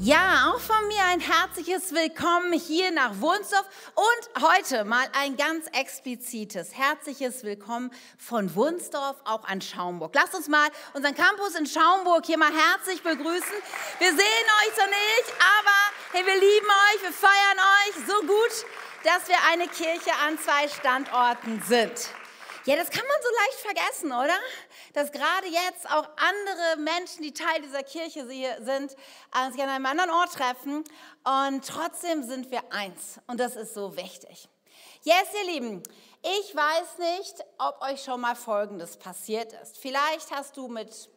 Ja, 0.00 0.52
auch 0.52 0.60
von 0.60 0.86
mir 0.88 1.02
ein 1.06 1.20
herzliches 1.20 1.94
Willkommen 1.94 2.52
hier 2.52 2.90
nach 2.90 3.18
Wunsdorf 3.18 3.64
und 3.94 4.42
heute 4.42 4.84
mal 4.84 5.06
ein 5.18 5.38
ganz 5.38 5.66
explizites 5.72 6.74
herzliches 6.74 7.44
Willkommen 7.44 7.90
von 8.18 8.54
Wunsdorf 8.54 9.16
auch 9.24 9.44
an 9.44 9.62
Schaumburg. 9.62 10.14
Lasst 10.14 10.34
uns 10.34 10.48
mal 10.48 10.68
unseren 10.92 11.14
Campus 11.14 11.54
in 11.54 11.64
Schaumburg 11.64 12.26
hier 12.26 12.36
mal 12.36 12.52
herzlich 12.52 13.02
begrüßen. 13.02 13.56
Wir 13.98 14.10
sehen 14.10 14.18
euch 14.18 14.74
so 14.76 14.84
nicht, 14.84 15.34
aber 15.58 16.12
hey, 16.12 16.26
wir 16.26 16.34
lieben 16.34 16.66
euch, 16.66 17.02
wir 17.02 17.12
feiern 17.12 17.58
euch 17.58 18.06
so 18.06 18.20
gut, 18.26 18.66
dass 19.02 19.26
wir 19.28 19.36
eine 19.50 19.66
Kirche 19.66 20.12
an 20.26 20.38
zwei 20.38 20.68
Standorten 20.68 21.62
sind. 21.66 22.10
Ja, 22.66 22.74
das 22.74 22.90
kann 22.90 23.04
man 23.06 23.16
so 23.22 23.28
leicht 23.44 23.60
vergessen, 23.60 24.06
oder? 24.08 24.36
Dass 24.92 25.12
gerade 25.12 25.46
jetzt 25.46 25.88
auch 25.88 26.08
andere 26.16 26.82
Menschen, 26.82 27.22
die 27.22 27.32
Teil 27.32 27.62
dieser 27.62 27.84
Kirche 27.84 28.26
sind, 28.26 28.90
sich 28.90 29.62
an 29.62 29.68
einem 29.68 29.86
anderen 29.86 30.10
Ort 30.10 30.32
treffen 30.32 30.82
und 31.22 31.64
trotzdem 31.64 32.24
sind 32.24 32.50
wir 32.50 32.72
eins 32.72 33.20
und 33.28 33.38
das 33.38 33.54
ist 33.54 33.72
so 33.72 33.96
wichtig. 33.96 34.48
Yes, 35.04 35.28
ihr 35.40 35.52
Lieben, 35.52 35.82
ich 36.22 36.56
weiß 36.56 36.98
nicht, 37.16 37.44
ob 37.58 37.80
euch 37.82 38.02
schon 38.02 38.20
mal 38.20 38.34
Folgendes 38.34 38.96
passiert 38.96 39.52
ist. 39.62 39.78
Vielleicht 39.78 40.32
hast 40.32 40.56
du 40.56 40.66
mit 40.66 41.08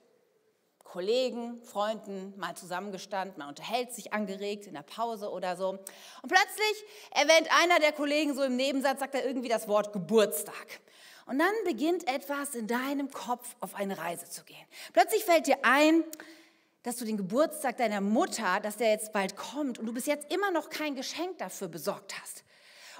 Kollegen, 0.84 1.64
Freunden 1.64 2.36
mal 2.38 2.56
zusammengestanden, 2.56 3.40
man 3.40 3.50
unterhält 3.50 3.92
sich 3.92 4.14
angeregt 4.14 4.68
in 4.68 4.76
der 4.76 4.84
Pause 4.84 5.32
oder 5.32 5.58
so. 5.58 5.70
Und 5.70 6.28
plötzlich 6.28 6.84
erwähnt 7.10 7.50
einer 7.60 7.80
der 7.80 7.92
Kollegen 7.92 8.36
so 8.36 8.44
im 8.44 8.56
Nebensatz, 8.56 9.00
sagt 9.00 9.16
er 9.16 9.26
irgendwie 9.26 9.50
das 9.50 9.68
Wort 9.68 9.94
Geburtstag. 9.94 10.80
Und 11.30 11.38
dann 11.38 11.54
beginnt 11.64 12.08
etwas 12.08 12.56
in 12.56 12.66
deinem 12.66 13.12
Kopf 13.12 13.56
auf 13.60 13.76
eine 13.76 14.00
Reise 14.00 14.28
zu 14.28 14.44
gehen. 14.46 14.66
Plötzlich 14.94 15.24
fällt 15.24 15.46
dir 15.46 15.60
ein, 15.62 16.04
dass 16.82 16.96
du 16.96 17.06
den 17.06 17.18
Geburtstag 17.18 17.78
deiner 17.78 18.02
Mutter, 18.02 18.60
dass 18.62 18.78
der 18.78 18.90
jetzt 18.90 19.14
bald 19.14 19.36
kommt 19.36 19.78
und 19.78 19.86
du 19.86 19.94
bis 19.94 20.08
jetzt 20.08 20.34
immer 20.34 20.50
noch 20.50 20.72
kein 20.72 20.96
Geschenk 20.96 21.38
dafür 21.38 21.68
besorgt 21.68 22.20
hast. 22.20 22.44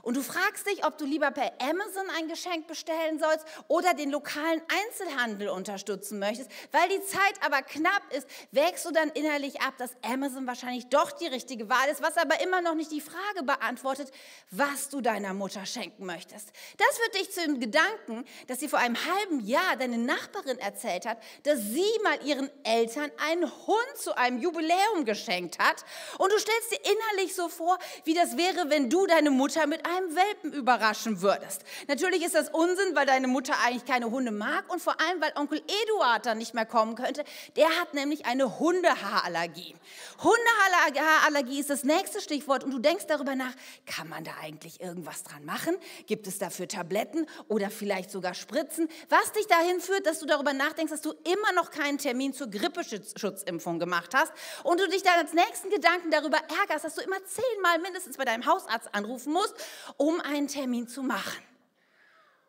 Und 0.02 0.18
du 0.18 0.22
fragst 0.22 0.68
dich, 0.68 0.86
ob 0.86 0.98
du 0.98 1.06
lieber 1.06 1.32
per 1.32 1.52
Amazon 1.62 2.10
ein 2.18 2.28
Geschenk 2.28 2.68
bestellen 2.68 3.20
sollst 3.20 3.46
oder 3.68 3.94
den 3.94 4.12
lokalen 4.12 4.62
Einzelhandel 4.86 5.50
unterstützen 5.50 6.20
möchtest. 6.20 6.50
Weil 6.72 6.90
die 6.90 7.04
Zeit 7.06 7.36
aber 7.46 7.62
knapp 7.62 8.04
ist, 8.12 8.28
wägst 8.52 8.86
du 8.86 8.92
dann 8.92 9.10
innerlich 9.10 9.62
ab, 9.62 9.74
dass 9.78 9.92
Amazon 10.04 10.48
wahrscheinlich 10.48 10.88
doch 10.88 11.12
die 11.12 11.28
richtige 11.28 11.70
Wahl 11.70 11.90
ist, 11.92 12.02
was 12.02 12.18
aber 12.18 12.42
immer 12.42 12.62
noch 12.62 12.76
nicht 12.76 12.92
die 12.92 13.02
Frage 13.02 13.44
beantwortet, 13.44 14.12
was 14.52 14.90
du 14.90 15.02
deiner 15.02 15.34
Mutter 15.34 15.66
schenken 15.66 16.06
möchtest. 16.06 16.50
Das 16.78 16.98
führt 16.98 17.16
dich 17.16 17.32
zu 17.32 17.42
dem 17.42 17.60
Gedanken, 17.60 18.26
dass 18.48 18.60
sie 18.60 18.68
vor 18.68 18.80
einem 18.80 18.98
halben 19.06 19.40
Jahr 19.46 19.76
deine 19.78 19.98
Nachbarin 19.98 20.60
erzählt 20.60 21.06
hat, 21.06 21.18
dass 21.44 21.60
sie 21.60 21.86
mal 22.04 22.26
ihren 22.26 22.50
Eltern 22.64 23.12
einen 23.18 23.46
Hund 23.68 23.98
zu 23.98 24.16
einem 24.18 24.40
Jubiläum 24.40 25.06
geschenkt 25.06 25.60
hat. 25.60 25.84
Und 26.18 26.32
du 26.32 26.40
stellst 26.40 26.72
dir 26.72 26.92
innerlich 26.92 27.36
so 27.36 27.50
vor, 27.50 27.78
wie 28.04 28.14
das 28.14 28.38
wäre, 28.38 28.70
wenn 28.70 28.90
du 28.90 29.06
deine 29.06 29.32
Mutter 29.32 29.68
mit 29.68 29.86
einem 29.96 30.16
Welpen 30.16 30.54
überraschen 30.54 31.22
würdest. 31.22 31.64
Natürlich 31.88 32.24
ist 32.24 32.36
das 32.36 32.50
Unsinn, 32.50 32.96
weil 32.96 33.06
deine 33.06 33.28
Mutter 33.28 33.54
eigentlich 33.66 33.86
keine 33.86 34.10
Hunde 34.12 34.32
mag 34.32 34.72
und 34.72 34.82
vor 34.82 35.00
allem, 35.02 35.22
weil 35.22 35.32
Onkel 35.36 35.62
Eduard 35.84 36.26
dann 36.26 36.38
nicht 36.38 36.54
mehr 36.54 36.66
kommen 36.66 36.96
könnte. 36.96 37.24
Der 37.56 37.70
hat 37.80 37.94
nämlich 37.94 38.26
eine 38.26 38.60
Hundehaarallergie. 38.60 39.76
Hundehaarallergie 40.22 41.60
ist 41.60 41.70
das 41.70 41.84
nächste 41.84 42.22
Stichwort 42.22 42.64
und 42.64 42.72
du 42.72 42.80
denkst 42.80 43.06
darüber 43.08 43.36
nach, 43.36 43.54
kann 43.86 44.10
man 44.10 44.24
da 44.24 44.32
eigentlich 44.42 44.82
irgendwas 44.82 45.24
dran 45.24 45.46
machen? 45.46 45.78
Gibt 46.06 46.28
es 46.28 46.38
dafür 46.38 46.68
Tabletten 46.68 47.28
oder 47.48 47.70
vielleicht 47.70 48.12
sogar 48.12 48.34
Spritzen? 48.34 48.90
Was 49.10 49.32
dich 49.32 49.48
dahin 49.48 49.80
führt, 49.80 50.06
dass 50.06 50.20
du 50.20 50.26
darüber 50.26 50.54
nachdenkst, 50.54 50.92
dass 50.92 51.02
du 51.02 51.14
immer 51.24 51.52
noch 51.54 51.72
keinen 51.72 51.98
Termin 51.98 52.34
zur 52.34 52.50
Grippeschutzimpfung 52.50 53.80
gemacht 53.80 54.14
hast 54.14 54.32
und 54.64 54.80
du 54.80 54.88
dich 54.88 55.04
dann 55.04 55.20
als 55.20 55.34
nächsten 55.34 55.70
Gedanken 55.70 56.12
darüber 56.12 56.38
ärgerst, 56.60 56.86
dass 56.86 56.96
du 56.96 57.02
immer 57.02 57.18
zehnmal 57.26 57.80
mindestens 57.80 58.18
bei 58.18 58.26
deinem 58.26 58.46
Hausarzt 58.46 58.94
anrufen 58.94 59.34
musst 59.34 59.56
um 59.98 60.20
einen 60.22 60.48
Termin 60.48 60.88
zu 60.88 61.04
machen. 61.04 61.44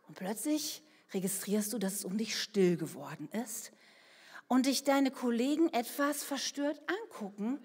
Und 0.08 0.16
plötzlich 0.16 0.82
registrierst 1.12 1.72
du, 1.72 1.78
dass 1.78 1.94
es 1.94 2.04
um 2.04 2.18
dich 2.18 2.40
still 2.40 2.76
geworden 2.76 3.28
ist 3.44 3.72
und 4.48 4.66
dich 4.66 4.84
deine 4.84 5.10
Kollegen 5.10 5.72
etwas 5.72 6.22
verstört 6.24 6.80
angucken, 6.86 7.60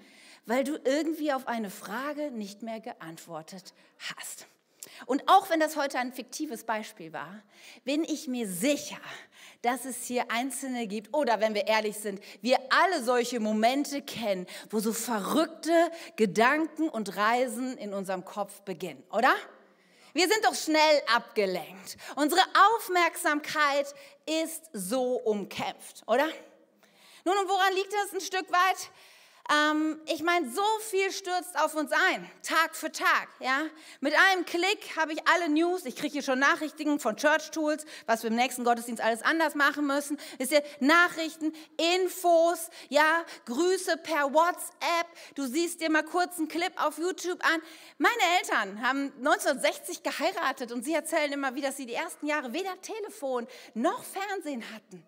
weil 0.45 0.63
du 0.63 0.79
irgendwie 0.83 1.33
auf 1.33 1.47
eine 1.47 1.69
Frage 1.69 2.31
nicht 2.31 2.61
mehr 2.61 2.79
geantwortet 2.79 3.73
hast. 3.97 4.47
Und 5.07 5.27
auch 5.27 5.49
wenn 5.49 5.59
das 5.59 5.75
heute 5.75 5.97
ein 5.97 6.13
fiktives 6.13 6.63
Beispiel 6.63 7.11
war, 7.11 7.41
bin 7.83 8.03
ich 8.03 8.27
mir 8.27 8.47
sicher, 8.47 9.01
dass 9.61 9.85
es 9.85 10.05
hier 10.05 10.29
Einzelne 10.29 10.87
gibt, 10.87 11.13
oder 11.13 11.39
wenn 11.39 11.55
wir 11.55 11.67
ehrlich 11.67 11.97
sind, 11.97 12.21
wir 12.41 12.59
alle 12.69 13.03
solche 13.03 13.39
Momente 13.39 14.01
kennen, 14.01 14.45
wo 14.69 14.79
so 14.79 14.93
verrückte 14.93 15.73
Gedanken 16.15 16.87
und 16.87 17.17
Reisen 17.17 17.77
in 17.77 17.93
unserem 17.93 18.25
Kopf 18.25 18.61
beginnen, 18.61 19.03
oder? 19.11 19.33
Wir 20.15 20.29
sind 20.29 20.45
doch 20.45 20.55
schnell 20.55 21.01
abgelenkt. 21.13 21.97
Unsere 22.15 22.39
Aufmerksamkeit 22.77 23.93
ist 24.25 24.69
so 24.71 25.17
umkämpft, 25.17 26.03
oder? 26.07 26.25
Nun, 27.25 27.37
und 27.37 27.49
woran 27.49 27.73
liegt 27.73 27.91
das 27.91 28.13
ein 28.13 28.21
Stück 28.21 28.49
weit? 28.49 28.91
Ähm, 29.51 29.99
ich 30.07 30.23
meine, 30.23 30.49
so 30.49 30.63
viel 30.79 31.11
stürzt 31.11 31.59
auf 31.59 31.75
uns 31.75 31.91
ein, 31.91 32.29
Tag 32.41 32.75
für 32.75 32.91
Tag. 32.91 33.27
Ja? 33.39 33.61
Mit 33.99 34.15
einem 34.15 34.43
Klick 34.45 34.97
habe 34.97 35.13
ich 35.13 35.27
alle 35.27 35.49
News. 35.49 35.85
Ich 35.85 35.95
kriege 35.95 36.13
hier 36.13 36.23
schon 36.23 36.39
Nachrichten 36.39 36.99
von 36.99 37.15
Church 37.15 37.51
Tools, 37.51 37.85
was 38.07 38.23
wir 38.23 38.31
im 38.31 38.35
nächsten 38.35 38.63
Gottesdienst 38.63 39.03
alles 39.03 39.21
anders 39.21 39.53
machen 39.53 39.85
müssen. 39.85 40.17
Ist 40.39 40.49
hier 40.49 40.63
Nachrichten, 40.79 41.53
Infos, 41.77 42.69
ja, 42.89 43.23
Grüße 43.45 43.97
per 43.97 44.33
WhatsApp. 44.33 45.07
Du 45.35 45.45
siehst 45.45 45.79
dir 45.79 45.91
mal 45.91 46.03
kurz 46.03 46.39
einen 46.39 46.47
Clip 46.47 46.73
auf 46.77 46.97
YouTube 46.97 47.43
an. 47.45 47.61
Meine 47.99 48.15
Eltern 48.39 48.81
haben 48.81 49.13
1960 49.17 50.01
geheiratet 50.01 50.71
und 50.71 50.83
sie 50.83 50.93
erzählen 50.93 51.31
immer 51.31 51.53
wieder, 51.53 51.67
dass 51.67 51.77
sie 51.77 51.85
die 51.85 51.93
ersten 51.93 52.25
Jahre 52.25 52.53
weder 52.53 52.81
Telefon 52.81 53.47
noch 53.75 54.03
Fernsehen 54.03 54.63
hatten. 54.73 55.05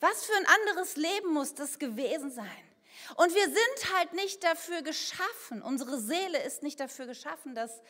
Was 0.00 0.24
für 0.24 0.36
ein 0.36 0.46
anderes 0.46 0.96
Leben 0.96 1.32
muss 1.32 1.54
das 1.54 1.78
gewesen 1.78 2.30
sein? 2.30 2.73
Und 3.16 3.34
wir 3.34 3.44
sind 3.44 3.94
halt 3.96 4.12
nicht 4.14 4.42
dafür 4.44 4.82
geschaffen, 4.82 5.62
unsere 5.62 6.00
Seele 6.00 6.42
ist 6.42 6.62
nicht 6.62 6.80
dafür 6.80 7.06
geschaffen, 7.06 7.54
dass, 7.54 7.82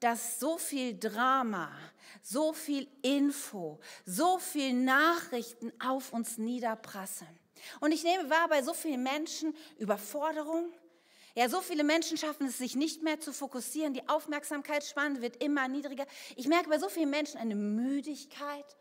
dass 0.00 0.38
so 0.38 0.58
viel 0.58 0.98
Drama, 0.98 1.70
so 2.22 2.52
viel 2.52 2.88
Info, 3.02 3.80
so 4.04 4.38
viel 4.38 4.72
Nachrichten 4.72 5.72
auf 5.80 6.12
uns 6.12 6.38
niederprasseln. 6.38 7.38
Und 7.80 7.92
ich 7.92 8.04
nehme 8.04 8.28
wahr 8.28 8.48
bei 8.48 8.62
so 8.62 8.74
vielen 8.74 9.02
Menschen 9.02 9.56
Überforderung. 9.78 10.72
Ja, 11.34 11.48
so 11.48 11.60
viele 11.60 11.82
Menschen 11.82 12.16
schaffen 12.16 12.46
es 12.46 12.58
sich 12.58 12.76
nicht 12.76 13.02
mehr 13.02 13.18
zu 13.18 13.32
fokussieren. 13.32 13.94
Die 13.94 14.08
Aufmerksamkeitsspanne 14.08 15.20
wird 15.20 15.42
immer 15.42 15.66
niedriger. 15.66 16.06
Ich 16.36 16.46
merke 16.46 16.68
bei 16.68 16.78
so 16.78 16.88
vielen 16.88 17.10
Menschen 17.10 17.38
eine 17.38 17.56
Müdigkeit 17.56 18.76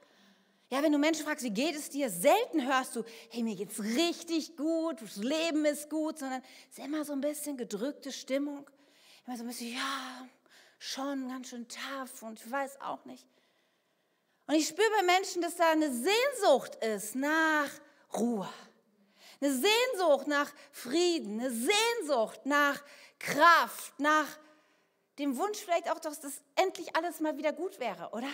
ja, 0.74 0.82
wenn 0.82 0.92
du 0.92 0.98
Menschen 0.98 1.24
fragst, 1.24 1.46
wie 1.46 1.52
geht 1.52 1.76
es 1.76 1.92
dir, 1.92 2.10
selten 2.10 2.66
hörst 2.66 2.96
du, 2.96 3.04
hey, 3.30 3.44
mir 3.44 3.56
geht's 3.56 3.80
richtig 3.80 4.58
gut, 4.58 5.04
das 5.04 5.18
Leben 5.18 5.66
ist 5.66 5.88
gut, 5.88 6.18
sondern 6.18 6.42
es 6.68 6.80
ist 6.80 6.84
immer 6.84 7.06
so 7.06 7.14
ein 7.14 7.22
bisschen 7.22 7.58
gedrückte 7.58 8.12
Stimmung. 8.12 8.68
Immer 9.28 9.38
so 9.38 9.44
ein 9.44 9.50
bisschen, 9.50 9.72
ja, 9.72 10.28
schon 10.80 11.30
ganz 11.30 11.50
schön 11.50 11.68
tough 11.68 12.24
und 12.24 12.44
ich 12.44 12.50
weiß 12.50 12.82
auch 12.82 13.06
nicht. 13.06 13.28
Und 14.48 14.56
ich 14.56 14.68
spüre 14.68 14.90
bei 14.98 15.04
Menschen, 15.04 15.44
dass 15.44 15.58
da 15.58 15.70
eine 15.70 15.94
Sehnsucht 15.94 16.84
ist 16.84 17.14
nach 17.14 17.70
Ruhe. 18.18 18.50
Eine 19.42 19.52
Sehnsucht 19.52 20.26
nach 20.26 20.52
Frieden, 20.72 21.40
eine 21.40 21.52
Sehnsucht 21.52 22.48
nach 22.48 22.84
Kraft, 23.20 24.00
nach 24.00 24.40
dem 25.20 25.38
Wunsch 25.38 25.60
vielleicht 25.60 25.92
auch, 25.92 26.00
dass 26.00 26.20
das 26.20 26.42
endlich 26.56 26.96
alles 26.96 27.20
mal 27.20 27.38
wieder 27.38 27.54
gut 27.54 27.80
wäre, 27.80 28.10
oder? 28.12 28.30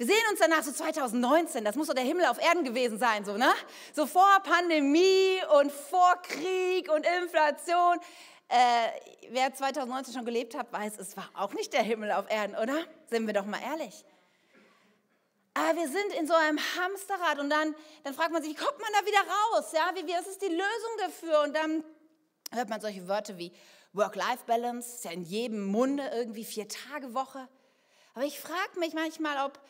Wir 0.00 0.06
sehen 0.06 0.22
uns 0.30 0.40
danach 0.40 0.62
so 0.62 0.72
2019, 0.72 1.62
das 1.62 1.76
muss 1.76 1.88
so 1.88 1.92
der 1.92 2.04
Himmel 2.04 2.24
auf 2.24 2.40
Erden 2.40 2.64
gewesen 2.64 2.98
sein, 2.98 3.22
so, 3.26 3.36
ne? 3.36 3.52
So 3.92 4.06
vor 4.06 4.40
Pandemie 4.42 5.42
und 5.60 5.70
vor 5.70 6.16
Krieg 6.22 6.90
und 6.90 7.04
Inflation. 7.22 7.98
Äh, 8.48 8.88
wer 9.28 9.52
2019 9.52 10.14
schon 10.14 10.24
gelebt 10.24 10.56
hat, 10.56 10.72
weiß, 10.72 10.96
es 10.96 11.18
war 11.18 11.28
auch 11.34 11.52
nicht 11.52 11.74
der 11.74 11.82
Himmel 11.82 12.12
auf 12.12 12.30
Erden, 12.30 12.56
oder? 12.56 12.82
Sind 13.10 13.26
wir 13.26 13.34
doch 13.34 13.44
mal 13.44 13.60
ehrlich. 13.60 14.06
Aber 15.52 15.76
wir 15.78 15.86
sind 15.86 16.14
in 16.18 16.26
so 16.26 16.32
einem 16.32 16.58
Hamsterrad 16.58 17.38
und 17.38 17.50
dann, 17.50 17.74
dann 18.02 18.14
fragt 18.14 18.32
man 18.32 18.42
sich, 18.42 18.52
wie 18.52 18.64
kommt 18.64 18.80
man 18.80 18.90
da 18.98 19.06
wieder 19.06 19.20
raus? 19.20 19.70
Ja, 19.74 19.92
wie, 19.94 20.10
was 20.14 20.28
ist 20.28 20.40
die 20.40 20.46
Lösung 20.46 20.96
dafür? 20.96 21.42
Und 21.42 21.54
dann 21.54 21.84
hört 22.52 22.70
man 22.70 22.80
solche 22.80 23.06
Wörter 23.06 23.36
wie 23.36 23.52
Work-Life-Balance, 23.92 24.94
ist 24.94 25.04
ja 25.04 25.10
in 25.10 25.24
jedem 25.24 25.66
Munde 25.66 26.10
irgendwie 26.14 26.46
vier 26.46 26.68
Tage 26.68 27.12
Woche. 27.12 27.46
Aber 28.14 28.24
ich 28.24 28.40
frage 28.40 28.78
mich 28.78 28.94
manchmal, 28.94 29.44
ob 29.44 29.60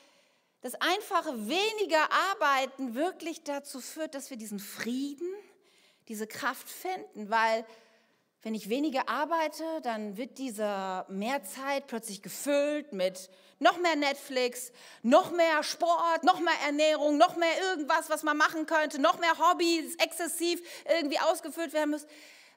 das 0.63 0.75
einfache 0.75 1.49
weniger 1.49 2.09
Arbeiten 2.33 2.95
wirklich 2.95 3.43
dazu 3.43 3.81
führt, 3.81 4.15
dass 4.15 4.31
wir 4.31 4.37
diesen 4.37 4.59
Frieden, 4.59 5.33
diese 6.09 6.27
Kraft 6.27 6.69
finden, 6.69 7.31
weil 7.31 7.65
wenn 8.43 8.55
ich 8.55 8.71
weniger 8.71 9.09
arbeite, 9.09 9.65
dann 9.83 10.17
wird 10.17 10.39
diese 10.39 11.05
Mehrzeit 11.09 11.87
plötzlich 11.87 12.23
gefüllt 12.23 12.93
mit 12.93 13.29
noch 13.59 13.79
mehr 13.79 13.97
Netflix, 13.97 14.73
noch 15.03 15.31
mehr 15.31 15.63
Sport, 15.63 16.25
noch 16.25 16.41
mehr 16.41 16.55
Ernährung, 16.65 17.19
noch 17.19 17.37
mehr 17.37 17.61
irgendwas, 17.63 18.09
was 18.09 18.23
man 18.23 18.39
machen 18.39 18.65
könnte, 18.65 18.99
noch 18.99 19.19
mehr 19.19 19.39
Hobbys, 19.39 19.95
exzessiv 19.97 20.63
irgendwie 20.89 21.21
ausgefüllt 21.21 21.73
werden 21.75 21.91
muss. 21.91 22.07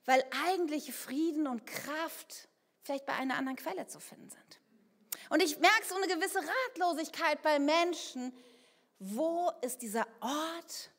weil 0.06 0.24
eigentliche 0.48 0.92
Frieden 0.92 1.48
und 1.48 1.66
Kraft 1.66 2.50
vielleicht 2.82 3.06
bei 3.06 3.14
einer 3.14 3.38
anderen 3.38 3.56
Quelle 3.58 3.88
zu 3.88 4.02
finden 4.02 4.30
sind. 4.30 4.60
Und 5.30 5.42
ich 5.42 5.60
merke 5.60 5.86
so 5.88 5.96
eine 5.96 6.08
gewisse 6.08 6.40
Ratlosigkeit 6.40 7.42
bei 7.42 7.60
Menschen. 7.60 8.34
Wo 9.00 9.52
ist 9.62 9.82
dieser 9.82 10.08
Ort? 10.22 10.92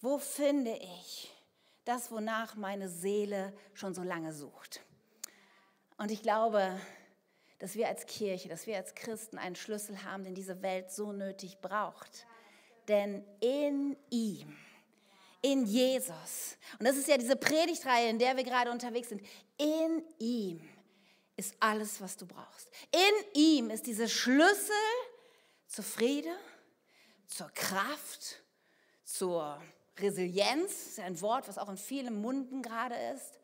Wo 0.00 0.18
finde 0.18 0.76
ich 0.76 1.32
das, 1.84 2.10
wonach 2.10 2.54
meine 2.54 2.88
Seele 2.88 3.52
schon 3.74 3.94
so 3.94 4.02
lange 4.02 4.32
sucht? 4.32 4.80
Und 5.96 6.10
ich 6.10 6.22
glaube, 6.22 6.80
dass 7.58 7.74
wir 7.74 7.88
als 7.88 8.06
Kirche, 8.06 8.48
dass 8.48 8.66
wir 8.66 8.76
als 8.76 8.94
Christen 8.94 9.38
einen 9.38 9.56
Schlüssel 9.56 10.04
haben, 10.04 10.24
den 10.24 10.34
diese 10.34 10.62
Welt 10.62 10.92
so 10.92 11.12
nötig 11.12 11.60
braucht. 11.60 12.26
Denn 12.86 13.24
in 13.40 13.96
ihm, 14.10 14.56
in 15.42 15.66
Jesus, 15.66 16.56
und 16.78 16.86
das 16.86 16.96
ist 16.96 17.08
ja 17.08 17.18
diese 17.18 17.36
Predigtreihe, 17.36 18.08
in 18.08 18.18
der 18.18 18.36
wir 18.36 18.44
gerade 18.44 18.70
unterwegs 18.70 19.08
sind, 19.08 19.22
in 19.56 20.04
ihm 20.18 20.60
ist 21.38 21.54
alles, 21.60 22.00
was 22.00 22.16
du 22.16 22.26
brauchst. 22.26 22.68
In 22.90 23.40
ihm 23.40 23.70
ist 23.70 23.86
dieser 23.86 24.08
Schlüssel 24.08 24.74
zur 25.68 25.84
Friede, 25.84 26.36
zur 27.28 27.48
Kraft, 27.50 28.42
zur 29.04 29.62
Resilienz, 29.98 30.70
das 30.70 30.86
ist 30.86 30.98
ein 30.98 31.20
Wort, 31.20 31.46
was 31.46 31.56
auch 31.56 31.68
in 31.68 31.76
vielen 31.76 32.20
Munden 32.20 32.60
gerade 32.60 32.96
ist, 33.14 33.38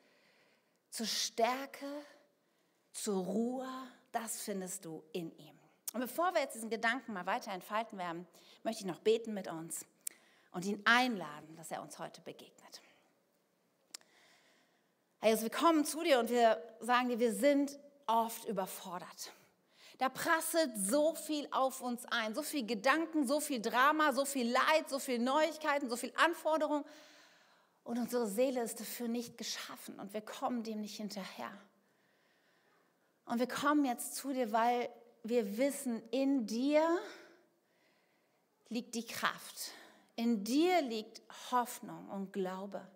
zur 0.91 1.07
Stärke, 1.07 1.87
zur 2.93 3.25
Ruhe, 3.25 3.69
das 4.11 4.41
findest 4.41 4.85
du 4.85 5.05
in 5.13 5.31
ihm. 5.39 5.59
Und 5.93 6.01
bevor 6.01 6.35
wir 6.35 6.41
jetzt 6.41 6.57
diesen 6.57 6.71
Gedanken 6.71 7.13
mal 7.13 7.27
weiter 7.27 7.53
entfalten 7.53 7.97
werden, 7.97 8.27
möchte 8.65 8.81
ich 8.81 8.87
noch 8.87 8.99
beten 8.99 9.35
mit 9.35 9.47
uns 9.47 9.87
und 10.51 10.65
ihn 10.65 10.83
einladen, 10.85 11.55
dass 11.55 11.71
er 11.71 11.81
uns 11.81 12.01
heute 12.01 12.21
begegnet. 12.23 12.83
Herr 15.21 15.31
Jesus, 15.31 15.45
wir 15.45 15.51
kommen 15.51 15.85
zu 15.85 16.03
dir 16.03 16.19
und 16.19 16.29
wir 16.29 16.61
sagen 16.81 17.09
dir, 17.09 17.21
wir 17.21 17.33
sind 17.33 17.79
oft 18.07 18.45
überfordert. 18.47 19.33
Da 19.99 20.09
prasselt 20.09 20.73
so 20.77 21.15
viel 21.15 21.47
auf 21.53 21.81
uns 21.81 22.05
ein, 22.07 22.35
so 22.35 22.43
viel 22.43 22.67
Gedanken, 22.67 23.27
so 23.27 23.41
viel 23.41 23.61
Drama, 23.61 24.13
so 24.13 24.25
viel 24.25 24.51
Leid, 24.51 24.89
so 24.89 24.99
viel 24.99 25.19
Neuigkeiten, 25.19 25.89
so 25.89 25.97
viel 25.97 26.13
Anforderungen. 26.17 26.85
Und 27.85 27.99
unsere 27.99 28.27
Seele 28.27 28.63
ist 28.63 28.81
dafür 28.81 29.09
nicht 29.09 29.39
geschaffen 29.39 30.01
und 30.01 30.13
wir 30.13 30.23
kommen 30.23 30.63
dem 30.63 30.81
nicht 30.81 30.97
hinterher. 30.97 31.53
Und 33.27 33.39
wir 33.39 33.49
kommen 33.49 33.85
jetzt 33.85 34.17
zu 34.17 34.33
dir, 34.33 34.53
weil 34.53 34.89
wir 35.23 35.57
wissen, 35.57 36.03
in 36.11 36.47
dir 36.47 36.99
liegt 38.69 38.95
die 38.95 39.07
Kraft. 39.07 39.73
In 40.17 40.45
dir 40.45 40.83
liegt 40.83 41.23
Hoffnung 41.51 42.09
und 42.11 42.33
Glaube. 42.33 42.87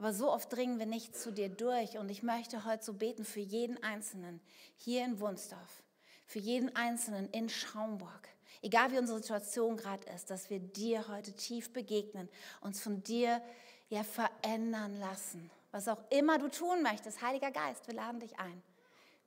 Aber 0.00 0.14
so 0.14 0.32
oft 0.32 0.50
dringen 0.50 0.78
wir 0.78 0.86
nicht 0.86 1.14
zu 1.14 1.30
dir 1.30 1.50
durch. 1.50 1.98
Und 1.98 2.08
ich 2.08 2.22
möchte 2.22 2.64
heute 2.64 2.82
so 2.82 2.94
beten 2.94 3.22
für 3.22 3.40
jeden 3.40 3.82
Einzelnen 3.82 4.40
hier 4.76 5.04
in 5.04 5.20
Wunsdorf, 5.20 5.82
für 6.24 6.38
jeden 6.38 6.74
Einzelnen 6.74 7.28
in 7.32 7.50
Schaumburg. 7.50 8.28
Egal 8.62 8.92
wie 8.92 8.98
unsere 8.98 9.18
Situation 9.18 9.76
gerade 9.76 10.08
ist, 10.14 10.30
dass 10.30 10.48
wir 10.48 10.58
dir 10.58 11.06
heute 11.08 11.32
tief 11.34 11.72
begegnen, 11.74 12.30
uns 12.62 12.80
von 12.80 13.02
dir 13.02 13.42
ja 13.90 14.02
verändern 14.02 14.98
lassen. 14.98 15.50
Was 15.70 15.86
auch 15.86 16.02
immer 16.08 16.38
du 16.38 16.48
tun 16.48 16.82
möchtest, 16.82 17.20
Heiliger 17.20 17.50
Geist, 17.50 17.86
wir 17.86 17.94
laden 17.94 18.20
dich 18.20 18.38
ein 18.38 18.62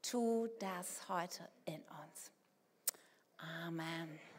tu 0.03 0.47
das 0.59 1.07
heute 1.07 1.49
in 1.65 1.81
uns. 1.81 2.31
Amen. 3.37 4.32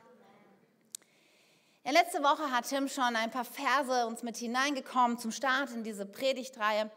Ja, 1.87 1.93
letzte 1.93 2.23
Woche 2.23 2.51
hat 2.51 2.67
Tim 2.67 2.89
schon 2.89 3.15
ein 3.15 3.31
paar 3.31 3.45
Verse 3.45 4.07
uns 4.07 4.23
mit 4.23 4.39
hineingekommen 4.39 5.19
zum 5.19 5.31
Start 5.31 5.71
in 5.73 5.85
diese 5.85 6.07
Predigtreihe, 6.07 6.91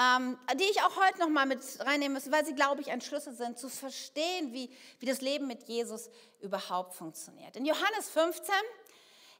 ähm, 0.00 0.38
die 0.54 0.64
ich 0.64 0.80
auch 0.80 0.96
heute 0.96 1.18
noch 1.18 1.28
mal 1.28 1.44
mit 1.44 1.60
reinnehmen 1.80 2.14
muss, 2.14 2.32
weil 2.32 2.42
sie, 2.46 2.54
glaube 2.54 2.80
ich, 2.80 2.90
ein 2.90 3.02
Schlüssel 3.02 3.34
sind, 3.34 3.58
zu 3.58 3.68
verstehen, 3.68 4.54
wie, 4.54 4.70
wie 5.00 5.04
das 5.04 5.20
Leben 5.20 5.46
mit 5.46 5.64
Jesus 5.64 6.08
überhaupt 6.40 6.94
funktioniert. 6.94 7.56
In 7.56 7.66
Johannes 7.66 8.08
15 8.08 8.54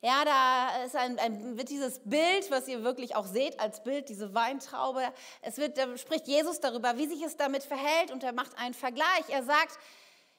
ja, 0.02 0.26
da 0.26 0.98
ein, 0.98 1.18
ein, 1.18 1.56
wird 1.56 1.70
dieses 1.70 2.00
Bild, 2.04 2.50
was 2.50 2.68
ihr 2.68 2.84
wirklich 2.84 3.16
auch 3.16 3.24
seht 3.24 3.58
als 3.60 3.82
Bild, 3.82 4.10
diese 4.10 4.34
Weintraube, 4.34 5.10
es 5.40 5.56
wird, 5.56 5.78
da 5.78 5.96
spricht 5.96 6.28
Jesus 6.28 6.60
darüber, 6.60 6.98
wie 6.98 7.06
sich 7.06 7.22
es 7.22 7.38
damit 7.38 7.62
verhält 7.62 8.10
und 8.10 8.22
er 8.24 8.34
macht 8.34 8.58
einen 8.58 8.74
Vergleich. 8.74 9.24
Er 9.28 9.42
sagt, 9.42 9.78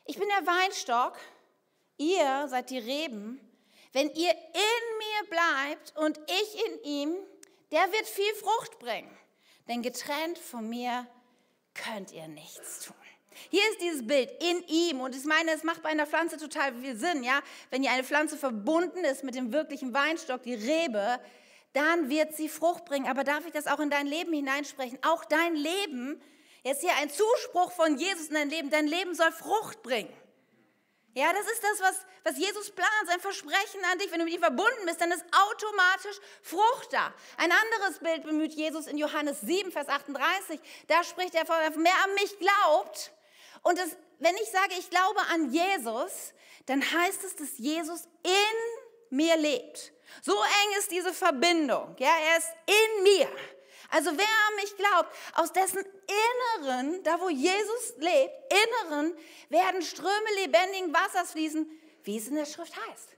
ich 0.05 0.19
bin 0.19 0.27
der 0.27 0.45
Weinstock, 0.45 1.17
ihr 1.97 2.47
seid 2.49 2.69
die 2.69 2.77
Reben. 2.77 3.49
Wenn 3.93 4.09
ihr 4.09 4.31
in 4.31 4.97
mir 4.97 5.29
bleibt 5.29 5.93
und 5.97 6.19
ich 6.27 6.65
in 6.65 6.83
ihm, 6.83 7.15
der 7.71 7.91
wird 7.91 8.07
viel 8.07 8.33
Frucht 8.35 8.79
bringen. 8.79 9.15
Denn 9.67 9.81
getrennt 9.81 10.37
von 10.37 10.67
mir 10.67 11.07
könnt 11.73 12.11
ihr 12.11 12.27
nichts 12.27 12.85
tun. 12.85 12.95
Hier 13.49 13.63
ist 13.71 13.81
dieses 13.81 14.05
Bild 14.05 14.29
in 14.43 14.63
ihm 14.67 15.01
und 15.01 15.15
ich 15.15 15.25
meine, 15.25 15.51
es 15.51 15.63
macht 15.63 15.81
bei 15.81 15.89
einer 15.89 16.05
Pflanze 16.05 16.37
total 16.37 16.73
viel 16.75 16.95
Sinn, 16.95 17.23
ja? 17.23 17.41
Wenn 17.71 17.83
ihr 17.83 17.91
eine 17.91 18.03
Pflanze 18.03 18.37
verbunden 18.37 19.03
ist 19.05 19.23
mit 19.23 19.35
dem 19.35 19.51
wirklichen 19.51 19.93
Weinstock, 19.93 20.43
die 20.43 20.53
Rebe, 20.53 21.19
dann 21.73 22.09
wird 22.09 22.35
sie 22.35 22.49
Frucht 22.49 22.85
bringen. 22.85 23.07
Aber 23.07 23.23
darf 23.23 23.45
ich 23.45 23.51
das 23.51 23.67
auch 23.67 23.79
in 23.79 23.89
dein 23.89 24.05
Leben 24.05 24.33
hineinsprechen? 24.33 24.99
Auch 25.01 25.25
dein 25.25 25.55
Leben, 25.55 26.21
jetzt 26.63 26.81
hier 26.81 26.95
ein 26.97 27.09
Zuspruch 27.09 27.71
von 27.71 27.97
Jesus 27.97 28.27
in 28.27 28.35
dein 28.35 28.49
Leben, 28.49 28.69
dein 28.69 28.87
Leben 28.87 29.15
soll 29.15 29.31
Frucht 29.31 29.81
bringen. 29.81 30.13
Ja, 31.13 31.31
das 31.31 31.45
ist 31.45 31.63
das, 31.63 31.79
was, 31.79 31.95
was 32.23 32.37
Jesus 32.37 32.71
plant, 32.71 33.07
sein 33.07 33.19
Versprechen 33.19 33.83
an 33.91 33.99
dich. 33.99 34.11
Wenn 34.11 34.19
du 34.19 34.25
mit 34.25 34.33
ihm 34.33 34.41
verbunden 34.41 34.85
bist, 34.85 34.99
dann 34.99 35.11
ist 35.11 35.23
automatisch 35.31 36.17
Frucht 36.41 36.91
da. 36.91 37.13
Ein 37.37 37.51
anderes 37.51 37.99
Bild 37.99 38.23
bemüht 38.23 38.53
Jesus 38.53 38.87
in 38.87 38.97
Johannes 38.97 39.41
7, 39.41 39.71
Vers 39.71 39.89
38. 39.89 40.59
Da 40.87 41.03
spricht 41.03 41.35
er 41.35 41.45
von, 41.45 41.55
wer 41.57 42.03
an 42.03 42.13
mich 42.15 42.37
glaubt, 42.39 43.11
und 43.63 43.77
das, 43.79 43.95
wenn 44.19 44.35
ich 44.35 44.51
sage, 44.51 44.73
ich 44.77 44.89
glaube 44.89 45.19
an 45.31 45.51
Jesus, 45.51 46.33
dann 46.65 46.81
heißt 46.81 47.23
es, 47.23 47.35
dass 47.35 47.57
Jesus 47.57 48.03
in 48.23 49.17
mir 49.17 49.37
lebt. 49.37 49.93
So 50.21 50.33
eng 50.33 50.79
ist 50.79 50.91
diese 50.91 51.13
Verbindung. 51.13 51.95
Ja, 51.97 52.11
er 52.31 52.37
ist 52.37 52.49
in 52.67 53.03
mir. 53.03 53.29
Also 53.93 54.09
wer 54.17 54.25
an 54.25 54.55
mich 54.55 54.75
glaubt, 54.75 55.15
aus 55.35 55.53
dessen 55.53 55.85
Inneren, 56.57 57.03
da 57.03 57.19
wo 57.19 57.29
Jesus 57.29 57.93
lebt, 57.97 58.33
Inneren, 58.51 59.15
werden 59.49 59.83
Ströme 59.83 60.33
lebendigen 60.41 60.91
Wassers 60.91 61.33
fließen, 61.33 61.69
wie 62.01 62.17
es 62.17 62.27
in 62.27 62.33
der 62.33 62.47
Schrift 62.47 62.73
heißt. 62.75 63.09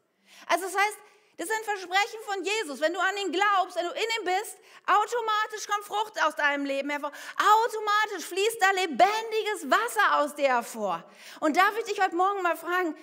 Also 0.47 0.65
das 0.65 0.75
heißt, 0.75 0.97
das 1.37 1.49
ein 1.49 1.63
Versprechen 1.63 2.19
von 2.25 2.43
Jesus. 2.43 2.81
Wenn 2.81 2.93
du 2.93 2.99
an 2.99 3.15
ihn 3.23 3.31
glaubst, 3.31 3.77
wenn 3.77 3.85
du 3.85 3.91
in 3.91 4.01
ihm 4.19 4.25
bist, 4.25 4.57
automatisch 4.85 5.65
kommt 5.65 5.85
Frucht 5.85 6.21
aus 6.23 6.35
deinem 6.35 6.65
Leben 6.65 6.89
hervor. 6.89 7.13
Automatisch 7.37 8.25
fließt 8.25 8.61
da 8.61 8.71
lebendiges 8.71 9.71
Wasser 9.71 10.19
aus 10.19 10.35
dir 10.35 10.49
hervor. 10.49 11.09
Und 11.39 11.55
darf 11.55 11.71
ich 11.79 11.85
dich 11.85 12.01
heute 12.01 12.17
Morgen 12.17 12.41
mal 12.41 12.57
fragen, 12.57 12.97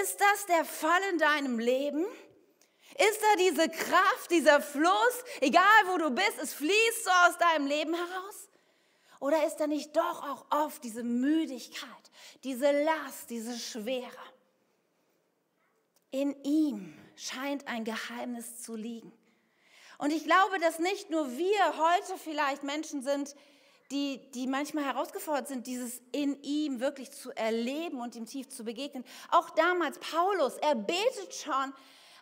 ist 0.00 0.20
das 0.20 0.46
der 0.46 0.64
Fall 0.64 1.02
in 1.10 1.18
deinem 1.18 1.58
Leben? 1.58 2.06
Ist 2.98 3.20
da 3.20 3.36
diese 3.38 3.68
Kraft, 3.68 4.30
dieser 4.30 4.60
Fluss, 4.60 5.24
egal 5.40 5.62
wo 5.86 5.98
du 5.98 6.10
bist, 6.10 6.38
es 6.42 6.54
fließt 6.54 7.04
so 7.04 7.10
aus 7.10 7.38
deinem 7.38 7.66
Leben 7.66 7.94
heraus? 7.94 8.48
Oder 9.20 9.46
ist 9.46 9.56
da 9.56 9.66
nicht 9.66 9.96
doch 9.96 10.22
auch 10.22 10.46
oft 10.50 10.82
diese 10.82 11.02
Müdigkeit, 11.02 11.88
diese 12.44 12.70
Last, 12.84 13.28
diese 13.30 13.58
Schwere? 13.58 14.10
In 16.10 16.34
ihm 16.42 16.96
scheint 17.16 17.66
ein 17.68 17.84
Geheimnis 17.84 18.62
zu 18.62 18.76
liegen. 18.76 19.12
Und 19.98 20.10
ich 20.10 20.24
glaube, 20.24 20.58
dass 20.60 20.78
nicht 20.78 21.10
nur 21.10 21.36
wir 21.36 21.78
heute 21.78 22.18
vielleicht 22.22 22.62
Menschen 22.62 23.02
sind, 23.02 23.34
die, 23.90 24.20
die 24.32 24.46
manchmal 24.46 24.84
herausgefordert 24.84 25.48
sind, 25.48 25.66
dieses 25.66 26.00
in 26.12 26.42
ihm 26.42 26.80
wirklich 26.80 27.12
zu 27.12 27.30
erleben 27.32 28.00
und 28.00 28.16
ihm 28.16 28.26
tief 28.26 28.48
zu 28.48 28.64
begegnen. 28.64 29.04
Auch 29.30 29.50
damals 29.50 29.98
Paulus, 29.98 30.56
er 30.58 30.74
betet 30.74 31.34
schon 31.34 31.72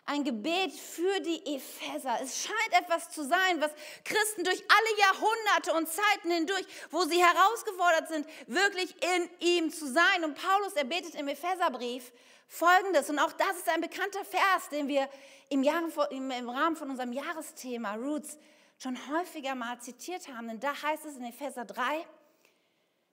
ein 0.07 0.23
Gebet 0.23 0.71
für 0.71 1.19
die 1.21 1.55
Epheser. 1.55 2.19
Es 2.21 2.43
scheint 2.43 2.83
etwas 2.83 3.09
zu 3.09 3.23
sein, 3.23 3.59
was 3.59 3.71
Christen 4.03 4.43
durch 4.43 4.63
alle 4.69 4.99
Jahrhunderte 4.99 5.73
und 5.73 5.89
Zeiten 5.89 6.31
hindurch, 6.31 6.65
wo 6.91 7.01
sie 7.03 7.23
herausgefordert 7.23 8.07
sind, 8.09 8.27
wirklich 8.47 8.95
in 9.03 9.29
ihm 9.39 9.71
zu 9.71 9.91
sein. 9.91 10.23
Und 10.23 10.35
Paulus, 10.35 10.73
er 10.73 10.83
betet 10.83 11.15
im 11.15 11.27
Epheserbrief 11.27 12.11
Folgendes, 12.47 13.09
und 13.09 13.17
auch 13.17 13.31
das 13.31 13.57
ist 13.57 13.69
ein 13.69 13.81
bekannter 13.81 14.23
Vers, 14.23 14.69
den 14.69 14.87
wir 14.87 15.09
im, 15.49 15.63
Jahr, 15.63 15.81
im, 16.11 16.49
Rahmen 16.49 16.75
von 16.75 16.91
unserem 16.91 17.11
Jahresthema 17.11 17.95
Roots 17.95 18.37
schon 18.77 18.95
häufiger 19.09 19.55
mal 19.55 19.79
zitiert 19.79 20.27
haben. 20.27 20.47
Denn 20.47 20.59
da 20.59 20.79
heißt 20.79 21.05
es 21.05 21.17
in 21.17 21.25
Epheser 21.25 21.65
3, 21.65 22.05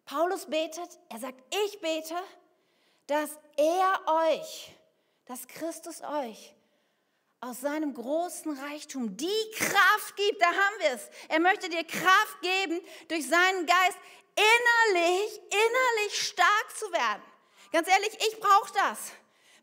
Paulus 0.05 0.45
betet, 0.45 0.99
er 1.09 1.19
sagt, 1.19 1.43
ich 1.65 1.81
bete, 1.81 2.17
dass 3.07 3.31
er 3.57 4.01
euch, 4.29 4.75
dass 5.25 5.47
Christus 5.47 6.03
euch 6.03 6.55
aus 7.43 7.61
seinem 7.61 7.93
großen 7.93 8.57
Reichtum 8.57 9.17
die 9.17 9.51
Kraft 9.57 10.17
gibt, 10.17 10.41
da 10.41 10.47
haben 10.47 10.79
wir 10.79 10.93
es. 10.93 11.09
Er 11.29 11.41
möchte 11.41 11.69
dir 11.69 11.83
Kraft 11.83 12.41
geben, 12.41 12.81
durch 13.09 13.29
seinen 13.29 13.67
Geist 13.67 13.99
innerlich, 14.37 15.41
innerlich 15.51 16.23
stark 16.29 16.67
zu 16.79 16.91
werden. 16.93 17.23
Ganz 17.73 17.89
ehrlich, 17.89 18.17
ich 18.29 18.39
brauche 18.39 18.73
das. 18.75 19.13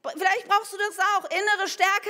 Vielleicht 0.02 0.48
brauchst 0.48 0.72
du 0.72 0.78
das 0.78 0.98
auch, 1.00 1.30
innere 1.30 1.68
Stärke. 1.68 2.10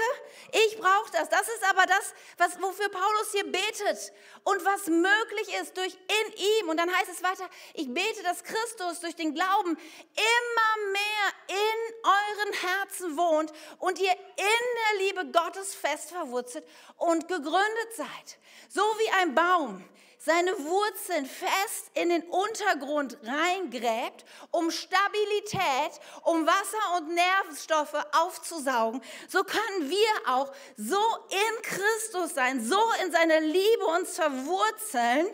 Ich 0.52 0.78
brauche 0.80 1.12
das. 1.12 1.28
Das 1.30 1.48
ist 1.50 1.64
aber 1.68 1.86
das, 1.88 2.14
was, 2.38 2.62
wofür 2.62 2.88
Paulus 2.90 3.32
hier 3.32 3.52
betet 3.52 4.14
und 4.44 4.64
was 4.64 4.86
möglich 4.86 5.60
ist 5.60 5.76
durch 5.76 5.94
in 5.94 6.34
ihm. 6.34 6.70
Und 6.70 6.78
dann 6.78 6.96
heißt 6.96 7.10
es 7.10 7.24
weiter, 7.24 7.50
ich 7.74 7.92
bete, 7.92 8.22
dass 8.22 8.44
Christus 8.44 9.00
durch 9.00 9.16
den 9.16 9.34
Glauben 9.34 9.72
immer 9.72 10.92
mehr 10.92 11.34
in 11.48 11.96
euren 12.04 12.54
Herzen 12.54 13.18
wohnt 13.18 13.52
und 13.80 13.98
ihr 14.00 14.12
in 14.12 14.36
der 14.38 15.08
Liebe 15.08 15.32
Gottes 15.32 15.74
fest 15.74 16.12
verwurzelt 16.12 16.66
und 16.98 17.28
gegründet 17.28 17.96
seid. 17.96 18.38
So 18.70 18.82
wie 18.82 19.10
ein 19.22 19.34
Baum, 19.34 19.84
seine 20.22 20.52
Wurzeln 20.66 21.26
fest 21.26 21.92
in 21.94 22.10
den 22.10 22.24
Untergrund 22.24 23.18
reingräbt, 23.24 24.26
um 24.52 24.70
Stabilität, 24.70 25.92
um 26.24 26.46
Wasser 26.46 26.98
und 26.98 27.16
Nährstoffe 27.16 28.06
aufzusaugen, 28.12 29.02
so 29.30 29.44
können 29.46 29.90
wir 29.90 30.10
auch 30.28 30.54
so 30.76 31.00
in 31.30 31.62
Christus 31.62 32.36
sein, 32.36 32.62
so 32.62 32.80
in 33.04 33.14
seiner 33.14 33.40
Liebe 33.40 33.86
uns 33.98 34.16
verwurzeln, 34.16 35.28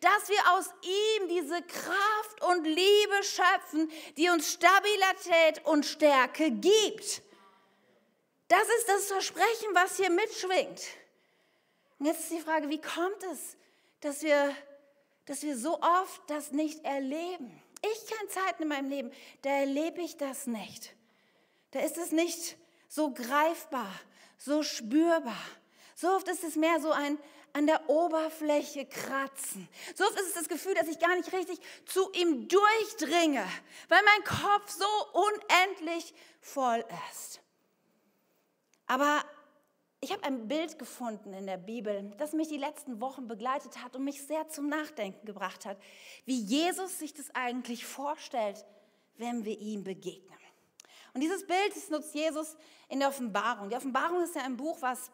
dass 0.00 0.28
wir 0.28 0.52
aus 0.54 0.66
ihm 0.82 1.28
diese 1.28 1.62
Kraft 1.62 2.42
und 2.42 2.64
Liebe 2.64 3.22
schöpfen, 3.22 3.92
die 4.16 4.28
uns 4.28 4.52
Stabilität 4.52 5.64
und 5.64 5.86
Stärke 5.86 6.50
gibt. 6.50 7.22
Das 8.48 8.64
ist 8.78 8.88
das 8.88 9.06
Versprechen, 9.06 9.68
was 9.72 9.96
hier 9.96 10.10
mitschwingt. 10.10 10.82
Und 12.00 12.06
jetzt 12.06 12.22
ist 12.22 12.32
die 12.32 12.40
Frage, 12.40 12.68
wie 12.68 12.80
kommt 12.80 13.22
es, 13.32 13.56
dass 14.02 14.22
wir, 14.22 14.54
dass 15.24 15.42
wir 15.42 15.56
so 15.56 15.80
oft 15.80 16.20
das 16.28 16.52
nicht 16.52 16.84
erleben. 16.84 17.62
Ich 17.80 18.06
kenne 18.06 18.28
Zeiten 18.28 18.64
in 18.64 18.68
meinem 18.68 18.90
Leben, 18.90 19.12
da 19.40 19.50
erlebe 19.50 20.02
ich 20.02 20.16
das 20.16 20.46
nicht. 20.46 20.94
Da 21.70 21.80
ist 21.80 21.96
es 21.96 22.12
nicht 22.12 22.56
so 22.88 23.12
greifbar, 23.12 23.90
so 24.36 24.62
spürbar. 24.62 25.42
So 25.94 26.08
oft 26.08 26.28
ist 26.28 26.44
es 26.44 26.56
mehr 26.56 26.80
so 26.80 26.92
ein 26.92 27.18
an 27.54 27.66
der 27.66 27.88
Oberfläche 27.88 28.86
kratzen. 28.86 29.68
So 29.94 30.04
oft 30.04 30.18
ist 30.18 30.28
es 30.28 30.34
das 30.34 30.48
Gefühl, 30.48 30.74
dass 30.74 30.88
ich 30.88 30.98
gar 30.98 31.14
nicht 31.16 31.32
richtig 31.32 31.58
zu 31.84 32.10
ihm 32.12 32.48
durchdringe, 32.48 33.46
weil 33.88 34.02
mein 34.04 34.24
Kopf 34.24 34.70
so 34.70 34.86
unendlich 35.12 36.14
voll 36.40 36.84
ist. 37.10 37.40
Aber 38.86 39.24
ich 40.02 40.10
habe 40.10 40.24
ein 40.24 40.48
Bild 40.48 40.80
gefunden 40.80 41.32
in 41.32 41.46
der 41.46 41.58
Bibel, 41.58 42.12
das 42.18 42.32
mich 42.32 42.48
die 42.48 42.56
letzten 42.56 43.00
Wochen 43.00 43.28
begleitet 43.28 43.82
hat 43.82 43.94
und 43.94 44.02
mich 44.02 44.26
sehr 44.26 44.48
zum 44.48 44.68
Nachdenken 44.68 45.24
gebracht 45.24 45.64
hat, 45.64 45.78
wie 46.24 46.40
Jesus 46.40 46.98
sich 46.98 47.14
das 47.14 47.32
eigentlich 47.34 47.86
vorstellt, 47.86 48.66
wenn 49.16 49.44
wir 49.44 49.56
ihm 49.60 49.84
begegnen. 49.84 50.36
Und 51.14 51.20
dieses 51.20 51.46
Bild 51.46 51.90
nutzt 51.90 52.16
Jesus 52.16 52.56
in 52.88 52.98
der 52.98 53.10
Offenbarung. 53.10 53.70
Die 53.70 53.76
Offenbarung 53.76 54.22
ist 54.22 54.34
ja 54.34 54.42
ein 54.42 54.56
Buch, 54.56 54.78
was 54.80 55.12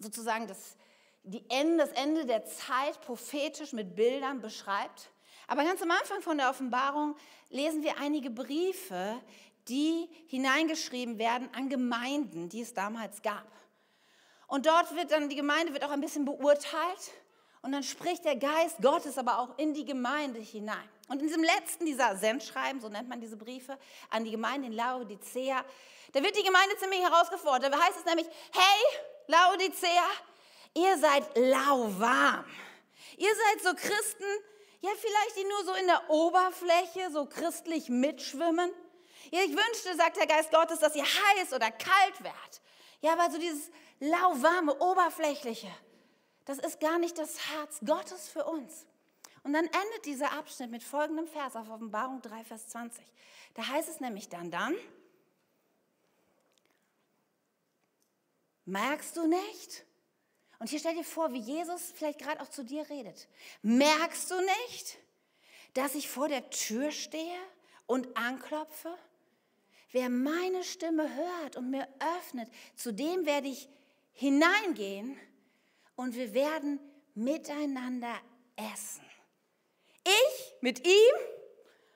sozusagen 0.00 0.48
das, 0.48 0.76
die 1.22 1.44
Ende, 1.48 1.76
das 1.76 1.92
Ende 1.92 2.26
der 2.26 2.44
Zeit 2.44 3.00
prophetisch 3.02 3.72
mit 3.72 3.94
Bildern 3.94 4.40
beschreibt. 4.40 5.10
Aber 5.46 5.62
ganz 5.62 5.80
am 5.80 5.92
Anfang 5.92 6.22
von 6.22 6.38
der 6.38 6.50
Offenbarung 6.50 7.14
lesen 7.50 7.84
wir 7.84 8.00
einige 8.00 8.30
Briefe, 8.30 9.20
die 9.68 10.08
hineingeschrieben 10.26 11.18
werden 11.18 11.48
an 11.54 11.68
Gemeinden, 11.68 12.48
die 12.48 12.62
es 12.62 12.74
damals 12.74 13.22
gab. 13.22 13.46
Und 14.46 14.66
dort 14.66 14.94
wird 14.94 15.10
dann, 15.10 15.28
die 15.28 15.36
Gemeinde 15.36 15.72
wird 15.72 15.84
auch 15.84 15.90
ein 15.90 16.00
bisschen 16.00 16.24
beurteilt. 16.24 17.12
Und 17.62 17.72
dann 17.72 17.82
spricht 17.82 18.24
der 18.24 18.36
Geist 18.36 18.76
Gottes 18.80 19.18
aber 19.18 19.40
auch 19.40 19.58
in 19.58 19.74
die 19.74 19.84
Gemeinde 19.84 20.38
hinein. 20.38 20.88
Und 21.08 21.20
in 21.20 21.26
diesem 21.26 21.42
letzten 21.42 21.86
dieser 21.86 22.16
Sendschreiben, 22.16 22.80
so 22.80 22.88
nennt 22.88 23.08
man 23.08 23.20
diese 23.20 23.36
Briefe, 23.36 23.78
an 24.10 24.24
die 24.24 24.30
Gemeinde 24.30 24.68
in 24.68 24.72
Laodicea, 24.72 25.64
da 26.12 26.22
wird 26.22 26.36
die 26.38 26.44
Gemeinde 26.44 26.76
ziemlich 26.78 27.00
herausgefordert. 27.00 27.72
Da 27.72 27.78
heißt 27.78 27.98
es 27.98 28.04
nämlich, 28.04 28.26
hey, 28.52 29.00
Laodicea, 29.26 30.04
ihr 30.74 30.96
seid 30.98 31.24
lauwarm. 31.36 32.44
Ihr 33.16 33.34
seid 33.34 33.62
so 33.62 33.74
Christen, 33.74 34.24
ja 34.80 34.90
vielleicht 34.96 35.36
die 35.36 35.44
nur 35.44 35.64
so 35.64 35.74
in 35.74 35.86
der 35.86 36.08
Oberfläche 36.08 37.10
so 37.12 37.26
christlich 37.26 37.88
mitschwimmen. 37.88 38.70
Ja, 39.32 39.40
ich 39.40 39.50
wünschte, 39.50 39.96
sagt 39.96 40.16
der 40.16 40.26
Geist 40.26 40.52
Gottes, 40.52 40.78
dass 40.78 40.94
ihr 40.94 41.04
heiß 41.04 41.52
oder 41.52 41.70
kalt 41.70 42.22
werdet. 42.22 42.60
Ja, 43.00 43.12
aber 43.12 43.30
so 43.30 43.38
dieses 43.38 43.70
lauwarme, 44.00 44.78
oberflächliche. 44.78 45.70
Das 46.44 46.58
ist 46.58 46.80
gar 46.80 46.98
nicht 46.98 47.18
das 47.18 47.50
Herz 47.50 47.80
Gottes 47.84 48.28
für 48.28 48.44
uns. 48.44 48.86
Und 49.42 49.52
dann 49.52 49.66
endet 49.66 50.06
dieser 50.06 50.32
Abschnitt 50.32 50.70
mit 50.70 50.82
folgendem 50.82 51.28
Vers 51.28 51.54
auf 51.54 51.70
Offenbarung 51.70 52.20
3, 52.20 52.44
Vers 52.44 52.68
20. 52.68 53.04
Da 53.54 53.66
heißt 53.68 53.88
es 53.88 54.00
nämlich 54.00 54.28
dann, 54.28 54.50
dann, 54.50 54.74
merkst 58.64 59.16
du 59.16 59.26
nicht? 59.26 59.84
Und 60.58 60.68
hier 60.68 60.78
stell 60.78 60.94
dir 60.94 61.04
vor, 61.04 61.32
wie 61.32 61.38
Jesus 61.38 61.92
vielleicht 61.94 62.18
gerade 62.18 62.40
auch 62.40 62.48
zu 62.48 62.64
dir 62.64 62.88
redet. 62.88 63.28
Merkst 63.62 64.30
du 64.30 64.40
nicht, 64.40 64.98
dass 65.74 65.94
ich 65.94 66.08
vor 66.08 66.28
der 66.28 66.48
Tür 66.50 66.90
stehe 66.90 67.38
und 67.86 68.16
anklopfe? 68.16 68.96
Wer 69.92 70.08
meine 70.08 70.64
Stimme 70.64 71.14
hört 71.14 71.56
und 71.56 71.70
mir 71.70 71.86
öffnet, 72.18 72.50
zu 72.74 72.92
dem 72.92 73.26
werde 73.26 73.48
ich 73.48 73.68
hineingehen 74.16 75.18
und 75.94 76.14
wir 76.14 76.34
werden 76.34 76.80
miteinander 77.14 78.14
essen. 78.56 79.04
Ich 80.04 80.54
mit 80.60 80.86
ihm 80.86 81.14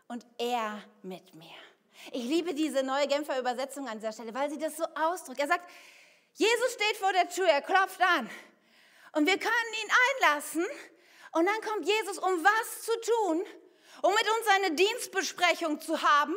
und 0.09 0.27
er 0.39 0.83
mit 1.03 1.35
mir. 1.35 1.57
Ich 2.12 2.25
liebe 2.25 2.55
diese 2.55 2.83
neue 2.83 3.07
Genfer 3.07 3.39
Übersetzung 3.39 3.89
an 3.89 3.99
dieser 3.99 4.12
Stelle, 4.12 4.35
weil 4.35 4.50
sie 4.50 4.59
das 4.59 4.77
so 4.77 4.85
ausdrückt. 4.95 5.41
Er 5.41 5.49
sagt, 5.49 5.69
Jesus 6.35 6.73
steht 6.73 6.97
vor 6.97 7.12
der 7.12 7.29
Tür, 7.29 7.47
er 7.47 7.62
klopft 7.62 8.00
an 8.00 8.31
und 9.12 9.27
wir 9.27 9.39
können 9.39 9.75
ihn 9.83 9.91
einlassen 10.23 10.67
und 11.33 11.47
dann 11.47 11.61
kommt 11.62 11.87
Jesus, 11.87 12.19
um 12.19 12.45
was 12.45 12.83
zu 12.83 12.93
tun? 13.00 13.45
Um 14.02 14.12
mit 14.14 14.23
uns 14.23 14.47
eine 14.54 14.73
Dienstbesprechung 14.73 15.80
zu 15.80 16.00
haben, 16.00 16.35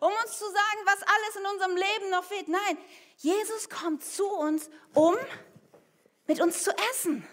um 0.00 0.12
uns 0.24 0.38
zu 0.38 0.44
sagen, 0.44 0.80
was 0.84 1.02
alles 1.02 1.36
in 1.36 1.46
unserem 1.46 1.76
Leben 1.76 2.10
noch 2.10 2.24
fehlt. 2.24 2.48
Nein, 2.48 2.78
Jesus 3.18 3.68
kommt 3.70 4.04
zu 4.04 4.26
uns, 4.28 4.68
um 4.92 5.16
mit 6.26 6.40
uns 6.40 6.62
zu 6.62 6.70
essen. 6.92 7.26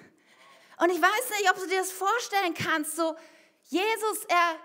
Und 0.77 0.89
ich 0.89 1.01
weiß 1.01 1.39
nicht, 1.39 1.49
ob 1.51 1.57
du 1.57 1.67
dir 1.67 1.79
das 1.79 1.91
vorstellen 1.91 2.53
kannst, 2.53 2.95
so 2.95 3.15
Jesus, 3.63 4.25
er, 4.27 4.59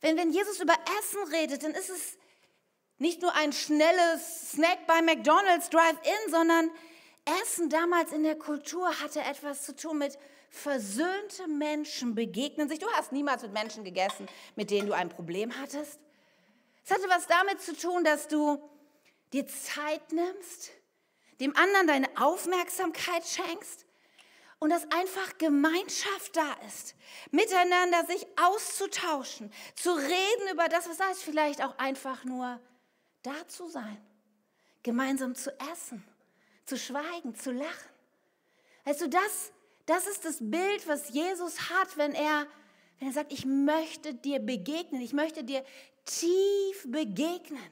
wenn, 0.00 0.16
wenn 0.16 0.30
Jesus 0.30 0.60
über 0.60 0.74
Essen 0.98 1.22
redet, 1.32 1.62
dann 1.62 1.72
ist 1.72 1.90
es 1.90 2.18
nicht 2.98 3.22
nur 3.22 3.34
ein 3.34 3.52
schnelles 3.52 4.52
Snack 4.52 4.86
bei 4.86 5.02
McDonald's 5.02 5.70
Drive-In, 5.70 6.30
sondern 6.30 6.70
Essen 7.42 7.70
damals 7.70 8.12
in 8.12 8.24
der 8.24 8.36
Kultur 8.36 8.88
hatte 9.00 9.20
etwas 9.20 9.64
zu 9.64 9.76
tun 9.76 9.98
mit 9.98 10.18
versöhnte 10.50 11.46
Menschen 11.46 12.14
begegnen 12.14 12.68
sich. 12.68 12.78
Du 12.78 12.90
hast 12.92 13.12
niemals 13.12 13.42
mit 13.42 13.52
Menschen 13.52 13.84
gegessen, 13.84 14.26
mit 14.56 14.70
denen 14.70 14.86
du 14.86 14.94
ein 14.94 15.08
Problem 15.08 15.56
hattest. 15.58 16.00
Es 16.84 16.90
hatte 16.90 17.08
was 17.08 17.26
damit 17.26 17.60
zu 17.60 17.76
tun, 17.76 18.04
dass 18.04 18.28
du 18.28 18.62
dir 19.32 19.46
Zeit 19.46 20.12
nimmst, 20.12 20.70
dem 21.40 21.54
anderen 21.56 21.86
deine 21.86 22.08
Aufmerksamkeit 22.16 23.26
schenkst 23.26 23.84
und 24.58 24.70
dass 24.70 24.90
einfach 24.90 25.38
Gemeinschaft 25.38 26.34
da 26.34 26.52
ist, 26.66 26.94
miteinander 27.30 28.04
sich 28.06 28.26
auszutauschen, 28.42 29.52
zu 29.76 29.92
reden 29.92 30.52
über 30.52 30.68
das, 30.68 30.88
was 30.88 30.98
heißt, 30.98 31.22
vielleicht 31.22 31.62
auch 31.62 31.78
einfach 31.78 32.24
nur 32.24 32.60
da 33.22 33.46
zu 33.48 33.68
sein, 33.68 34.00
gemeinsam 34.82 35.34
zu 35.34 35.52
essen, 35.72 36.02
zu 36.64 36.76
schweigen, 36.76 37.34
zu 37.34 37.52
lachen. 37.52 37.90
Weißt 38.84 39.02
du, 39.02 39.08
das, 39.08 39.52
das 39.88 40.06
ist 40.06 40.24
das 40.24 40.36
Bild, 40.40 40.86
was 40.86 41.08
Jesus 41.08 41.70
hat, 41.70 41.96
wenn 41.96 42.12
er, 42.12 42.46
wenn 42.98 43.08
er 43.08 43.14
sagt, 43.14 43.32
ich 43.32 43.46
möchte 43.46 44.12
dir 44.12 44.38
begegnen, 44.38 45.00
ich 45.00 45.14
möchte 45.14 45.42
dir 45.44 45.64
tief 46.04 46.84
begegnen. 46.86 47.62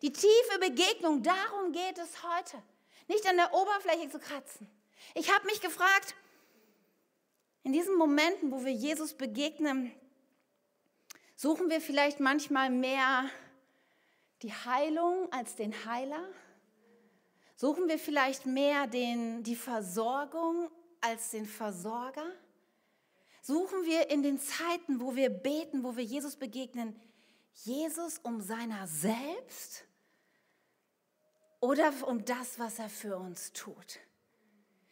Die 0.00 0.12
tiefe 0.12 0.58
Begegnung, 0.58 1.22
darum 1.22 1.72
geht 1.72 1.98
es 1.98 2.22
heute. 2.22 2.62
Nicht 3.08 3.28
an 3.28 3.36
der 3.36 3.52
Oberfläche 3.52 4.08
zu 4.08 4.18
kratzen. 4.18 4.66
Ich 5.14 5.30
habe 5.34 5.44
mich 5.46 5.60
gefragt, 5.60 6.14
in 7.62 7.74
diesen 7.74 7.96
Momenten, 7.96 8.50
wo 8.50 8.64
wir 8.64 8.72
Jesus 8.72 9.12
begegnen, 9.12 9.92
suchen 11.36 11.68
wir 11.68 11.82
vielleicht 11.82 12.20
manchmal 12.20 12.70
mehr 12.70 13.28
die 14.40 14.52
Heilung 14.52 15.30
als 15.30 15.56
den 15.56 15.84
Heiler? 15.84 16.26
Suchen 17.56 17.88
wir 17.88 17.98
vielleicht 17.98 18.46
mehr 18.46 18.86
den, 18.86 19.42
die 19.42 19.56
Versorgung 19.56 20.70
als 21.00 21.30
den 21.30 21.46
Versorger? 21.46 22.26
Suchen 23.42 23.84
wir 23.84 24.10
in 24.10 24.22
den 24.22 24.38
Zeiten, 24.38 25.00
wo 25.00 25.16
wir 25.16 25.30
beten, 25.30 25.82
wo 25.82 25.96
wir 25.96 26.04
Jesus 26.04 26.36
begegnen, 26.36 27.00
Jesus 27.54 28.18
um 28.18 28.40
seiner 28.40 28.86
selbst 28.86 29.84
oder 31.60 31.92
um 32.06 32.24
das, 32.24 32.58
was 32.58 32.78
er 32.78 32.88
für 32.88 33.16
uns 33.16 33.52
tut? 33.52 33.98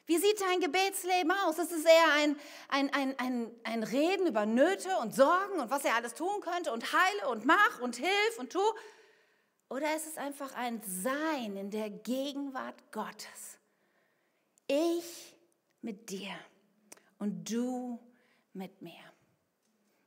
Wie 0.07 0.17
sieht 0.17 0.41
dein 0.41 0.61
Gebetsleben 0.61 1.31
aus? 1.31 1.59
Ist 1.59 1.71
es 1.71 1.85
eher 1.85 2.13
ein, 2.15 2.37
ein, 2.69 2.93
ein, 2.95 3.19
ein, 3.19 3.51
ein 3.65 3.83
Reden 3.83 4.27
über 4.27 4.47
Nöte 4.47 4.97
und 5.03 5.15
Sorgen 5.15 5.61
und 5.61 5.71
was 5.71 5.85
er 5.85 5.97
alles 5.97 6.15
tun 6.15 6.41
könnte 6.41 6.73
und 6.73 6.95
heile 6.95 7.29
und 7.29 7.45
mach 7.45 7.81
und 7.81 7.97
hilf 7.97 8.39
und 8.39 8.51
tu? 8.51 8.63
Oder 9.69 9.95
ist 9.95 10.07
es 10.07 10.17
einfach 10.17 10.55
ein 10.55 10.81
Sein 10.87 11.59
in 11.59 11.71
der 11.71 11.91
Gegenwart 11.91 12.91
Gottes? 12.91 13.59
Ich 14.67 15.28
mit 15.83 16.11
dir 16.11 16.35
und 17.19 17.51
du 17.51 17.99
mit 18.53 18.83
mir. 18.83 18.93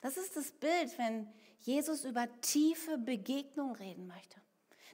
Das 0.01 0.17
ist 0.17 0.35
das 0.35 0.51
Bild, 0.51 0.97
wenn 0.97 1.31
Jesus 1.59 2.05
über 2.05 2.27
tiefe 2.41 2.97
Begegnung 2.97 3.75
reden 3.75 4.07
möchte. 4.07 4.41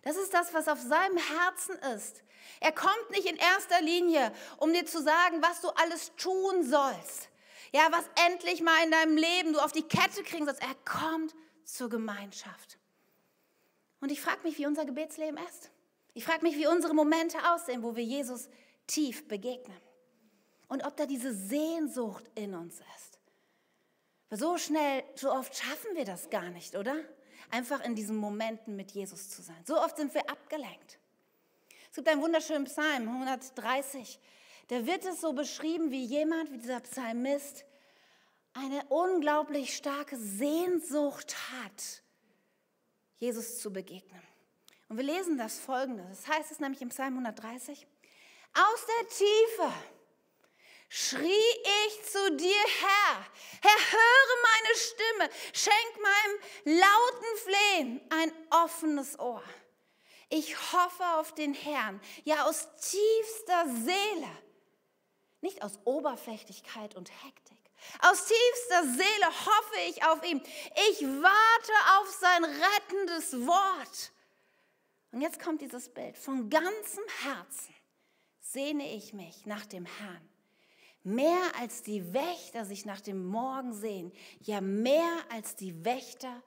Das 0.02 0.16
ist 0.16 0.34
das, 0.34 0.54
was 0.54 0.68
auf 0.68 0.80
seinem 0.80 1.18
Herzen 1.18 1.76
ist. 1.96 2.24
Er 2.60 2.72
kommt 2.72 3.10
nicht 3.12 3.26
in 3.26 3.36
erster 3.36 3.82
Linie, 3.82 4.32
um 4.58 4.72
dir 4.72 4.86
zu 4.86 5.02
sagen, 5.02 5.42
was 5.42 5.62
du 5.62 5.70
alles 5.70 6.14
tun 6.16 6.64
sollst. 6.64 7.30
Ja, 7.74 7.88
was 7.92 8.06
endlich 8.28 8.62
mal 8.62 8.84
in 8.84 8.92
deinem 8.92 9.18
Leben 9.18 9.54
du 9.54 9.60
auf 9.60 9.72
die 9.72 9.84
Kette 9.84 10.24
kriegen 10.24 10.46
sollst. 10.46 10.62
Er 10.62 10.76
kommt 10.86 11.36
zur 11.66 11.90
Gemeinschaft. 11.90 12.78
Und 14.00 14.12
ich 14.12 14.22
frage 14.22 14.44
mich, 14.44 14.58
wie 14.58 14.68
unser 14.68 14.86
Gebetsleben 14.86 15.38
ist. 15.50 15.72
Ich 16.14 16.24
frage 16.24 16.44
mich, 16.44 16.56
wie 16.56 16.68
unsere 16.68 16.94
Momente 16.94 17.38
aussehen, 17.52 17.84
wo 17.84 17.96
wir 17.96 18.04
Jesus 18.04 18.50
tief 18.88 19.28
begegnen. 19.28 19.78
Und 20.68 20.86
ob 20.86 20.98
da 20.98 21.06
diese 21.06 21.34
Sehnsucht 21.34 22.30
in 22.36 22.54
uns 22.54 22.80
ist. 22.80 23.20
So 24.30 24.58
schnell, 24.58 25.04
so 25.16 25.32
oft 25.32 25.56
schaffen 25.56 25.96
wir 25.96 26.04
das 26.04 26.30
gar 26.30 26.50
nicht, 26.50 26.76
oder? 26.76 26.98
Einfach 27.50 27.84
in 27.84 27.96
diesen 27.96 28.18
Momenten 28.18 28.76
mit 28.76 28.92
Jesus 28.92 29.30
zu 29.30 29.42
sein. 29.42 29.64
So 29.66 29.80
oft 29.80 29.96
sind 29.96 30.14
wir 30.14 30.30
abgelenkt. 30.30 31.00
Es 31.90 31.96
gibt 31.96 32.10
einen 32.10 32.22
wunderschönen 32.22 32.66
Psalm, 32.66 33.08
130. 33.08 34.20
Da 34.68 34.86
wird 34.86 35.06
es 35.06 35.22
so 35.22 35.32
beschrieben, 35.32 35.92
wie 35.92 36.04
jemand, 36.04 36.52
wie 36.52 36.58
dieser 36.58 36.82
Psalmist, 36.82 37.64
eine 38.54 38.84
unglaublich 38.90 39.76
starke 39.76 40.18
Sehnsucht 40.18 41.36
hat, 41.54 42.04
Jesus 43.20 43.60
zu 43.60 43.72
begegnen. 43.72 44.22
Und 44.90 44.98
wir 44.98 45.04
lesen 45.04 45.38
das 45.38 45.60
folgende. 45.60 46.06
Das 46.10 46.28
heißt 46.28 46.52
es 46.52 46.60
nämlich 46.60 46.82
im 46.82 46.90
Psalm 46.90 47.14
130. 47.14 47.88
Aus 48.54 48.86
der 48.86 49.08
Tiefe 49.10 49.74
schrie 50.90 51.54
ich 51.88 52.04
zu 52.12 52.36
dir, 52.36 52.64
Herr. 52.80 53.26
Herr, 53.62 53.92
höre 53.92 54.36
meine 54.44 54.76
Stimme. 54.78 55.30
Schenk 55.54 56.02
meinem 56.02 56.80
lauten 56.80 57.38
Flehen 57.44 58.02
ein 58.10 58.32
offenes 58.52 59.20
Ohr. 59.20 59.44
Ich 60.30 60.56
hoffe 60.74 61.04
auf 61.16 61.34
den 61.36 61.54
Herrn, 61.54 62.02
ja 62.26 62.46
aus 62.46 62.68
tiefster 62.76 63.66
Seele, 63.86 64.30
nicht 65.42 65.64
aus 65.64 65.80
Oberflächlichkeit 65.86 66.96
und 66.96 67.10
Hektik. 67.24 67.58
Aus 68.02 68.26
tiefster 68.26 68.84
Seele 68.84 69.28
hoffe 69.46 69.80
ich 69.88 70.04
auf 70.04 70.24
ihn. 70.24 70.42
Ich 70.90 71.02
warte 71.02 72.00
auf 72.00 72.10
sein 72.10 72.44
rettendes 72.44 73.34
Wort. 73.46 74.12
Und 75.12 75.22
jetzt 75.22 75.40
kommt 75.40 75.62
dieses 75.62 75.94
Bild. 75.94 76.18
Von 76.18 76.50
ganzem 76.50 77.04
Herzen 77.24 77.74
sehne 78.42 78.94
ich 78.94 79.14
mich 79.14 79.46
nach 79.46 79.66
dem 79.66 79.86
Herrn. 79.86 80.30
Mehr 81.04 81.40
als 81.60 81.84
die 81.84 82.14
Wächter 82.14 82.66
sich 82.66 82.86
nach 82.86 83.02
dem 83.02 83.26
Morgen 83.26 83.74
sehen. 83.74 84.12
Ja, 84.42 84.62
mehr 84.62 85.10
als 85.32 85.56
die 85.56 85.86
Wächter 85.86 86.42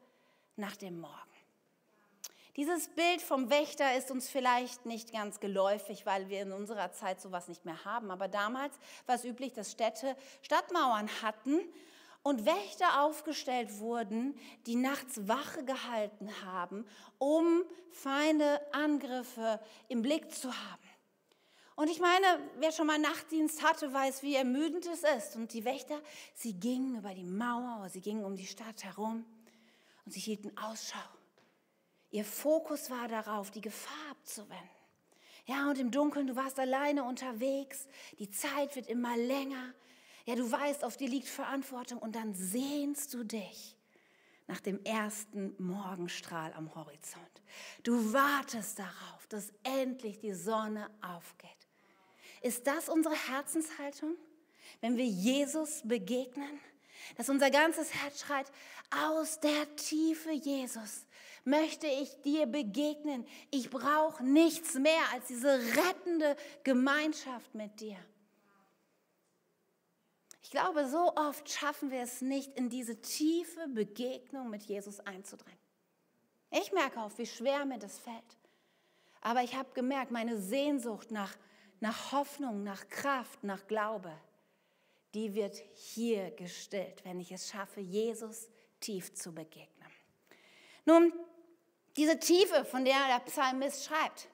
nach 0.56 0.76
dem 0.76 1.00
Morgen. 1.00 1.14
Dieses 2.56 2.88
Bild 2.88 3.22
vom 3.22 3.48
Wächter 3.48 3.96
ist 3.96 4.10
uns 4.10 4.28
vielleicht 4.28 4.84
nicht 4.84 5.12
ganz 5.12 5.40
geläufig, 5.40 6.04
weil 6.04 6.28
wir 6.28 6.42
in 6.42 6.52
unserer 6.52 6.92
Zeit 6.92 7.20
sowas 7.20 7.48
nicht 7.48 7.64
mehr 7.64 7.84
haben. 7.84 8.10
Aber 8.10 8.28
damals 8.28 8.76
war 9.06 9.14
es 9.14 9.24
üblich, 9.24 9.52
dass 9.52 9.70
Städte 9.70 10.16
Stadtmauern 10.42 11.08
hatten 11.22 11.60
und 12.22 12.44
Wächter 12.44 13.02
aufgestellt 13.02 13.78
wurden, 13.78 14.38
die 14.66 14.76
nachts 14.76 15.26
Wache 15.26 15.64
gehalten 15.64 16.28
haben, 16.44 16.86
um 17.18 17.64
feine 17.90 18.60
Angriffe 18.72 19.60
im 19.88 20.02
Blick 20.02 20.30
zu 20.32 20.48
haben. 20.48 20.82
Und 21.76 21.88
ich 21.88 22.00
meine, 22.00 22.26
wer 22.58 22.72
schon 22.72 22.86
mal 22.86 22.98
Nachtdienst 22.98 23.62
hatte, 23.62 23.92
weiß, 23.92 24.22
wie 24.22 24.34
ermüdend 24.34 24.86
es 24.86 25.02
ist. 25.02 25.36
Und 25.36 25.52
die 25.52 25.64
Wächter, 25.64 26.00
sie 26.34 26.52
gingen 26.52 26.96
über 26.96 27.14
die 27.14 27.24
Mauer, 27.24 27.88
sie 27.88 28.00
gingen 28.00 28.24
um 28.24 28.36
die 28.36 28.46
Stadt 28.46 28.84
herum 28.84 29.24
und 30.04 30.12
sie 30.12 30.20
hielten 30.20 30.56
Ausschau 30.58 30.98
Ihr 32.10 32.24
Fokus 32.24 32.90
war 32.90 33.06
darauf, 33.08 33.50
die 33.50 33.60
Gefahr 33.60 34.10
abzuwenden. 34.10 34.68
Ja, 35.46 35.68
und 35.70 35.78
im 35.78 35.90
Dunkeln, 35.90 36.26
du 36.26 36.36
warst 36.36 36.58
alleine 36.58 37.04
unterwegs, 37.04 37.88
die 38.18 38.30
Zeit 38.30 38.74
wird 38.76 38.88
immer 38.88 39.16
länger. 39.16 39.74
Ja, 40.26 40.34
du 40.34 40.50
weißt, 40.50 40.84
auf 40.84 40.96
dir 40.96 41.08
liegt 41.08 41.28
Verantwortung 41.28 41.98
und 41.98 42.14
dann 42.14 42.34
sehnst 42.34 43.14
du 43.14 43.24
dich 43.24 43.76
nach 44.46 44.60
dem 44.60 44.84
ersten 44.84 45.54
Morgenstrahl 45.58 46.52
am 46.54 46.74
Horizont. 46.74 47.42
Du 47.84 48.12
wartest 48.12 48.80
darauf, 48.80 49.26
dass 49.28 49.52
endlich 49.62 50.18
die 50.18 50.34
Sonne 50.34 50.90
aufgeht. 51.00 51.50
Ist 52.40 52.66
das 52.66 52.88
unsere 52.88 53.14
Herzenshaltung, 53.14 54.16
wenn 54.80 54.96
wir 54.96 55.06
Jesus 55.06 55.82
begegnen? 55.84 56.60
Dass 57.16 57.28
unser 57.28 57.50
ganzes 57.50 57.94
Herz 57.94 58.20
schreit, 58.20 58.50
aus 58.90 59.40
der 59.40 59.76
Tiefe 59.76 60.30
Jesus 60.30 61.06
möchte 61.44 61.86
ich 61.86 62.20
dir 62.22 62.46
begegnen. 62.46 63.26
Ich 63.50 63.70
brauche 63.70 64.24
nichts 64.24 64.74
mehr 64.74 65.02
als 65.12 65.26
diese 65.28 65.58
rettende 65.76 66.36
Gemeinschaft 66.64 67.54
mit 67.54 67.80
dir. 67.80 67.96
Ich 70.42 70.50
glaube, 70.50 70.88
so 70.88 71.14
oft 71.14 71.48
schaffen 71.48 71.90
wir 71.90 72.00
es 72.00 72.22
nicht, 72.22 72.56
in 72.56 72.68
diese 72.68 73.00
tiefe 73.00 73.68
Begegnung 73.68 74.50
mit 74.50 74.64
Jesus 74.64 74.98
einzudringen. 75.00 75.60
Ich 76.50 76.72
merke 76.72 77.00
auch, 77.00 77.16
wie 77.18 77.26
schwer 77.26 77.64
mir 77.64 77.78
das 77.78 77.98
fällt. 77.98 78.36
Aber 79.20 79.42
ich 79.42 79.54
habe 79.54 79.72
gemerkt, 79.74 80.10
meine 80.10 80.40
Sehnsucht 80.40 81.10
nach, 81.10 81.36
nach 81.80 82.12
Hoffnung, 82.12 82.62
nach 82.62 82.88
Kraft, 82.88 83.42
nach 83.42 83.66
Glaube, 83.66 84.12
die 85.14 85.34
wird 85.34 85.56
hier 85.74 86.30
gestillt, 86.32 87.04
wenn 87.04 87.18
ich 87.18 87.32
es 87.32 87.48
schaffe, 87.48 87.80
Jesus 87.80 88.48
tief 88.80 89.14
zu 89.14 89.32
begegnen. 89.32 89.90
Nun, 90.84 91.12
diese 91.96 92.18
Tiefe, 92.18 92.64
von 92.64 92.84
der 92.84 92.94
der 93.08 93.20
Psalmist 93.20 93.84
schreibt. 93.84 94.28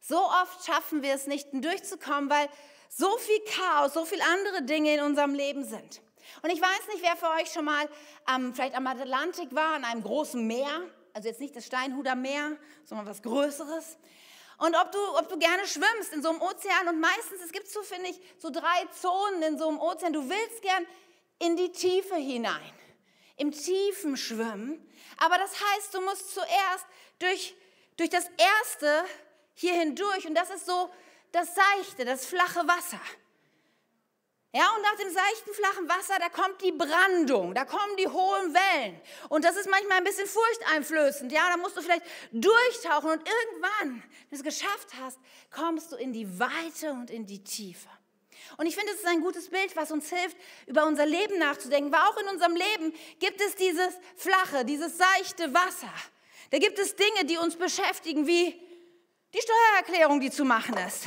So 0.00 0.18
oft 0.18 0.64
schaffen 0.64 1.02
wir 1.02 1.14
es 1.14 1.26
nicht 1.26 1.48
durchzukommen, 1.52 2.30
weil 2.30 2.48
so 2.88 3.16
viel 3.18 3.40
Chaos, 3.46 3.94
so 3.94 4.04
viele 4.04 4.22
andere 4.24 4.62
Dinge 4.62 4.94
in 4.94 5.00
unserem 5.00 5.34
Leben 5.34 5.64
sind. 5.64 6.02
Und 6.42 6.50
ich 6.50 6.60
weiß 6.60 6.88
nicht, 6.92 7.02
wer 7.02 7.16
für 7.16 7.30
euch 7.40 7.52
schon 7.52 7.64
mal 7.64 7.88
ähm, 8.32 8.54
vielleicht 8.54 8.74
am 8.74 8.86
Atlantik 8.86 9.54
war, 9.54 9.74
an 9.74 9.84
einem 9.84 10.02
großen 10.02 10.46
Meer, 10.46 10.82
also 11.12 11.28
jetzt 11.28 11.40
nicht 11.40 11.54
das 11.54 11.66
Steinhuder 11.66 12.14
Meer, 12.14 12.56
sondern 12.84 13.06
was 13.06 13.22
Größeres. 13.22 13.98
Und 14.62 14.76
ob 14.76 14.92
du, 14.92 15.18
ob 15.18 15.28
du 15.28 15.36
gerne 15.40 15.66
schwimmst 15.66 16.12
in 16.12 16.22
so 16.22 16.28
einem 16.28 16.40
Ozean 16.40 16.86
und 16.86 17.00
meistens, 17.00 17.42
es 17.44 17.50
gibt 17.50 17.68
so, 17.68 17.82
finde 17.82 18.10
ich, 18.10 18.20
so 18.38 18.48
drei 18.48 18.86
Zonen 18.92 19.42
in 19.42 19.58
so 19.58 19.68
einem 19.68 19.80
Ozean. 19.80 20.12
Du 20.12 20.28
willst 20.28 20.62
gern 20.62 20.86
in 21.40 21.56
die 21.56 21.72
Tiefe 21.72 22.14
hinein, 22.14 22.72
im 23.38 23.50
Tiefen 23.50 24.16
schwimmen. 24.16 24.88
Aber 25.16 25.36
das 25.36 25.50
heißt, 25.50 25.92
du 25.94 26.00
musst 26.02 26.32
zuerst 26.32 26.86
durch, 27.18 27.56
durch 27.96 28.10
das 28.10 28.26
Erste 28.36 29.04
hier 29.54 29.72
hindurch 29.72 30.28
und 30.28 30.36
das 30.36 30.50
ist 30.50 30.66
so 30.66 30.88
das 31.32 31.48
Seichte, 31.56 32.04
das 32.04 32.24
flache 32.24 32.60
Wasser. 32.68 33.00
Ja, 34.54 34.70
und 34.76 34.82
nach 34.82 34.96
dem 34.96 35.10
seichten, 35.10 35.54
flachen 35.54 35.88
Wasser, 35.88 36.18
da 36.18 36.28
kommt 36.28 36.60
die 36.62 36.72
Brandung, 36.72 37.54
da 37.54 37.64
kommen 37.64 37.96
die 37.96 38.06
hohen 38.06 38.52
Wellen. 38.52 39.00
Und 39.30 39.46
das 39.46 39.56
ist 39.56 39.68
manchmal 39.70 39.98
ein 39.98 40.04
bisschen 40.04 40.26
furchteinflößend. 40.26 41.32
Ja, 41.32 41.48
da 41.50 41.56
musst 41.56 41.78
du 41.78 41.80
vielleicht 41.80 42.04
durchtauchen 42.32 43.12
und 43.12 43.26
irgendwann, 43.26 44.02
wenn 44.28 44.30
du 44.30 44.36
es 44.36 44.42
geschafft 44.42 44.88
hast, 45.00 45.18
kommst 45.50 45.90
du 45.90 45.96
in 45.96 46.12
die 46.12 46.38
Weite 46.38 46.90
und 46.90 47.10
in 47.10 47.26
die 47.26 47.42
Tiefe. 47.42 47.88
Und 48.58 48.66
ich 48.66 48.76
finde, 48.76 48.92
es 48.92 48.98
ist 48.98 49.06
ein 49.06 49.22
gutes 49.22 49.48
Bild, 49.48 49.74
was 49.74 49.90
uns 49.90 50.10
hilft, 50.10 50.36
über 50.66 50.86
unser 50.86 51.06
Leben 51.06 51.38
nachzudenken. 51.38 51.90
Weil 51.90 52.00
auch 52.00 52.18
in 52.18 52.28
unserem 52.28 52.54
Leben 52.54 52.92
gibt 53.20 53.40
es 53.40 53.54
dieses 53.54 53.94
flache, 54.16 54.66
dieses 54.66 54.98
seichte 54.98 55.54
Wasser. 55.54 55.92
Da 56.50 56.58
gibt 56.58 56.78
es 56.78 56.94
Dinge, 56.94 57.24
die 57.24 57.38
uns 57.38 57.56
beschäftigen, 57.56 58.26
wie 58.26 58.60
die 59.32 59.40
Steuererklärung, 59.40 60.20
die 60.20 60.30
zu 60.30 60.44
machen 60.44 60.76
ist. 60.76 61.04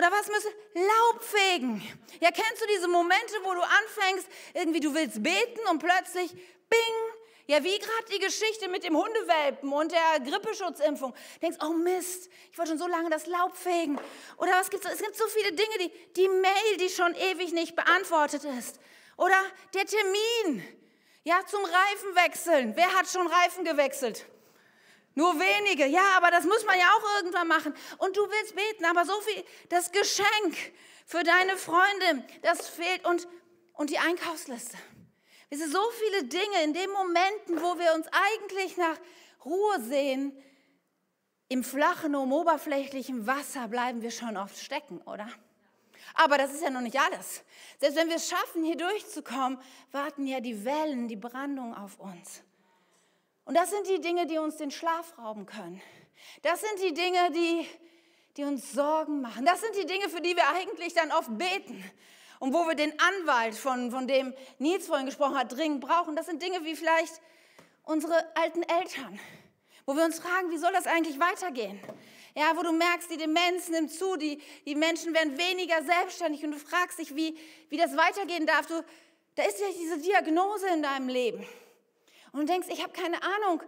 Oder 0.00 0.12
was 0.12 0.28
müssen 0.28 0.50
Laubfegen? 0.72 1.82
Ja, 2.20 2.30
kennst 2.30 2.62
du 2.62 2.66
diese 2.74 2.88
Momente, 2.88 3.34
wo 3.42 3.52
du 3.52 3.60
anfängst, 3.60 4.26
irgendwie 4.54 4.80
du 4.80 4.94
willst 4.94 5.22
beten 5.22 5.60
und 5.68 5.78
plötzlich, 5.78 6.32
bing, 6.70 6.96
ja, 7.46 7.62
wie 7.62 7.78
gerade 7.78 8.06
die 8.10 8.18
Geschichte 8.18 8.70
mit 8.70 8.82
dem 8.82 8.96
Hundewelpen 8.96 9.70
und 9.70 9.92
der 9.92 10.20
Grippeschutzimpfung. 10.24 11.12
Du 11.12 11.40
denkst, 11.40 11.58
oh 11.62 11.74
Mist, 11.74 12.30
ich 12.50 12.56
wollte 12.56 12.70
schon 12.70 12.78
so 12.78 12.86
lange 12.86 13.10
das 13.10 13.26
Laub 13.26 13.54
fegen. 13.54 14.00
Oder 14.38 14.52
was 14.52 14.70
gibt's? 14.70 14.86
Es 14.90 15.02
gibt 15.02 15.16
so 15.16 15.26
viele 15.26 15.52
Dinge, 15.52 15.76
die, 15.80 15.92
die 16.16 16.28
Mail, 16.28 16.76
die 16.78 16.88
schon 16.88 17.14
ewig 17.14 17.52
nicht 17.52 17.76
beantwortet 17.76 18.44
ist. 18.58 18.80
Oder 19.18 19.36
der 19.74 19.84
Termin, 19.84 20.66
ja, 21.24 21.44
zum 21.44 21.60
Reifenwechseln. 21.62 22.74
Wer 22.74 22.94
hat 22.94 23.06
schon 23.06 23.26
Reifen 23.26 23.66
gewechselt? 23.66 24.24
Nur 25.14 25.34
wenige, 25.38 25.86
ja, 25.86 26.16
aber 26.16 26.30
das 26.30 26.44
muss 26.44 26.64
man 26.64 26.78
ja 26.78 26.86
auch 26.86 27.16
irgendwann 27.16 27.48
machen. 27.48 27.74
Und 27.98 28.16
du 28.16 28.22
willst 28.22 28.54
beten, 28.54 28.84
aber 28.84 29.04
so 29.04 29.20
viel, 29.20 29.44
das 29.68 29.90
Geschenk 29.90 30.56
für 31.04 31.22
deine 31.22 31.56
Freunde, 31.56 32.24
das 32.42 32.68
fehlt. 32.68 33.04
Und, 33.04 33.26
und 33.74 33.90
die 33.90 33.98
Einkaufsliste. 33.98 34.76
Es 35.50 35.58
sind 35.58 35.72
so 35.72 35.82
viele 35.98 36.24
Dinge 36.24 36.62
in 36.62 36.72
den 36.72 36.90
Momenten, 36.90 37.60
wo 37.60 37.78
wir 37.78 37.92
uns 37.94 38.06
eigentlich 38.12 38.76
nach 38.76 38.96
Ruhe 39.44 39.80
sehen, 39.80 40.32
im 41.48 41.64
flachen, 41.64 42.14
um 42.14 42.32
oberflächlichen 42.32 43.26
Wasser 43.26 43.66
bleiben 43.66 44.02
wir 44.02 44.12
schon 44.12 44.36
oft 44.36 44.56
stecken, 44.56 45.00
oder? 45.02 45.28
Aber 46.14 46.38
das 46.38 46.52
ist 46.52 46.62
ja 46.62 46.70
noch 46.70 46.80
nicht 46.80 46.98
alles. 46.98 47.42
Selbst 47.78 47.96
wenn 47.96 48.08
wir 48.08 48.16
es 48.16 48.28
schaffen, 48.28 48.62
hier 48.62 48.76
durchzukommen, 48.76 49.58
warten 49.90 50.28
ja 50.28 50.38
die 50.38 50.64
Wellen, 50.64 51.08
die 51.08 51.16
Brandung 51.16 51.74
auf 51.74 51.98
uns. 51.98 52.42
Und 53.50 53.56
das 53.56 53.70
sind 53.70 53.88
die 53.88 54.00
Dinge, 54.00 54.28
die 54.28 54.38
uns 54.38 54.58
den 54.58 54.70
Schlaf 54.70 55.18
rauben 55.18 55.44
können. 55.44 55.82
Das 56.42 56.60
sind 56.60 56.80
die 56.84 56.94
Dinge, 56.94 57.32
die, 57.32 57.66
die 58.36 58.44
uns 58.44 58.70
Sorgen 58.70 59.22
machen. 59.22 59.44
Das 59.44 59.60
sind 59.60 59.74
die 59.74 59.86
Dinge, 59.86 60.08
für 60.08 60.20
die 60.20 60.36
wir 60.36 60.48
eigentlich 60.50 60.94
dann 60.94 61.10
oft 61.10 61.36
beten. 61.36 61.82
Und 62.38 62.54
wo 62.54 62.58
wir 62.68 62.76
den 62.76 62.92
Anwalt, 63.00 63.56
von, 63.56 63.90
von 63.90 64.06
dem 64.06 64.34
Nils 64.60 64.86
vorhin 64.86 65.04
gesprochen 65.04 65.36
hat, 65.36 65.50
dringend 65.50 65.80
brauchen. 65.80 66.14
Das 66.14 66.26
sind 66.26 66.40
Dinge 66.40 66.64
wie 66.64 66.76
vielleicht 66.76 67.20
unsere 67.82 68.24
alten 68.36 68.62
Eltern, 68.62 69.18
wo 69.84 69.96
wir 69.96 70.04
uns 70.04 70.20
fragen, 70.20 70.52
wie 70.52 70.58
soll 70.58 70.72
das 70.72 70.86
eigentlich 70.86 71.18
weitergehen? 71.18 71.80
Ja, 72.36 72.56
wo 72.56 72.62
du 72.62 72.70
merkst, 72.70 73.10
die 73.10 73.16
Demenz 73.16 73.68
nimmt 73.68 73.90
zu, 73.90 74.14
die, 74.14 74.40
die 74.64 74.76
Menschen 74.76 75.12
werden 75.12 75.36
weniger 75.36 75.82
selbstständig 75.82 76.44
und 76.44 76.52
du 76.52 76.58
fragst 76.60 77.00
dich, 77.00 77.16
wie, 77.16 77.36
wie 77.68 77.78
das 77.78 77.96
weitergehen 77.96 78.46
darf. 78.46 78.66
Du, 78.66 78.80
da 79.34 79.42
ist 79.42 79.58
ja 79.58 79.66
diese 79.76 79.98
Diagnose 79.98 80.68
in 80.68 80.84
deinem 80.84 81.08
Leben. 81.08 81.44
Und 82.32 82.40
du 82.40 82.46
denkst, 82.46 82.68
ich 82.70 82.82
habe 82.82 82.92
keine 82.92 83.22
Ahnung, 83.22 83.62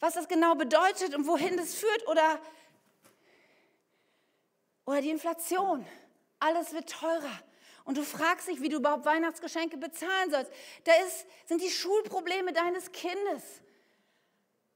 was 0.00 0.14
das 0.14 0.28
genau 0.28 0.54
bedeutet 0.54 1.14
und 1.14 1.26
wohin 1.26 1.56
das 1.56 1.74
führt 1.74 2.06
oder, 2.08 2.40
oder 4.84 5.00
die 5.00 5.10
Inflation. 5.10 5.86
Alles 6.38 6.72
wird 6.72 6.90
teurer. 6.90 7.40
Und 7.84 7.98
du 7.98 8.02
fragst 8.02 8.48
dich, 8.48 8.60
wie 8.60 8.68
du 8.68 8.76
überhaupt 8.76 9.04
Weihnachtsgeschenke 9.04 9.76
bezahlen 9.76 10.30
sollst. 10.30 10.50
Da 10.84 10.92
ist, 11.06 11.26
sind 11.46 11.62
die 11.62 11.70
Schulprobleme 11.70 12.52
deines 12.52 12.92
Kindes. 12.92 13.42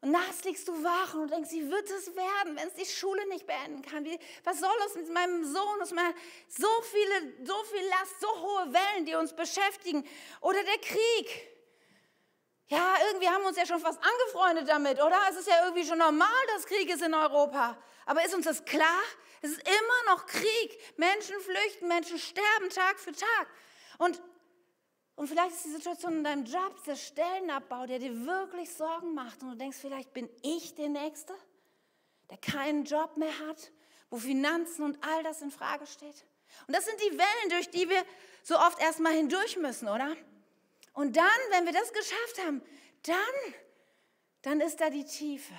Und 0.00 0.12
nachts 0.12 0.44
liegst 0.44 0.68
du 0.68 0.84
wach 0.84 1.14
und 1.14 1.30
denkst, 1.30 1.50
wie 1.50 1.68
wird 1.68 1.90
es 1.90 2.14
werden, 2.14 2.56
wenn 2.56 2.68
es 2.68 2.74
die 2.74 2.86
Schule 2.86 3.26
nicht 3.28 3.46
beenden 3.46 3.82
kann? 3.82 4.04
Wie, 4.04 4.16
was 4.44 4.60
soll 4.60 4.76
es 4.86 4.94
mit 4.94 5.12
meinem 5.12 5.44
Sohn? 5.44 5.80
Es 5.82 5.90
so 5.90 6.68
viele, 6.82 7.34
so 7.44 7.64
viel 7.64 7.84
Last, 7.88 8.20
so 8.20 8.28
hohe 8.28 8.72
Wellen, 8.72 9.06
die 9.06 9.14
uns 9.16 9.34
beschäftigen. 9.34 10.06
Oder 10.40 10.62
der 10.62 10.78
Krieg. 10.78 11.57
Ja, 12.68 12.94
irgendwie 13.08 13.28
haben 13.28 13.42
wir 13.42 13.48
uns 13.48 13.56
ja 13.56 13.64
schon 13.64 13.80
fast 13.80 13.98
angefreundet 13.98 14.68
damit, 14.68 15.02
oder? 15.02 15.16
Es 15.30 15.36
ist 15.36 15.48
ja 15.48 15.64
irgendwie 15.64 15.86
schon 15.86 15.98
normal, 15.98 16.28
dass 16.54 16.66
Krieg 16.66 16.88
ist 16.90 17.02
in 17.02 17.14
Europa. 17.14 17.76
Aber 18.04 18.24
ist 18.24 18.34
uns 18.34 18.44
das 18.44 18.64
klar? 18.64 19.00
Es 19.40 19.50
ist 19.50 19.60
immer 19.60 20.14
noch 20.14 20.26
Krieg. 20.26 20.78
Menschen 20.98 21.40
flüchten, 21.40 21.88
Menschen 21.88 22.18
sterben 22.18 22.68
Tag 22.68 22.98
für 22.98 23.12
Tag. 23.12 23.48
Und, 23.96 24.20
und 25.16 25.28
vielleicht 25.28 25.52
ist 25.52 25.64
die 25.64 25.70
Situation 25.70 26.18
in 26.18 26.24
deinem 26.24 26.44
Job 26.44 26.82
der 26.84 26.96
Stellenabbau, 26.96 27.86
der 27.86 28.00
dir 28.00 28.26
wirklich 28.26 28.74
Sorgen 28.74 29.14
macht. 29.14 29.42
Und 29.42 29.52
du 29.52 29.56
denkst, 29.56 29.78
vielleicht 29.80 30.12
bin 30.12 30.28
ich 30.42 30.74
der 30.74 30.90
Nächste, 30.90 31.34
der 32.30 32.36
keinen 32.36 32.84
Job 32.84 33.16
mehr 33.16 33.38
hat, 33.48 33.72
wo 34.10 34.18
Finanzen 34.18 34.84
und 34.84 35.02
all 35.02 35.22
das 35.22 35.40
in 35.40 35.50
Frage 35.50 35.86
steht. 35.86 36.26
Und 36.66 36.76
das 36.76 36.84
sind 36.84 37.00
die 37.00 37.16
Wellen, 37.16 37.50
durch 37.50 37.70
die 37.70 37.88
wir 37.88 38.04
so 38.42 38.58
oft 38.58 38.78
erstmal 38.80 39.14
hindurch 39.14 39.56
müssen, 39.56 39.88
oder? 39.88 40.14
Und 40.98 41.14
dann, 41.14 41.24
wenn 41.52 41.64
wir 41.64 41.72
das 41.72 41.92
geschafft 41.92 42.44
haben, 42.44 42.60
dann, 43.04 43.54
dann 44.42 44.60
ist 44.60 44.80
da 44.80 44.90
die 44.90 45.04
Tiefe. 45.04 45.54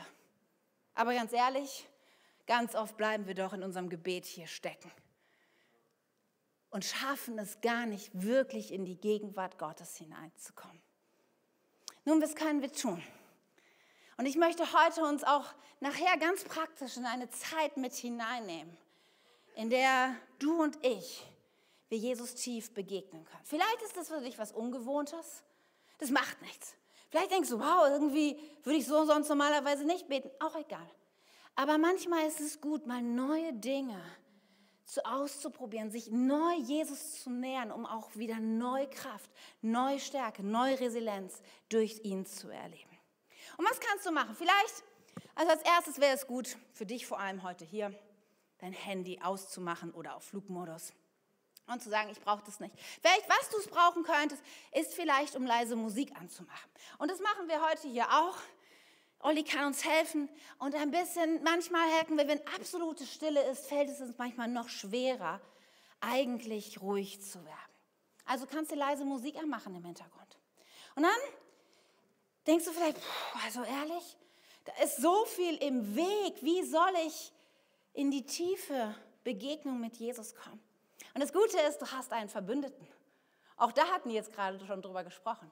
Aber 0.95 1.13
ganz 1.13 1.31
ehrlich, 1.31 1.87
ganz 2.45 2.75
oft 2.75 2.97
bleiben 2.97 3.25
wir 3.25 3.35
doch 3.35 3.53
in 3.53 3.63
unserem 3.63 3.87
Gebet 3.87 4.25
hier 4.25 4.47
stecken 4.47 4.91
und 6.71 6.83
schaffen 6.83 7.39
es 7.39 7.61
gar 7.61 7.85
nicht 7.85 8.09
wirklich 8.13 8.73
in 8.73 8.83
die 8.83 8.99
Gegenwart 8.99 9.57
Gottes 9.57 9.95
hineinzukommen. 9.95 10.81
Nun, 12.03 12.21
was 12.21 12.35
können 12.35 12.61
wir 12.61 12.73
tun? 12.73 13.01
Und 14.17 14.25
ich 14.25 14.35
möchte 14.35 14.73
heute 14.73 15.03
uns 15.05 15.23
auch 15.23 15.45
nachher 15.79 16.17
ganz 16.17 16.43
praktisch 16.43 16.97
in 16.97 17.05
eine 17.05 17.29
Zeit 17.29 17.77
mit 17.77 17.93
hineinnehmen, 17.93 18.77
in 19.55 19.69
der 19.69 20.13
du 20.39 20.61
und 20.61 20.77
ich 20.85 21.25
wir 21.89 21.97
Jesus 21.97 22.35
tief 22.35 22.73
begegnen 22.73 23.25
können. 23.25 23.43
Vielleicht 23.43 23.81
ist 23.83 23.97
das 23.97 24.07
für 24.07 24.21
dich 24.21 24.37
was 24.37 24.51
Ungewohntes. 24.51 25.43
Das 25.97 26.11
macht 26.11 26.41
nichts. 26.41 26.75
Vielleicht 27.09 27.31
denkst 27.31 27.49
du, 27.49 27.59
wow, 27.59 27.87
irgendwie 27.89 28.39
würde 28.63 28.77
ich 28.77 28.85
so 28.85 29.05
sonst 29.05 29.29
normalerweise 29.29 29.83
nicht 29.83 30.07
beten. 30.07 30.29
Auch 30.39 30.55
egal. 30.55 30.89
Aber 31.55 31.77
manchmal 31.77 32.27
ist 32.27 32.39
es 32.39 32.61
gut, 32.61 32.85
mal 32.85 33.01
neue 33.01 33.51
Dinge 33.53 33.99
zu 34.85 35.05
auszuprobieren, 35.05 35.91
sich 35.91 36.09
neu 36.09 36.53
Jesus 36.55 37.21
zu 37.21 37.29
nähern, 37.29 37.71
um 37.71 37.85
auch 37.85 38.15
wieder 38.15 38.39
neue 38.39 38.89
Kraft, 38.89 39.29
neue 39.61 39.99
Stärke, 39.99 40.43
neue 40.43 40.79
Resilienz 40.79 41.41
durch 41.69 41.99
ihn 42.03 42.25
zu 42.25 42.49
erleben. 42.49 42.97
Und 43.57 43.69
was 43.69 43.79
kannst 43.79 44.05
du 44.05 44.11
machen? 44.11 44.35
Vielleicht, 44.35 44.83
also 45.35 45.51
als 45.51 45.61
erstes 45.63 45.99
wäre 45.99 46.15
es 46.15 46.25
gut, 46.25 46.57
für 46.73 46.85
dich 46.85 47.05
vor 47.05 47.19
allem 47.19 47.43
heute 47.43 47.65
hier, 47.65 47.93
dein 48.59 48.73
Handy 48.73 49.19
auszumachen 49.21 49.91
oder 49.91 50.15
auf 50.15 50.23
Flugmodus 50.23 50.93
und 51.71 51.81
zu 51.81 51.89
sagen, 51.89 52.09
ich 52.09 52.19
brauche 52.21 52.43
das 52.45 52.59
nicht. 52.59 52.73
Vielleicht, 53.01 53.29
was 53.29 53.49
du 53.49 53.57
es 53.57 53.67
brauchen 53.67 54.03
könntest, 54.03 54.41
ist 54.73 54.93
vielleicht, 54.93 55.35
um 55.35 55.45
leise 55.45 55.75
Musik 55.75 56.15
anzumachen. 56.19 56.69
Und 56.97 57.09
das 57.09 57.19
machen 57.19 57.47
wir 57.47 57.61
heute 57.67 57.87
hier 57.87 58.07
auch. 58.11 58.37
Olli 59.21 59.43
kann 59.43 59.65
uns 59.65 59.83
helfen 59.83 60.29
und 60.59 60.75
ein 60.75 60.91
bisschen, 60.91 61.43
manchmal 61.43 61.87
merken 61.89 62.17
wir, 62.17 62.27
wenn 62.27 62.45
absolute 62.55 63.05
Stille 63.05 63.43
ist, 63.49 63.67
fällt 63.67 63.89
es 63.89 63.99
uns 63.99 64.17
manchmal 64.17 64.47
noch 64.47 64.69
schwerer, 64.69 65.41
eigentlich 65.99 66.81
ruhig 66.81 67.21
zu 67.21 67.43
werden. 67.43 67.73
Also 68.25 68.45
kannst 68.45 68.71
du 68.71 68.75
leise 68.75 69.03
Musik 69.03 69.35
anmachen 69.35 69.75
im 69.75 69.83
Hintergrund. 69.83 70.37
Und 70.95 71.03
dann 71.03 71.11
denkst 72.47 72.63
du 72.63 72.71
vielleicht, 72.71 72.97
also 73.43 73.63
ehrlich, 73.63 74.17
da 74.63 74.83
ist 74.83 74.97
so 74.97 75.25
viel 75.25 75.55
im 75.57 75.95
Weg, 75.95 76.41
wie 76.41 76.63
soll 76.63 76.93
ich 77.05 77.33
in 77.93 78.11
die 78.11 78.25
tiefe 78.25 78.95
Begegnung 79.23 79.79
mit 79.81 79.97
Jesus 79.97 80.33
kommen? 80.35 80.61
Und 81.19 81.23
das 81.23 81.33
Gute 81.33 81.59
ist, 81.67 81.79
du 81.79 81.91
hast 81.91 82.13
einen 82.13 82.29
Verbündeten. 82.29 82.87
Auch 83.57 83.73
da 83.73 83.85
hatten 83.89 84.07
wir 84.07 84.15
jetzt 84.15 84.31
gerade 84.31 84.57
schon 84.65 84.81
drüber 84.81 85.03
gesprochen. 85.03 85.51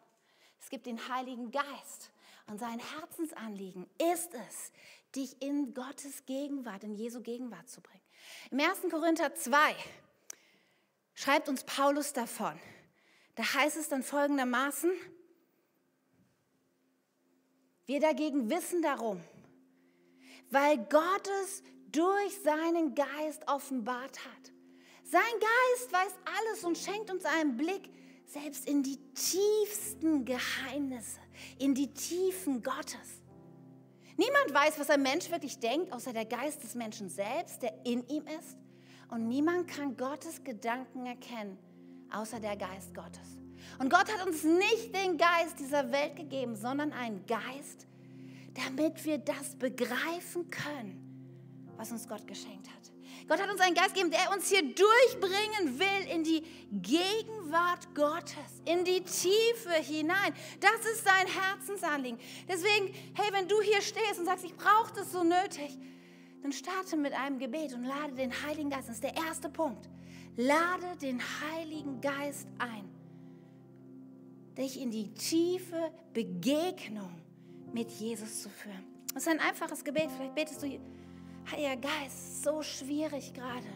Es 0.61 0.69
gibt 0.69 0.85
den 0.85 1.09
Heiligen 1.09 1.51
Geist. 1.51 2.13
Und 2.45 2.57
sein 2.57 2.79
Herzensanliegen 2.79 3.85
ist 4.13 4.33
es, 4.33 4.71
dich 5.13 5.41
in 5.41 5.73
Gottes 5.73 6.25
Gegenwart, 6.25 6.85
in 6.85 6.95
Jesu 6.95 7.21
Gegenwart 7.21 7.67
zu 7.67 7.81
bringen. 7.81 8.01
Im 8.49 8.61
1. 8.61 8.89
Korinther 8.89 9.35
2 9.35 9.75
schreibt 11.15 11.49
uns 11.49 11.65
Paulus 11.65 12.13
davon. 12.13 12.57
Da 13.35 13.43
heißt 13.55 13.75
es 13.75 13.89
dann 13.89 14.03
folgendermaßen, 14.03 14.93
wir 17.87 17.99
dagegen 17.99 18.49
wissen 18.49 18.81
darum, 18.81 19.21
weil 20.49 20.77
Gott 20.77 21.27
es 21.43 21.61
durch 21.91 22.41
seinen 22.41 22.95
Geist 22.95 23.45
offenbart 23.49 24.17
hat 24.23 24.53
sein 25.09 25.21
Geist 25.21 25.91
weiß 25.91 26.13
alles 26.25 26.63
und 26.63 26.77
schenkt 26.77 27.09
uns 27.09 27.23
einen 27.23 27.55
Blick 27.55 27.89
selbst 28.25 28.67
in 28.67 28.83
die 28.83 28.97
tiefsten 29.13 30.25
Geheimnisse, 30.25 31.19
in 31.59 31.73
die 31.73 31.93
Tiefen 31.93 32.61
Gottes. 32.61 33.21
Niemand 34.17 34.53
weiß, 34.53 34.79
was 34.79 34.89
ein 34.89 35.01
Mensch 35.01 35.29
wirklich 35.29 35.59
denkt, 35.59 35.93
außer 35.93 36.11
der 36.11 36.25
Geist 36.25 36.61
des 36.63 36.75
Menschen 36.75 37.09
selbst, 37.09 37.61
der 37.61 37.73
in 37.85 38.05
ihm 38.09 38.25
ist. 38.27 38.57
Und 39.09 39.27
niemand 39.27 39.69
kann 39.69 39.95
Gottes 39.95 40.43
Gedanken 40.43 41.05
erkennen, 41.05 41.57
außer 42.11 42.39
der 42.39 42.57
Geist 42.57 42.93
Gottes. 42.93 43.37
Und 43.79 43.89
Gott 43.89 44.11
hat 44.11 44.27
uns 44.27 44.43
nicht 44.43 44.93
den 44.93 45.17
Geist 45.17 45.59
dieser 45.59 45.89
Welt 45.91 46.15
gegeben, 46.15 46.55
sondern 46.55 46.91
einen 46.91 47.25
Geist, 47.25 47.87
damit 48.53 49.05
wir 49.05 49.19
das 49.19 49.55
begreifen 49.55 50.49
können, 50.49 51.71
was 51.77 51.91
uns 51.91 52.07
Gott 52.07 52.25
geschenkt 52.27 52.67
hat. 52.67 52.96
Gott 53.27 53.41
hat 53.41 53.51
uns 53.51 53.59
einen 53.59 53.75
Geist 53.75 53.93
gegeben, 53.93 54.11
der 54.11 54.33
uns 54.33 54.49
hier 54.49 54.61
durchbringen 54.61 55.79
will 55.79 56.13
in 56.13 56.23
die 56.23 56.43
Gegenwart 56.71 57.93
Gottes, 57.93 58.61
in 58.63 58.85
die 58.85 59.01
Tiefe 59.01 59.73
hinein. 59.81 60.33
Das 60.61 60.89
ist 60.91 61.03
sein 61.03 61.27
Herzensanliegen. 61.27 62.19
Deswegen, 62.47 62.93
hey, 63.15 63.27
wenn 63.33 63.47
du 63.47 63.61
hier 63.61 63.81
stehst 63.81 64.19
und 64.19 64.25
sagst, 64.25 64.45
ich 64.45 64.55
brauche 64.55 64.93
das 64.95 65.11
so 65.11 65.23
nötig, 65.23 65.77
dann 66.41 66.53
starte 66.53 66.95
mit 66.95 67.13
einem 67.13 67.37
Gebet 67.39 67.73
und 67.73 67.83
lade 67.83 68.13
den 68.13 68.31
Heiligen 68.45 68.69
Geist. 68.69 68.87
Das 68.87 68.95
ist 68.95 69.03
der 69.03 69.17
erste 69.17 69.49
Punkt. 69.49 69.89
Lade 70.37 70.95
den 71.01 71.21
Heiligen 71.21 71.99
Geist 71.99 72.47
ein, 72.59 72.89
dich 74.57 74.79
in 74.79 74.91
die 74.91 75.13
tiefe 75.13 75.91
Begegnung 76.13 77.11
mit 77.73 77.91
Jesus 77.91 78.43
zu 78.43 78.49
führen. 78.49 78.85
Das 79.13 79.23
ist 79.23 79.29
ein 79.29 79.39
einfaches 79.39 79.83
Gebet. 79.83 80.09
Vielleicht 80.15 80.35
betest 80.35 80.63
du 80.63 80.79
Heiliger 81.51 81.77
Geist, 81.77 82.43
so 82.43 82.61
schwierig 82.61 83.33
gerade. 83.33 83.67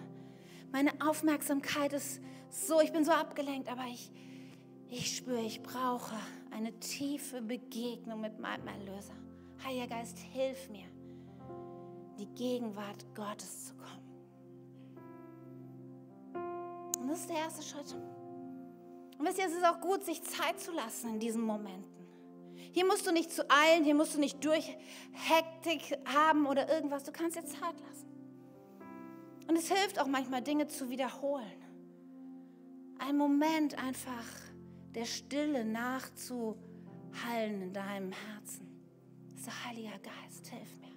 Meine 0.72 0.92
Aufmerksamkeit 1.06 1.94
ist 1.94 2.22
so, 2.50 2.82
ich 2.82 2.92
bin 2.92 3.06
so 3.06 3.12
abgelenkt, 3.12 3.72
aber 3.72 3.86
ich, 3.90 4.12
ich 4.90 5.16
spüre, 5.16 5.42
ich 5.42 5.64
brauche 5.64 6.16
eine 6.52 6.78
tiefe 6.80 7.42
Begegnung 7.42 8.20
mit 8.20 8.40
meinem 8.40 8.68
Erlöser. 8.68 9.14
Heiliger 9.64 9.88
Geist, 9.88 10.18
hilf 10.18 10.70
mir, 10.70 10.88
die 12.20 12.28
Gegenwart 12.36 13.06
Gottes 13.16 13.68
zu 13.68 13.76
kommen. 13.76 14.02
Und 17.00 17.08
das 17.08 17.22
ist 17.22 17.30
der 17.30 17.38
erste 17.38 17.64
Schritt. 17.64 17.96
Und 19.18 19.26
wisst 19.26 19.38
ihr, 19.38 19.46
es 19.46 19.54
ist 19.54 19.66
auch 19.66 19.80
gut, 19.80 20.04
sich 20.04 20.22
Zeit 20.24 20.60
zu 20.60 20.72
lassen 20.72 21.12
in 21.12 21.20
diesen 21.20 21.42
Momenten. 21.42 22.01
Hier 22.72 22.86
musst 22.86 23.06
du 23.06 23.12
nicht 23.12 23.32
zu 23.32 23.50
eilen, 23.50 23.84
hier 23.84 23.96
musst 23.96 24.16
du 24.16 24.20
nicht 24.20 24.44
durch 24.44 24.78
Hektik 25.12 25.98
haben 26.06 26.46
oder 26.46 26.70
irgendwas. 26.74 27.04
Du 27.04 27.12
kannst 27.12 27.38
dir 27.38 27.46
Zeit 27.46 27.80
lassen. 27.88 28.08
Und 29.48 29.58
es 29.58 29.70
hilft 29.70 30.00
auch 30.00 30.08
manchmal, 30.08 30.42
Dinge 30.42 30.68
zu 30.68 30.90
wiederholen. 30.90 31.66
Ein 33.00 33.18
Moment 33.18 33.78
einfach 33.78 34.26
der 34.94 35.06
Stille 35.06 35.66
nachzuhallen 35.66 37.62
in 37.62 37.74
deinem 37.74 38.12
Herzen. 38.12 38.68
So, 39.36 39.52
Heiliger 39.66 39.98
Geist, 40.00 40.48
hilf 40.48 40.80
mir. 40.80 40.91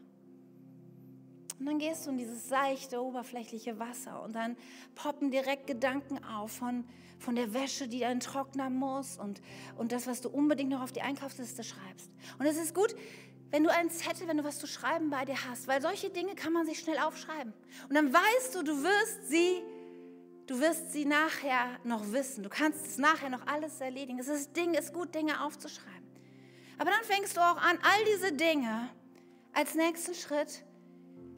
Und 1.58 1.66
dann 1.66 1.78
gehst 1.78 2.06
du 2.06 2.10
in 2.10 2.18
dieses 2.18 2.48
seichte, 2.48 3.02
oberflächliche 3.02 3.78
Wasser 3.78 4.22
und 4.22 4.34
dann 4.34 4.56
poppen 4.94 5.30
direkt 5.30 5.66
Gedanken 5.66 6.22
auf 6.24 6.52
von, 6.52 6.84
von 7.18 7.36
der 7.36 7.54
Wäsche, 7.54 7.86
die 7.88 8.00
dann 8.00 8.20
trocknen 8.20 8.74
muss 8.74 9.18
und, 9.18 9.40
und 9.76 9.92
das, 9.92 10.06
was 10.06 10.20
du 10.20 10.28
unbedingt 10.28 10.70
noch 10.70 10.82
auf 10.82 10.92
die 10.92 11.02
Einkaufsliste 11.02 11.62
schreibst. 11.62 12.10
Und 12.38 12.46
es 12.46 12.56
ist 12.56 12.74
gut, 12.74 12.94
wenn 13.50 13.62
du 13.62 13.70
einen 13.70 13.88
Zettel, 13.88 14.26
wenn 14.26 14.36
du 14.36 14.42
was 14.42 14.58
zu 14.58 14.66
schreiben 14.66 15.10
bei 15.10 15.24
dir 15.24 15.36
hast, 15.48 15.68
weil 15.68 15.80
solche 15.80 16.10
Dinge 16.10 16.34
kann 16.34 16.52
man 16.52 16.66
sich 16.66 16.80
schnell 16.80 16.98
aufschreiben. 16.98 17.52
Und 17.88 17.94
dann 17.94 18.12
weißt 18.12 18.56
du, 18.56 18.64
du 18.64 18.82
wirst 18.82 19.28
sie, 19.28 19.62
du 20.48 20.58
wirst 20.58 20.92
sie 20.92 21.04
nachher 21.04 21.78
noch 21.84 22.10
wissen. 22.10 22.42
Du 22.42 22.48
kannst 22.48 22.84
es 22.84 22.98
nachher 22.98 23.30
noch 23.30 23.46
alles 23.46 23.80
erledigen. 23.80 24.18
Es 24.18 24.26
ist 24.26 24.56
Ding, 24.56 24.74
ist 24.74 24.92
gut, 24.92 25.14
Dinge 25.14 25.40
aufzuschreiben. 25.44 26.04
Aber 26.78 26.90
dann 26.90 27.04
fängst 27.04 27.36
du 27.36 27.40
auch 27.40 27.56
an, 27.56 27.78
all 27.80 28.04
diese 28.12 28.32
Dinge 28.32 28.90
als 29.52 29.76
nächsten 29.76 30.14
Schritt 30.14 30.64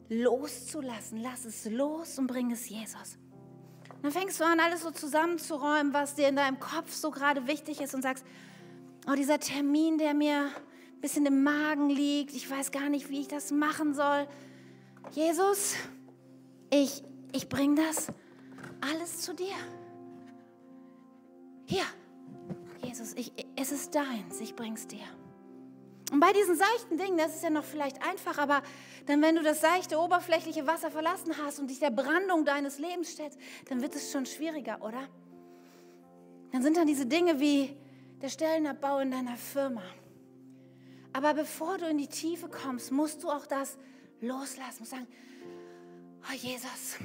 loszulassen. 0.08 1.22
Lass 1.22 1.44
es 1.44 1.64
los 1.66 2.18
und 2.18 2.26
bring 2.26 2.50
es 2.52 2.68
Jesus. 2.68 3.18
Dann 4.02 4.12
fängst 4.12 4.38
du 4.40 4.44
an, 4.44 4.60
alles 4.60 4.82
so 4.82 4.90
zusammenzuräumen, 4.90 5.92
was 5.92 6.14
dir 6.14 6.28
in 6.28 6.36
deinem 6.36 6.60
Kopf 6.60 6.92
so 6.92 7.10
gerade 7.10 7.46
wichtig 7.46 7.80
ist 7.80 7.94
und 7.94 8.02
sagst, 8.02 8.24
oh, 9.10 9.14
dieser 9.14 9.40
Termin, 9.40 9.98
der 9.98 10.14
mir 10.14 10.46
ein 10.46 11.00
bisschen 11.00 11.26
im 11.26 11.42
Magen 11.42 11.90
liegt, 11.90 12.34
ich 12.34 12.48
weiß 12.50 12.70
gar 12.70 12.88
nicht, 12.88 13.08
wie 13.08 13.20
ich 13.20 13.28
das 13.28 13.50
machen 13.50 13.94
soll. 13.94 14.26
Jesus, 15.12 15.74
ich, 16.70 17.02
ich 17.32 17.48
bring 17.48 17.76
das 17.76 18.08
alles 18.80 19.22
zu 19.22 19.34
dir. 19.34 19.54
Hier, 21.64 21.84
Jesus, 22.82 23.14
ich, 23.14 23.32
es 23.56 23.72
ist 23.72 23.94
deins, 23.94 24.40
ich 24.40 24.54
bring's 24.54 24.86
dir. 24.86 25.04
Und 26.12 26.20
bei 26.20 26.32
diesen 26.32 26.56
seichten 26.56 26.98
Dingen, 26.98 27.18
das 27.18 27.34
ist 27.34 27.42
ja 27.42 27.50
noch 27.50 27.64
vielleicht 27.64 28.00
einfach, 28.06 28.38
aber 28.38 28.62
dann, 29.06 29.20
wenn 29.22 29.34
du 29.34 29.42
das 29.42 29.60
seichte, 29.60 29.98
oberflächliche 29.98 30.66
Wasser 30.66 30.90
verlassen 30.90 31.34
hast 31.42 31.58
und 31.58 31.68
dich 31.68 31.80
der 31.80 31.90
Brandung 31.90 32.44
deines 32.44 32.78
Lebens 32.78 33.10
stellst, 33.10 33.38
dann 33.68 33.82
wird 33.82 33.96
es 33.96 34.12
schon 34.12 34.24
schwieriger, 34.24 34.80
oder? 34.82 35.08
Dann 36.52 36.62
sind 36.62 36.76
dann 36.76 36.86
diese 36.86 37.06
Dinge 37.06 37.40
wie 37.40 37.76
der 38.22 38.28
Stellenabbau 38.28 39.00
in 39.00 39.10
deiner 39.10 39.36
Firma. 39.36 39.82
Aber 41.12 41.34
bevor 41.34 41.78
du 41.78 41.86
in 41.86 41.98
die 41.98 42.08
Tiefe 42.08 42.48
kommst, 42.48 42.92
musst 42.92 43.22
du 43.24 43.30
auch 43.30 43.46
das 43.46 43.76
loslassen. 44.20 44.80
und 44.80 44.86
sagen, 44.86 45.06
oh 46.30 46.34
Jesus, 46.34 46.98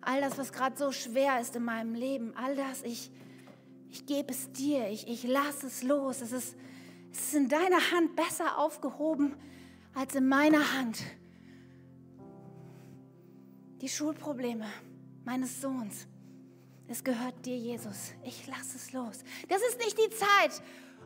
all 0.00 0.20
das, 0.20 0.38
was 0.38 0.52
gerade 0.52 0.76
so 0.76 0.90
schwer 0.90 1.40
ist 1.40 1.54
in 1.54 1.64
meinem 1.64 1.94
Leben, 1.94 2.32
all 2.36 2.56
das, 2.56 2.82
ich, 2.82 3.10
ich 3.90 4.06
gebe 4.06 4.30
es 4.30 4.52
dir, 4.52 4.88
ich, 4.88 5.06
ich 5.06 5.24
lasse 5.24 5.66
es 5.66 5.82
los. 5.82 6.22
Es 6.22 6.32
ist 6.32 6.56
ist 7.20 7.34
in 7.34 7.48
deiner 7.48 7.90
Hand 7.92 8.16
besser 8.16 8.58
aufgehoben 8.58 9.34
als 9.94 10.14
in 10.14 10.28
meiner 10.28 10.74
Hand. 10.74 10.98
Die 13.80 13.88
Schulprobleme 13.88 14.66
meines 15.24 15.60
Sohns, 15.60 16.06
es 16.88 17.04
gehört 17.04 17.44
dir, 17.44 17.56
Jesus. 17.56 18.12
Ich 18.24 18.46
lasse 18.46 18.76
es 18.76 18.92
los. 18.92 19.22
Das 19.48 19.60
ist 19.62 19.78
nicht 19.78 19.98
die 19.98 20.10
Zeit, 20.10 20.62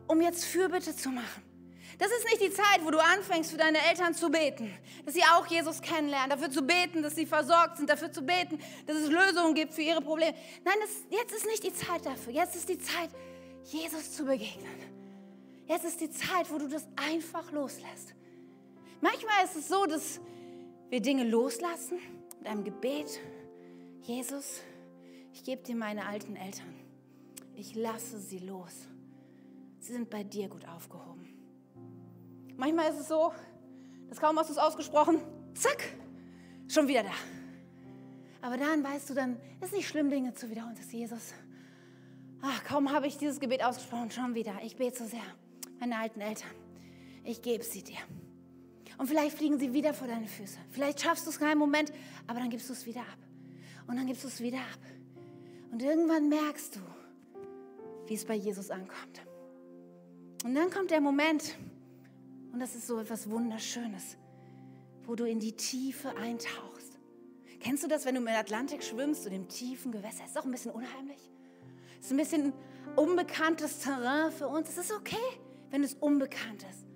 um 0.06 0.20
jetzt 0.20 0.44
Fürbitte 0.44 0.94
zu 0.94 1.10
machen. 1.10 1.42
Das 1.98 2.10
ist 2.10 2.24
nicht 2.24 2.40
die 2.40 2.50
Zeit, 2.50 2.84
wo 2.84 2.90
du 2.90 2.98
anfängst, 2.98 3.50
für 3.50 3.58
deine 3.58 3.78
Eltern 3.88 4.14
zu 4.14 4.30
beten, 4.30 4.72
dass 5.04 5.14
sie 5.14 5.22
auch 5.22 5.46
Jesus 5.46 5.82
kennenlernen, 5.82 6.30
dafür 6.30 6.50
zu 6.50 6.62
beten, 6.62 7.02
dass 7.02 7.14
sie 7.14 7.26
versorgt 7.26 7.76
sind, 7.76 7.90
dafür 7.90 8.10
zu 8.10 8.22
beten, 8.22 8.58
dass 8.86 8.96
es 8.96 9.10
Lösungen 9.10 9.54
gibt 9.54 9.74
für 9.74 9.82
ihre 9.82 10.00
Probleme. 10.00 10.34
Nein, 10.64 10.74
das, 10.80 10.90
jetzt 11.10 11.34
ist 11.34 11.46
nicht 11.46 11.62
die 11.62 11.74
Zeit 11.74 12.06
dafür. 12.06 12.32
Jetzt 12.32 12.56
ist 12.56 12.68
die 12.68 12.78
Zeit, 12.78 13.10
Jesus 13.64 14.12
zu 14.12 14.24
begegnen. 14.24 15.01
Jetzt 15.72 15.86
ist 15.86 16.02
die 16.02 16.10
Zeit, 16.10 16.52
wo 16.52 16.58
du 16.58 16.68
das 16.68 16.86
einfach 16.96 17.50
loslässt. 17.50 18.14
Manchmal 19.00 19.42
ist 19.42 19.56
es 19.56 19.68
so, 19.68 19.86
dass 19.86 20.20
wir 20.90 21.00
Dinge 21.00 21.24
loslassen 21.24 21.98
mit 22.38 22.46
einem 22.46 22.62
Gebet. 22.62 23.18
Jesus, 24.02 24.60
ich 25.32 25.42
gebe 25.44 25.62
dir 25.62 25.74
meine 25.74 26.04
alten 26.04 26.36
Eltern. 26.36 26.74
Ich 27.54 27.74
lasse 27.74 28.18
sie 28.18 28.40
los. 28.40 28.86
Sie 29.78 29.94
sind 29.94 30.10
bei 30.10 30.22
dir 30.22 30.50
gut 30.50 30.68
aufgehoben. 30.68 31.26
Manchmal 32.58 32.90
ist 32.90 33.00
es 33.00 33.08
so, 33.08 33.32
dass 34.10 34.20
kaum 34.20 34.38
hast 34.38 34.50
du 34.50 34.52
es 34.52 34.58
ausgesprochen, 34.58 35.22
zack, 35.54 35.82
schon 36.68 36.86
wieder 36.86 37.04
da. 37.04 37.14
Aber 38.42 38.58
dann 38.58 38.84
weißt 38.84 39.08
du, 39.08 39.14
dann 39.14 39.40
ist 39.62 39.72
nicht 39.72 39.88
schlimm, 39.88 40.10
Dinge 40.10 40.34
zu 40.34 40.50
wiederholen. 40.50 40.74
Das 40.74 40.84
ist 40.84 40.92
Jesus. 40.92 41.32
Ach, 42.42 42.62
kaum 42.64 42.92
habe 42.92 43.06
ich 43.06 43.16
dieses 43.16 43.40
Gebet 43.40 43.64
ausgesprochen, 43.64 44.10
schon 44.10 44.34
wieder. 44.34 44.52
Ich 44.62 44.76
bete 44.76 44.98
so 44.98 45.06
sehr 45.06 45.22
meine 45.82 45.98
alten 45.98 46.20
Eltern. 46.20 46.50
Ich 47.24 47.42
gebe 47.42 47.64
sie 47.64 47.82
dir. 47.82 47.98
Und 48.98 49.08
vielleicht 49.08 49.36
fliegen 49.36 49.58
sie 49.58 49.72
wieder 49.72 49.92
vor 49.92 50.06
deine 50.06 50.28
Füße. 50.28 50.58
Vielleicht 50.70 51.00
schaffst 51.00 51.26
du 51.26 51.30
es 51.30 51.40
keinen 51.40 51.58
Moment, 51.58 51.92
aber 52.28 52.38
dann 52.38 52.50
gibst 52.50 52.68
du 52.68 52.72
es 52.72 52.86
wieder 52.86 53.00
ab. 53.00 53.18
Und 53.88 53.96
dann 53.96 54.06
gibst 54.06 54.22
du 54.22 54.28
es 54.28 54.40
wieder 54.40 54.58
ab. 54.58 54.78
Und 55.72 55.82
irgendwann 55.82 56.28
merkst 56.28 56.76
du, 56.76 56.80
wie 58.06 58.14
es 58.14 58.24
bei 58.24 58.34
Jesus 58.34 58.70
ankommt. 58.70 59.22
Und 60.44 60.54
dann 60.54 60.70
kommt 60.70 60.92
der 60.92 61.00
Moment, 61.00 61.56
und 62.52 62.60
das 62.60 62.76
ist 62.76 62.86
so 62.86 63.00
etwas 63.00 63.28
Wunderschönes, 63.28 64.16
wo 65.04 65.16
du 65.16 65.24
in 65.24 65.40
die 65.40 65.52
Tiefe 65.52 66.16
eintauchst. 66.16 67.00
Kennst 67.58 67.82
du 67.82 67.88
das, 67.88 68.04
wenn 68.04 68.14
du 68.14 68.20
im 68.20 68.28
Atlantik 68.28 68.84
schwimmst 68.84 69.26
und 69.26 69.32
im 69.32 69.48
tiefen 69.48 69.90
Gewässer? 69.90 70.24
Ist 70.24 70.36
doch 70.36 70.44
ein 70.44 70.52
bisschen 70.52 70.70
unheimlich. 70.70 71.28
Es 71.98 72.06
ist 72.06 72.12
ein 72.12 72.18
bisschen 72.18 72.52
unbekanntes 72.94 73.80
Terrain 73.80 74.30
für 74.30 74.46
uns. 74.46 74.68
Es 74.68 74.78
ist 74.78 74.92
okay 74.92 75.16
wenn 75.72 75.82
es 75.82 75.94
unbekannt 75.94 76.64
ist. 76.70 76.86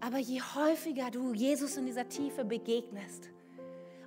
Aber 0.00 0.18
je 0.18 0.40
häufiger 0.40 1.12
du 1.12 1.32
Jesus 1.32 1.76
in 1.76 1.86
dieser 1.86 2.08
Tiefe 2.08 2.44
begegnest, 2.44 3.28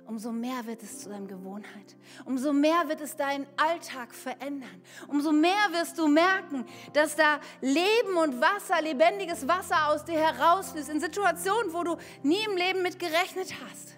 umso 0.06 0.30
mehr 0.30 0.66
wird 0.66 0.82
es 0.82 1.00
zu 1.00 1.08
deiner 1.08 1.26
Gewohnheit. 1.26 1.96
Umso 2.26 2.52
mehr 2.52 2.88
wird 2.88 3.00
es 3.00 3.16
deinen 3.16 3.46
Alltag 3.56 4.14
verändern. 4.14 4.82
Umso 5.08 5.32
mehr 5.32 5.70
wirst 5.72 5.98
du 5.98 6.06
merken, 6.06 6.66
dass 6.92 7.16
da 7.16 7.40
Leben 7.60 8.16
und 8.22 8.40
Wasser, 8.40 8.82
lebendiges 8.82 9.48
Wasser 9.48 9.88
aus 9.88 10.04
dir 10.04 10.18
herausfließt, 10.18 10.90
in 10.90 11.00
Situationen, 11.00 11.72
wo 11.72 11.82
du 11.82 11.96
nie 12.22 12.44
im 12.44 12.56
Leben 12.56 12.82
mit 12.82 12.98
gerechnet 12.98 13.54
hast. 13.64 13.94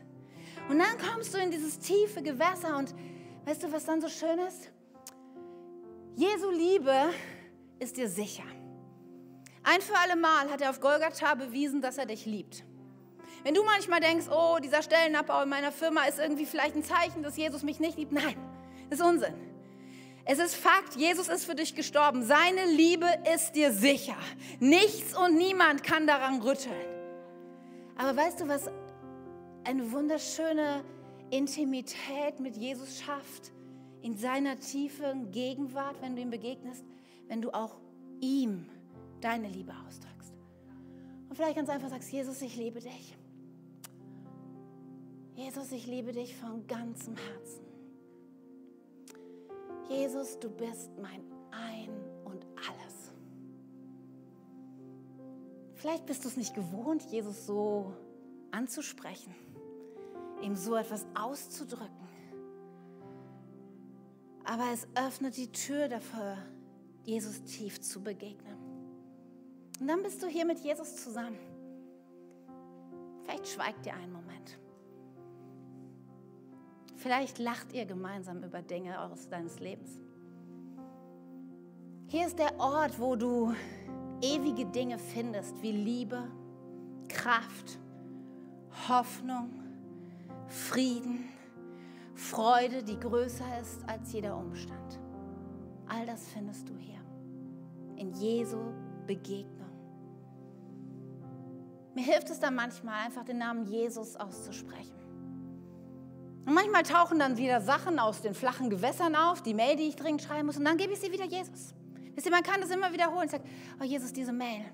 Und 0.68 0.78
dann 0.78 0.98
kommst 0.98 1.34
du 1.34 1.38
in 1.38 1.50
dieses 1.50 1.78
tiefe 1.78 2.22
Gewässer 2.22 2.76
und 2.76 2.94
weißt 3.46 3.62
du, 3.64 3.72
was 3.72 3.84
dann 3.86 4.00
so 4.00 4.08
schön 4.08 4.38
ist? 4.38 4.70
Jesu 6.14 6.50
Liebe 6.50 7.10
ist 7.78 7.96
dir 7.96 8.08
sicher. 8.08 8.44
Ein 9.62 9.80
für 9.80 9.96
alle 9.98 10.16
Mal 10.16 10.50
hat 10.50 10.60
er 10.60 10.70
auf 10.70 10.80
Golgatha 10.80 11.34
bewiesen, 11.34 11.80
dass 11.80 11.98
er 11.98 12.06
dich 12.06 12.26
liebt. 12.26 12.64
Wenn 13.42 13.54
du 13.54 13.62
manchmal 13.64 14.00
denkst, 14.00 14.26
oh, 14.30 14.58
dieser 14.62 14.82
Stellenabbau 14.82 15.42
in 15.42 15.48
meiner 15.48 15.72
Firma 15.72 16.04
ist 16.04 16.18
irgendwie 16.18 16.46
vielleicht 16.46 16.74
ein 16.74 16.84
Zeichen, 16.84 17.22
dass 17.22 17.36
Jesus 17.36 17.62
mich 17.62 17.80
nicht 17.80 17.96
liebt, 17.96 18.12
nein, 18.12 18.36
das 18.90 18.98
ist 19.00 19.06
Unsinn. 19.06 19.34
Es 20.24 20.38
ist 20.38 20.56
Fakt, 20.56 20.96
Jesus 20.96 21.28
ist 21.28 21.46
für 21.46 21.54
dich 21.54 21.74
gestorben. 21.74 22.22
Seine 22.22 22.66
Liebe 22.66 23.06
ist 23.34 23.52
dir 23.52 23.72
sicher. 23.72 24.16
Nichts 24.60 25.16
und 25.16 25.36
niemand 25.36 25.82
kann 25.82 26.06
daran 26.06 26.42
rütteln. 26.42 26.74
Aber 27.96 28.14
weißt 28.14 28.40
du, 28.40 28.48
was 28.48 28.70
eine 29.64 29.90
wunderschöne 29.90 30.84
Intimität 31.30 32.40
mit 32.40 32.58
Jesus 32.58 33.00
schafft? 33.00 33.52
In 34.02 34.18
seiner 34.18 34.58
tiefen 34.60 35.32
Gegenwart, 35.32 35.96
wenn 36.02 36.14
du 36.14 36.20
ihm 36.20 36.30
begegnest, 36.30 36.84
wenn 37.28 37.40
du 37.40 37.50
auch 37.50 37.76
ihm 38.20 38.68
deine 39.20 39.48
Liebe 39.48 39.72
ausdrückst. 39.86 40.34
Und 41.28 41.36
vielleicht 41.36 41.56
ganz 41.56 41.68
einfach 41.68 41.88
sagst, 41.88 42.10
Jesus, 42.10 42.40
ich 42.42 42.56
liebe 42.56 42.80
dich. 42.80 43.16
Jesus, 45.34 45.70
ich 45.72 45.86
liebe 45.86 46.12
dich 46.12 46.34
von 46.36 46.66
ganzem 46.66 47.16
Herzen. 47.16 47.64
Jesus, 49.88 50.38
du 50.38 50.50
bist 50.50 50.90
mein 51.00 51.22
Ein 51.50 51.90
und 52.24 52.44
alles. 52.56 53.12
Vielleicht 55.74 56.06
bist 56.06 56.24
du 56.24 56.28
es 56.28 56.36
nicht 56.36 56.54
gewohnt, 56.54 57.02
Jesus 57.10 57.46
so 57.46 57.92
anzusprechen, 58.50 59.34
ihm 60.42 60.56
so 60.56 60.74
etwas 60.74 61.06
auszudrücken. 61.14 62.08
Aber 64.44 64.64
es 64.72 64.88
öffnet 64.94 65.36
die 65.36 65.52
Tür 65.52 65.88
dafür, 65.88 66.36
Jesus 67.04 67.42
tief 67.44 67.80
zu 67.80 68.02
begegnen. 68.02 68.67
Und 69.80 69.86
dann 69.88 70.02
bist 70.02 70.22
du 70.22 70.26
hier 70.26 70.44
mit 70.44 70.58
Jesus 70.60 70.96
zusammen. 70.96 71.38
Vielleicht 73.22 73.48
schweigt 73.48 73.86
ihr 73.86 73.94
einen 73.94 74.12
Moment. 74.12 74.58
Vielleicht 76.96 77.38
lacht 77.38 77.72
ihr 77.72 77.86
gemeinsam 77.86 78.42
über 78.42 78.60
Dinge 78.60 79.00
aus 79.00 79.28
deines 79.28 79.60
Lebens. 79.60 80.00
Hier 82.08 82.26
ist 82.26 82.38
der 82.38 82.58
Ort, 82.58 82.98
wo 82.98 83.14
du 83.14 83.54
ewige 84.20 84.66
Dinge 84.66 84.98
findest 84.98 85.62
wie 85.62 85.72
Liebe, 85.72 86.24
Kraft, 87.08 87.78
Hoffnung, 88.88 89.50
Frieden, 90.46 91.28
Freude, 92.14 92.82
die 92.82 92.98
größer 92.98 93.60
ist 93.60 93.86
als 93.88 94.12
jeder 94.12 94.36
Umstand. 94.36 94.98
All 95.86 96.04
das 96.06 96.28
findest 96.28 96.68
du 96.68 96.74
hier 96.76 97.00
in 97.96 98.12
Jesu 98.14 98.58
Begegnung. 99.06 99.67
Mir 101.98 102.04
hilft 102.04 102.30
es 102.30 102.38
dann 102.38 102.54
manchmal, 102.54 103.06
einfach 103.06 103.24
den 103.24 103.38
Namen 103.38 103.64
Jesus 103.66 104.14
auszusprechen. 104.14 104.94
Und 106.46 106.54
manchmal 106.54 106.84
tauchen 106.84 107.18
dann 107.18 107.36
wieder 107.36 107.60
Sachen 107.60 107.98
aus 107.98 108.22
den 108.22 108.34
flachen 108.34 108.70
Gewässern 108.70 109.16
auf, 109.16 109.42
die 109.42 109.52
Mail, 109.52 109.74
die 109.74 109.88
ich 109.88 109.96
dringend 109.96 110.22
schreiben 110.22 110.46
muss, 110.46 110.56
und 110.56 110.64
dann 110.64 110.76
gebe 110.76 110.92
ich 110.92 111.00
sie 111.00 111.10
wieder 111.10 111.24
Jesus. 111.24 111.74
Wisst 112.14 112.24
ihr, 112.24 112.30
man 112.30 112.44
kann 112.44 112.60
das 112.60 112.70
immer 112.70 112.92
wiederholen. 112.92 113.28
Ich 113.28 113.40
oh 113.80 113.82
Jesus, 113.82 114.12
diese 114.12 114.32
Mail, 114.32 114.64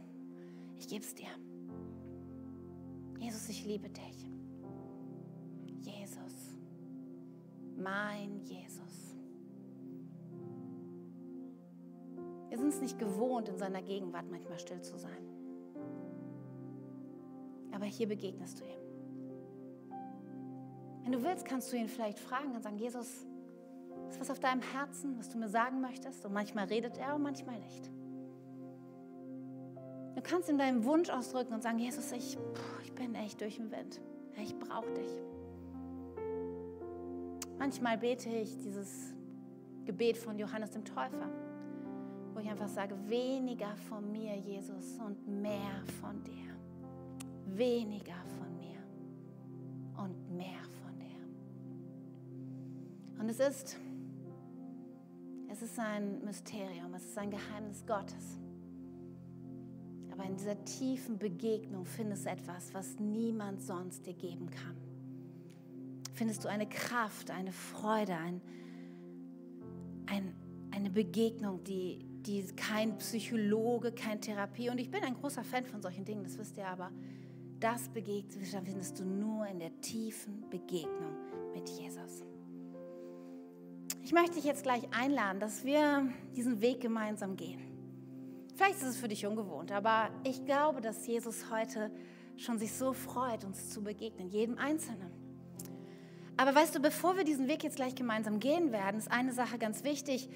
ich 0.77 0.87
gebe 0.87 1.03
es 1.03 1.15
dir. 1.15 1.29
Jesus, 3.19 3.49
ich 3.49 3.65
liebe 3.65 3.89
dich. 3.89 4.31
Jesus, 5.81 6.59
mein 7.75 8.43
Jesus. 8.43 9.17
Wir 12.51 12.59
sind 12.59 12.69
es 12.69 12.83
nicht 12.83 12.99
gewohnt, 12.99 13.49
in 13.49 13.57
seiner 13.57 13.81
Gegenwart 13.81 14.27
manchmal 14.31 14.59
still 14.59 14.83
zu 14.83 14.99
sein. 14.99 15.34
Aber 17.75 17.87
hier 17.87 18.09
begegnest 18.09 18.61
du 18.61 18.65
ihm. 18.65 18.85
Wenn 21.03 21.13
du 21.13 21.23
willst, 21.23 21.45
kannst 21.45 21.73
du 21.73 21.77
ihn 21.77 21.89
vielleicht 21.89 22.19
fragen 22.19 22.55
und 22.55 22.63
sagen, 22.63 22.79
Jesus, 22.79 23.27
ist 24.09 24.21
was 24.21 24.31
auf 24.31 24.41
deinem 24.41 24.63
Herzen, 24.63 25.19
was 25.19 25.29
du 25.29 25.39
mir 25.39 25.49
sagen 25.49 25.81
möchtest? 25.81 26.25
Und 26.25 26.33
manchmal 26.33 26.67
redet 26.67 26.97
er 26.99 27.15
und 27.17 27.23
manchmal 27.23 27.59
nicht. 27.59 27.91
Du 30.15 30.23
kannst 30.23 30.49
ihm 30.49 30.57
deinen 30.57 30.85
Wunsch 30.85 31.11
ausdrücken 31.11 31.53
und 31.53 31.63
sagen, 31.63 31.79
Jesus, 31.79 32.13
ich, 32.13 32.39
ich 32.85 32.93
bin 32.93 33.15
echt 33.15 33.41
durch 33.41 33.57
den 33.57 33.71
Wind. 33.71 34.01
Ich 34.41 34.57
brauche 34.59 34.91
dich. 34.93 35.11
Manchmal 37.59 37.99
bete 37.99 38.29
ich 38.29 38.57
dieses 38.59 39.15
Gebet 39.85 40.17
von 40.17 40.39
Johannes 40.39 40.71
dem 40.71 40.85
Täufer, 40.85 41.29
wo 42.33 42.41
ich 42.41 42.49
einfach 42.49 42.69
sage, 42.69 42.97
weniger 43.09 43.75
von 43.89 44.11
mir, 44.11 44.37
Jesus, 44.37 44.99
und 45.05 45.27
mehr 45.43 45.83
von 46.01 46.23
dir. 46.25 46.44
Weniger 47.47 48.17
von 48.39 48.59
mir 48.59 48.83
und 50.03 50.37
mehr 50.37 50.63
von 50.83 50.99
dir. 50.99 51.25
Und 53.21 53.29
es 53.29 53.41
ist, 53.41 53.79
es 55.51 55.63
ist 55.63 55.79
ein 55.79 56.25
Mysterium, 56.25 56.95
es 56.95 57.05
ist 57.05 57.19
ein 57.19 57.31
Geheimnis 57.31 57.85
Gottes. 57.87 58.39
Aber 60.11 60.25
in 60.25 60.37
dieser 60.37 60.65
tiefen 60.65 61.19
Begegnung 61.19 61.85
findest 61.85 62.27
du 62.27 62.31
etwas, 62.31 62.73
was 62.73 63.01
niemand 63.01 63.61
sonst 63.61 64.07
dir 64.07 64.15
geben 64.15 64.49
kann. 64.49 64.77
Findest 66.13 66.45
du 66.45 66.49
eine 66.49 66.69
Kraft, 66.69 67.33
eine 67.33 67.51
Freude, 67.51 68.15
ein, 68.15 68.41
ein, 70.07 70.33
eine 70.71 70.91
Begegnung, 70.91 71.65
die, 71.65 72.07
die 72.25 72.45
kein 72.55 72.97
Psychologe, 72.99 73.91
kein 73.91 74.21
Therapie, 74.21 74.71
und 74.71 74.79
ich 74.79 74.89
bin 74.89 75.03
ein 75.03 75.15
großer 75.15 75.43
Fan 75.43 75.67
von 75.67 75.83
solchen 75.83 76.05
Dingen, 76.05 76.23
das 76.23 76.39
wisst 76.39 76.57
ihr 76.57 76.69
aber, 76.69 76.93
das 77.65 77.89
Begegnung 77.89 78.45
findest 78.45 79.01
du 79.01 79.05
nur 79.07 79.47
in 79.47 79.59
der 79.59 79.81
tiefen 79.81 80.45
Begegnung 80.51 81.17
mit 81.55 81.67
Jesus. 81.71 82.23
Ich 84.03 84.13
möchte 84.13 84.35
dich 84.35 84.45
jetzt 84.45 84.65
gleich 84.65 84.83
einladen, 84.93 85.41
dass 85.41 85.65
wir 85.65 86.07
diesen 86.37 86.61
Weg 86.61 86.83
gemeinsam 86.83 87.37
gehen. 87.37 87.63
Vielleicht 88.55 88.77
ist 88.77 88.89
es 88.89 88.97
für 88.99 89.09
dich 89.09 89.25
ungewohnt, 89.25 89.73
aber 89.73 90.11
ich 90.25 90.45
glaube, 90.45 90.83
dass 90.83 91.07
Jesus 91.07 91.51
heute 91.51 91.91
schon 92.37 92.59
sich 92.59 92.75
so 92.75 92.93
freut, 92.93 93.45
uns 93.45 93.71
zu 93.71 93.83
begegnen, 93.83 94.29
jedem 94.29 94.59
Einzelnen. 94.59 95.11
Aber 96.37 96.55
weißt 96.55 96.75
du, 96.75 96.81
bevor 96.81 97.17
wir 97.17 97.25
diesen 97.25 97.49
Weg 97.49 97.65
jetzt 97.65 97.77
gleich 97.77 97.95
gemeinsam 97.95 98.41
gehen 98.41 98.73
werden, 98.73 98.99
ist 98.99 99.11
eine 99.11 99.33
Sache 99.33 99.57
ganz 99.57 99.85
wichtig, 99.85 100.29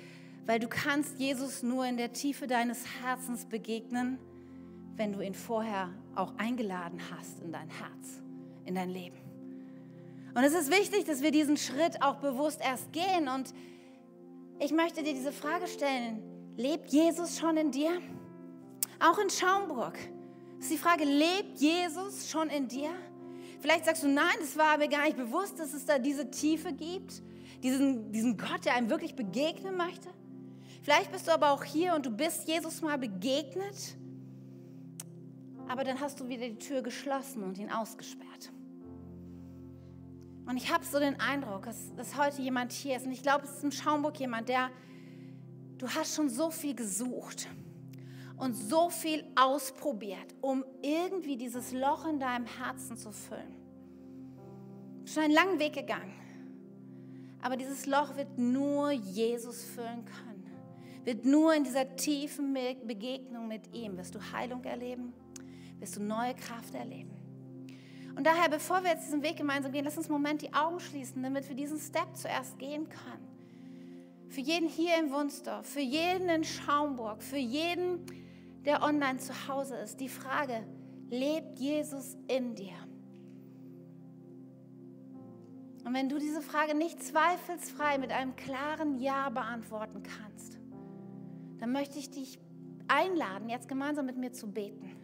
weil 0.47 0.61
du 0.61 0.69
kannst 0.69 1.19
Jesus 1.19 1.63
nur 1.63 1.85
in 1.85 1.99
der 1.99 2.15
Tiefe 2.15 2.47
deines 2.47 2.87
Herzens 3.03 3.45
begegnen, 3.45 4.19
wenn 4.99 5.13
du 5.13 5.21
ihn 5.21 5.35
vorher 5.35 5.89
auch 6.15 6.35
eingeladen 6.37 7.01
hast 7.11 7.41
in 7.41 7.53
dein 7.53 7.71
Herz, 7.71 8.21
in 8.67 8.75
dein 8.75 8.91
Leben. 8.91 9.17
Und 10.35 10.45
es 10.45 10.53
ist 10.53 10.71
wichtig, 10.71 11.05
dass 11.05 11.23
wir 11.23 11.31
diesen 11.31 11.57
Schritt 11.57 12.03
auch 12.03 12.17
bewusst 12.17 12.61
erst 12.61 12.93
gehen. 12.93 13.29
Und 13.35 13.55
ich 14.59 14.73
möchte 14.73 15.03
dir 15.03 15.15
diese 15.15 15.33
Frage 15.33 15.67
stellen, 15.67 16.23
Lebt 16.59 16.91
Jesus 16.91 17.39
schon 17.39 17.57
in 17.57 17.71
dir? 17.71 18.03
Auch 18.99 19.17
in 19.21 19.31
Schaumburg. 19.31 19.97
Ist 20.59 20.73
die 20.73 20.77
Frage, 20.77 21.05
lebt 21.05 21.61
Jesus 21.61 22.29
schon 22.29 22.49
in 22.51 22.67
dir? 22.67 22.91
Vielleicht 23.61 23.85
sagst 23.85 24.03
du, 24.03 24.09
nein, 24.09 24.35
es 24.43 24.57
war 24.57 24.77
mir 24.77 24.89
gar 24.89 25.05
nicht 25.05 25.17
bewusst, 25.17 25.61
dass 25.61 25.73
es 25.73 25.85
da 25.85 26.01
diese 26.01 26.29
Tiefe 26.33 26.73
gibt. 26.73 27.23
Diesen, 27.63 28.11
diesen 28.11 28.37
Gott, 28.37 28.65
der 28.65 28.75
einem 28.75 28.91
wirklich 28.91 29.15
begegnen 29.15 29.77
möchte. 29.77 30.09
Vielleicht 30.83 31.13
bist 31.13 31.29
du 31.29 31.33
aber 31.33 31.53
auch 31.53 31.63
hier 31.63 31.95
und 31.95 32.05
du 32.07 32.11
bist 32.11 32.49
Jesus 32.49 32.83
mal 32.83 32.99
begegnet. 32.99 33.97
Aber 35.69 35.85
dann 35.85 36.01
hast 36.01 36.21
du 36.21 36.29
wieder 36.29 36.49
die 36.49 36.59
Tür 36.59 36.83
geschlossen 36.83 37.45
und 37.45 37.59
ihn 37.59 37.71
ausgesperrt. 37.71 38.51
Und 40.47 40.57
ich 40.57 40.73
habe 40.73 40.85
so 40.85 40.99
den 40.99 41.21
Eindruck, 41.21 41.65
dass, 41.67 41.95
dass 41.95 42.17
heute 42.17 42.41
jemand 42.41 42.73
hier 42.73 42.97
ist. 42.97 43.07
Und 43.07 43.13
ich 43.13 43.23
glaube, 43.23 43.45
es 43.45 43.59
ist 43.59 43.65
im 43.65 43.71
Schaumburg 43.71 44.19
jemand, 44.19 44.49
der 44.49 44.71
Du 45.79 45.89
hast 45.89 46.17
schon 46.17 46.29
so 46.29 46.51
viel 46.51 46.75
gesucht 46.75 47.49
und 48.37 48.55
so 48.55 48.91
viel 48.91 49.25
ausprobiert, 49.37 50.35
um 50.41 50.65
irgendwie 50.83 51.37
dieses 51.37 51.73
Loch 51.73 52.05
in 52.05 52.19
deinem 52.19 52.47
Herzen 52.47 52.97
zu 52.97 53.13
füllen. 53.13 53.55
Schon 55.05 55.23
einen 55.23 55.35
langen 55.35 55.59
Weg 55.61 55.75
gegangen. 55.75 56.13
Aber 57.41 57.57
dieses 57.57 57.87
Loch 57.87 58.17
wird 58.17 58.37
nur 58.37 58.91
Jesus 58.91 59.63
füllen 59.65 60.05
können. 60.05 60.45
Wird 61.05 61.25
nur 61.25 61.55
in 61.55 61.63
dieser 61.63 61.95
tiefen 61.95 62.53
Begegnung 62.85 63.47
mit 63.47 63.73
ihm. 63.73 63.97
Wirst 63.97 64.17
du 64.17 64.21
Heilung 64.33 64.65
erleben? 64.65 65.15
Wirst 65.81 65.97
du 65.97 66.03
neue 66.03 66.35
Kraft 66.35 66.75
erleben? 66.75 67.11
Und 68.19 68.27
daher, 68.27 68.49
bevor 68.49 68.83
wir 68.83 68.91
jetzt 68.91 69.07
diesen 69.07 69.23
Weg 69.23 69.37
gemeinsam 69.37 69.71
gehen, 69.71 69.85
lass 69.85 69.97
uns 69.97 70.07
einen 70.07 70.21
Moment 70.21 70.43
die 70.43 70.53
Augen 70.53 70.81
schließen, 70.81 71.23
damit 71.23 71.49
wir 71.49 71.55
diesen 71.55 71.79
Step 71.79 72.17
zuerst 72.17 72.59
gehen 72.59 72.89
können. 72.89 73.29
Für 74.29 74.41
jeden 74.41 74.69
hier 74.69 74.99
in 74.99 75.13
Wunsdorf, 75.13 75.67
für 75.67 75.81
jeden 75.81 76.29
in 76.29 76.43
Schaumburg, 76.43 77.23
für 77.23 77.37
jeden, 77.37 78.05
der 78.65 78.83
online 78.83 79.19
zu 79.19 79.33
Hause 79.47 79.77
ist, 79.77 80.01
die 80.01 80.09
Frage, 80.09 80.67
lebt 81.11 81.61
Jesus 81.61 82.17
in 82.27 82.57
dir? 82.57 82.75
Und 85.85 85.95
wenn 85.95 86.09
du 86.09 86.19
diese 86.19 86.43
Frage 86.43 86.77
nicht 86.77 87.01
zweifelsfrei 87.01 87.99
mit 87.99 88.11
einem 88.11 88.35
klaren 88.35 88.99
Ja 88.99 89.31
beantworten 89.31 90.03
kannst, 90.03 90.59
dann 91.61 91.71
möchte 91.71 92.01
ich 92.01 92.11
dich 92.11 92.41
einladen, 92.89 93.49
jetzt 93.49 93.69
gemeinsam 93.69 94.07
mit 94.07 94.17
mir 94.17 94.33
zu 94.33 94.51
beten 94.51 94.98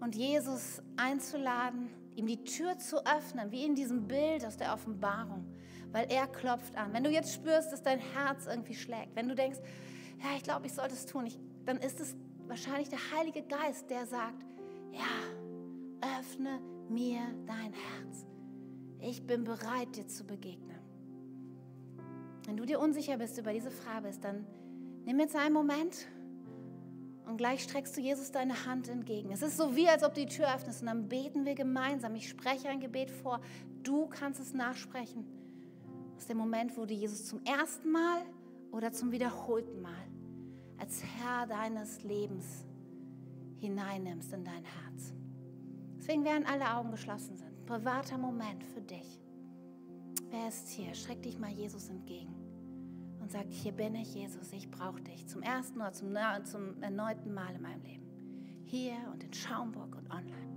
und 0.00 0.14
Jesus 0.14 0.82
einzuladen, 0.96 1.90
ihm 2.16 2.26
die 2.26 2.44
Tür 2.44 2.78
zu 2.78 3.04
öffnen, 3.06 3.50
wie 3.50 3.64
in 3.64 3.74
diesem 3.74 4.08
Bild 4.08 4.44
aus 4.44 4.56
der 4.56 4.72
Offenbarung 4.72 5.44
weil 5.92 6.06
er 6.10 6.26
klopft 6.26 6.76
an. 6.76 6.92
Wenn 6.92 7.04
du 7.04 7.10
jetzt 7.10 7.32
spürst, 7.32 7.72
dass 7.72 7.82
dein 7.82 7.98
Herz 7.98 8.46
irgendwie 8.46 8.74
schlägt, 8.74 9.14
wenn 9.14 9.28
du 9.28 9.34
denkst, 9.34 9.58
ja, 10.22 10.36
ich 10.36 10.42
glaube, 10.42 10.66
ich 10.66 10.74
sollte 10.74 10.94
es 10.94 11.06
tun, 11.06 11.26
ich, 11.26 11.38
dann 11.64 11.78
ist 11.78 12.00
es 12.00 12.16
wahrscheinlich 12.46 12.88
der 12.88 12.98
Heilige 13.16 13.42
Geist, 13.42 13.88
der 13.90 14.06
sagt, 14.06 14.44
ja, 14.92 16.18
öffne 16.18 16.60
mir 16.88 17.20
dein 17.46 17.72
Herz. 17.72 18.26
Ich 19.00 19.26
bin 19.26 19.44
bereit, 19.44 19.94
dir 19.96 20.06
zu 20.06 20.24
begegnen. 20.24 20.78
Wenn 22.46 22.56
du 22.56 22.64
dir 22.64 22.80
unsicher 22.80 23.18
bist 23.18 23.38
über 23.38 23.52
diese 23.52 23.70
Frage, 23.70 24.10
dann 24.20 24.46
nimm 25.04 25.20
jetzt 25.20 25.36
einen 25.36 25.52
Moment 25.52 26.08
und 27.28 27.36
gleich 27.36 27.62
streckst 27.62 27.96
du 27.96 28.00
Jesus 28.00 28.32
deine 28.32 28.66
Hand 28.66 28.88
entgegen. 28.88 29.30
Es 29.32 29.42
ist 29.42 29.56
so 29.56 29.76
wie, 29.76 29.88
als 29.88 30.02
ob 30.02 30.14
die 30.14 30.26
Tür 30.26 30.54
öffnest 30.54 30.80
und 30.80 30.86
dann 30.86 31.08
beten 31.08 31.44
wir 31.44 31.54
gemeinsam. 31.54 32.14
Ich 32.14 32.28
spreche 32.28 32.68
ein 32.68 32.80
Gebet 32.80 33.10
vor. 33.10 33.40
Du 33.82 34.06
kannst 34.06 34.40
es 34.40 34.54
nachsprechen 34.54 35.38
ist 36.18 36.28
der 36.28 36.36
Moment, 36.36 36.76
wo 36.76 36.84
du 36.84 36.94
Jesus 36.94 37.26
zum 37.26 37.42
ersten 37.44 37.90
Mal 37.90 38.22
oder 38.72 38.92
zum 38.92 39.12
wiederholten 39.12 39.80
Mal 39.80 39.92
als 40.78 41.02
Herr 41.02 41.46
deines 41.46 42.02
Lebens 42.02 42.64
hineinnimmst 43.60 44.32
in 44.32 44.44
dein 44.44 44.64
Herz. 44.64 45.14
Deswegen 45.96 46.24
werden 46.24 46.46
alle 46.46 46.76
Augen 46.76 46.90
geschlossen 46.90 47.36
sind. 47.36 47.66
Privater 47.66 48.18
Moment 48.18 48.64
für 48.64 48.80
dich. 48.80 49.20
Wer 50.30 50.48
ist 50.48 50.68
hier? 50.68 50.94
Streck 50.94 51.22
dich 51.22 51.38
mal 51.38 51.50
Jesus 51.50 51.88
entgegen 51.88 52.37
und 53.28 53.32
sag, 53.32 53.44
hier 53.50 53.72
bin 53.72 53.94
ich, 53.94 54.14
Jesus, 54.14 54.54
ich 54.54 54.70
brauche 54.70 55.02
dich. 55.02 55.26
Zum 55.26 55.42
ersten 55.42 55.78
oder 55.82 55.92
zum, 55.92 56.46
zum 56.46 56.82
erneuten 56.82 57.34
Mal 57.34 57.54
in 57.54 57.60
meinem 57.60 57.82
Leben. 57.82 58.06
Hier 58.64 58.94
und 59.12 59.22
in 59.22 59.34
Schaumburg 59.34 59.94
und 59.96 60.10
online. 60.10 60.48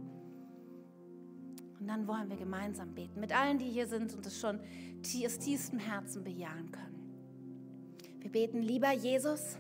Und 1.78 1.88
dann 1.88 2.08
wollen 2.08 2.30
wir 2.30 2.38
gemeinsam 2.38 2.94
beten. 2.94 3.20
Mit 3.20 3.38
allen, 3.38 3.58
die 3.58 3.66
hier 3.66 3.88
sind 3.88 4.14
und 4.14 4.26
es 4.26 4.40
schon 4.40 4.58
aus 4.62 5.40
tiefstem 5.40 5.80
Herzen 5.80 6.24
bejahen 6.24 6.72
können. 6.72 6.96
Wir 8.22 8.32
beten, 8.32 8.62
lieber 8.62 8.94
Jesus, 8.94 9.58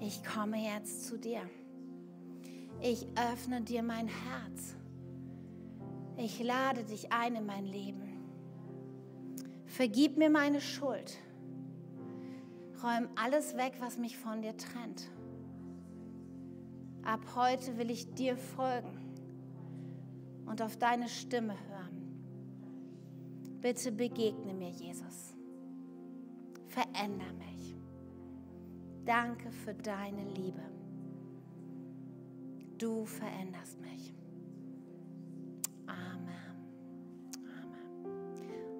ich 0.00 0.24
komme 0.24 0.64
jetzt 0.64 1.04
zu 1.06 1.18
dir. 1.18 1.42
Ich 2.80 3.06
öffne 3.34 3.60
dir 3.60 3.82
mein 3.82 4.08
Herz. 4.08 4.76
Ich 6.16 6.42
lade 6.42 6.84
dich 6.84 7.12
ein 7.12 7.36
in 7.36 7.44
mein 7.44 7.66
Leben. 7.66 8.00
Vergib 9.66 10.16
mir 10.16 10.30
meine 10.30 10.62
Schuld. 10.62 11.18
Räum 12.82 13.08
alles 13.14 13.56
weg, 13.56 13.74
was 13.78 13.98
mich 13.98 14.18
von 14.18 14.42
dir 14.42 14.56
trennt. 14.56 15.10
Ab 17.04 17.20
heute 17.36 17.78
will 17.78 17.90
ich 17.90 18.12
dir 18.14 18.36
folgen 18.36 18.98
und 20.46 20.62
auf 20.62 20.76
deine 20.76 21.08
Stimme 21.08 21.54
hören. 21.68 22.02
Bitte 23.60 23.92
begegne 23.92 24.54
mir, 24.54 24.70
Jesus. 24.70 25.36
Veränder 26.66 27.32
mich. 27.38 27.76
Danke 29.04 29.50
für 29.50 29.74
deine 29.74 30.24
Liebe. 30.24 30.62
Du 32.78 33.04
veränderst 33.04 33.80
mich. 33.80 34.14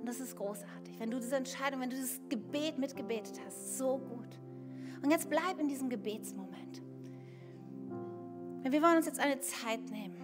Und 0.03 0.09
das 0.09 0.19
ist 0.19 0.35
großartig, 0.35 0.99
wenn 0.99 1.13
du 1.13 1.21
diese 1.21 1.37
Entscheidung, 1.37 1.81
wenn 1.81 1.89
du 1.89 1.95
dieses 1.95 2.21
Gebet 2.29 2.77
mitgebetet 2.77 3.41
hast, 3.47 3.79
so 3.79 3.99
gut. 3.99 4.37
Und 5.01 5.13
jetzt 5.13 5.31
bleib 5.31 5.61
in 5.61 5.69
diesem 5.69 5.89
Gebetsmoment. 5.89 6.83
Wir 8.65 8.83
wollen 8.83 8.97
uns 8.97 9.07
jetzt 9.07 9.21
eine 9.21 9.39
Zeit 9.39 9.89
nehmen, 9.93 10.17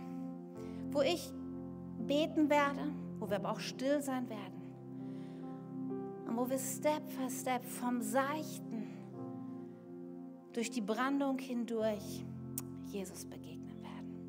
wo 0.90 1.00
ich 1.00 1.32
beten 2.08 2.50
werde, 2.50 2.92
wo 3.20 3.30
wir 3.30 3.36
aber 3.36 3.52
auch 3.52 3.60
still 3.60 4.02
sein 4.02 4.28
werden. 4.28 4.60
Und 6.26 6.36
wo 6.36 6.50
wir 6.50 6.58
Step 6.58 7.08
für 7.10 7.30
Step 7.30 7.64
vom 7.64 8.02
Seichten 8.02 8.88
durch 10.54 10.72
die 10.72 10.80
Brandung 10.80 11.38
hindurch 11.38 12.24
Jesus 12.86 13.26
begegnen 13.26 13.80
werden. 13.80 14.26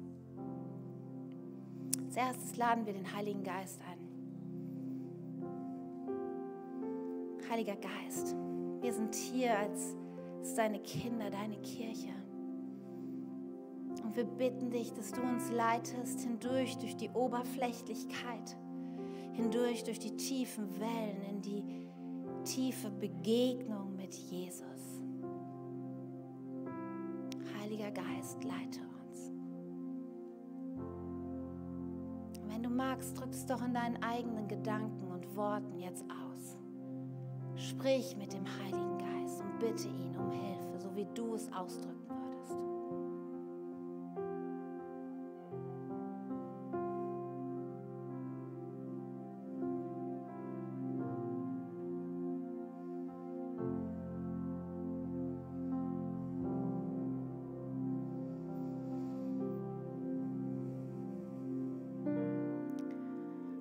Als 2.06 2.16
erstes 2.16 2.56
laden 2.56 2.86
wir 2.86 2.94
den 2.94 3.12
Heiligen 3.16 3.42
Geist 3.42 3.82
ein. 3.82 3.99
Heiliger 7.50 7.78
Geist, 7.78 8.36
wir 8.82 8.94
sind 8.94 9.16
hier 9.16 9.58
als 9.58 9.96
deine 10.56 10.80
Kinder, 10.80 11.32
deine 11.32 11.58
Kirche. 11.62 12.14
Und 14.04 14.16
wir 14.16 14.24
bitten 14.24 14.70
dich, 14.70 14.94
dass 14.94 15.12
du 15.12 15.22
uns 15.22 15.50
leitest 15.52 16.22
hindurch 16.22 16.78
durch 16.78 16.96
die 16.96 17.10
Oberflächlichkeit, 17.10 18.56
hindurch 19.34 19.84
durch 19.84 19.98
die 19.98 20.16
tiefen 20.16 20.80
Wellen 20.80 21.24
in 21.28 21.42
die 21.42 21.64
tiefe 22.44 22.92
Begegnung 22.92 23.96
mit 23.96 24.14
Jesus. 24.14 25.02
Heiliger 27.60 27.90
Geist, 27.90 28.44
leite 28.44 28.80
uns. 28.80 29.32
wenn 32.48 32.64
du 32.64 32.70
magst, 32.70 33.20
drück 33.20 33.32
es 33.32 33.46
doch 33.46 33.64
in 33.66 33.74
deinen 33.74 34.04
eigenen 34.04 34.48
Gedanken 34.48 35.12
und 35.12 35.36
Worten 35.36 35.80
jetzt 35.80 36.04
aus. 36.04 36.29
Sprich 37.60 38.16
mit 38.16 38.32
dem 38.32 38.46
Heiligen 38.46 38.98
Geist 38.98 39.42
und 39.42 39.60
bitte 39.60 39.90
ihn 39.90 40.16
um 40.18 40.32
Hilfe, 40.32 40.80
so 40.80 40.96
wie 40.96 41.06
du 41.14 41.36
es 41.36 41.52
ausdrücken 41.52 42.08
würdest. 42.08 42.54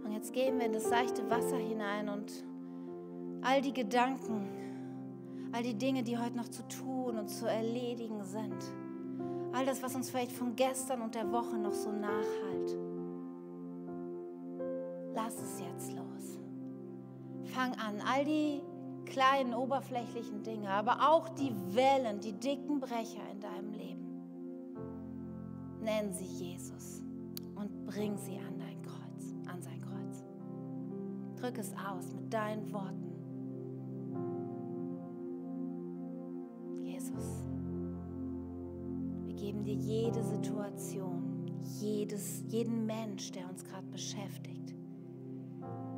Und 0.04 0.12
jetzt 0.12 0.32
gehen 0.32 0.58
wir 0.60 0.66
in 0.66 0.72
das 0.72 0.88
seichte 0.88 1.28
Wasser 1.28 1.56
hinein 1.56 2.08
und 2.08 2.44
all 3.48 3.62
die 3.62 3.72
Gedanken, 3.72 4.46
all 5.52 5.62
die 5.62 5.74
Dinge, 5.74 6.02
die 6.02 6.18
heute 6.18 6.36
noch 6.36 6.48
zu 6.48 6.66
tun 6.68 7.18
und 7.18 7.28
zu 7.28 7.46
erledigen 7.46 8.22
sind, 8.22 8.62
all 9.54 9.64
das, 9.64 9.82
was 9.82 9.94
uns 9.94 10.10
vielleicht 10.10 10.32
von 10.32 10.54
gestern 10.54 11.00
und 11.00 11.14
der 11.14 11.32
Woche 11.32 11.56
noch 11.56 11.72
so 11.72 11.90
nachhalt. 11.90 12.76
Lass 15.14 15.34
es 15.40 15.60
jetzt 15.60 15.92
los. 15.92 16.38
Fang 17.44 17.72
an, 17.76 18.02
all 18.06 18.24
die 18.26 18.60
kleinen 19.06 19.54
oberflächlichen 19.54 20.42
Dinge, 20.42 20.68
aber 20.68 21.10
auch 21.10 21.30
die 21.30 21.54
Wellen, 21.74 22.20
die 22.20 22.32
dicken 22.32 22.80
Brecher 22.80 23.22
in 23.32 23.40
deinem 23.40 23.72
Leben. 23.72 24.08
Nenn 25.80 26.12
sie 26.12 26.26
Jesus 26.26 27.02
und 27.54 27.86
bring 27.86 28.18
sie 28.18 28.36
an 28.36 28.58
dein 28.58 28.82
Kreuz, 28.82 29.34
an 29.50 29.62
sein 29.62 29.80
Kreuz. 29.80 30.22
Drück 31.40 31.56
es 31.56 31.72
aus 31.72 32.12
mit 32.12 32.30
deinen 32.30 32.70
Worten. 32.74 33.07
Dir 39.68 39.74
jede 39.74 40.22
Situation, 40.22 41.46
jedes, 41.80 42.42
jeden 42.46 42.86
Mensch, 42.86 43.30
der 43.32 43.48
uns 43.48 43.64
gerade 43.64 43.86
beschäftigt, 43.88 44.74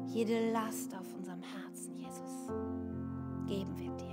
jede 0.07 0.51
Last 0.53 0.95
auf 0.95 1.15
unserem 1.15 1.43
Herzen, 1.43 1.97
Jesus, 1.97 2.49
geben 3.47 3.79
wir 3.79 3.91
dir. 3.93 4.11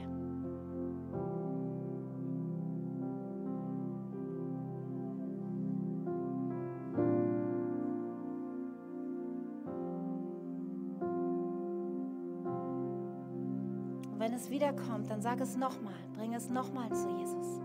Wenn 14.19 14.33
es 14.33 14.49
wiederkommt, 14.49 15.09
dann 15.09 15.21
sag 15.21 15.39
es 15.41 15.55
nochmal, 15.55 15.93
bring 16.15 16.33
es 16.33 16.49
nochmal 16.49 16.89
zu 16.93 17.09
Jesus. 17.17 17.59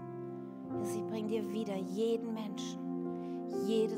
Jesus, 0.82 0.96
ich 0.96 1.04
bringe 1.04 1.28
dir 1.28 1.52
wieder 1.52 1.76
jeden 1.76 2.34
Menschen, 2.34 3.48
jede 3.66 3.96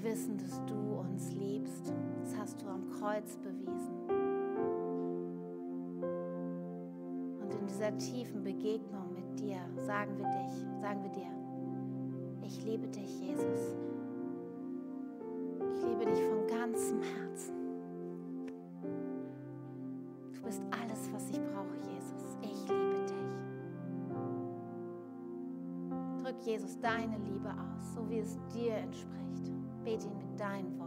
Wir 0.00 0.12
wissen, 0.12 0.38
dass 0.38 0.64
du 0.66 1.00
uns 1.00 1.32
liebst. 1.32 1.92
Das 2.22 2.36
hast 2.38 2.62
du 2.62 2.68
am 2.68 2.88
Kreuz 2.90 3.36
bewiesen. 3.36 3.96
Und 7.40 7.52
in 7.52 7.66
dieser 7.66 7.96
tiefen 7.96 8.44
Begegnung 8.44 9.12
mit 9.14 9.40
dir 9.40 9.58
sagen 9.86 10.16
wir 10.18 10.26
dich, 10.26 10.52
sagen 10.80 11.02
wir 11.02 11.10
dir, 11.10 11.26
ich 12.46 12.64
liebe 12.64 12.86
dich, 12.86 13.20
Jesus. 13.20 13.76
Ich 15.74 15.82
liebe 15.82 16.06
dich 16.06 16.22
von 16.26 16.46
ganzem 16.46 17.00
Herzen. 17.02 17.54
Du 20.32 20.42
bist 20.42 20.62
alles, 20.70 21.12
was 21.12 21.28
ich 21.30 21.40
brauche, 21.40 21.76
Jesus. 21.92 22.36
Ich 22.42 22.68
liebe 22.68 23.04
dich. 23.04 23.16
Drück 26.22 26.40
Jesus 26.42 26.78
deine 26.78 27.18
Liebe 27.18 27.50
aus, 27.50 27.94
so 27.94 28.08
wie 28.08 28.18
es 28.18 28.38
dir 28.54 28.76
entspricht. 28.76 29.17
Bete 29.88 30.06
ihn 30.06 30.77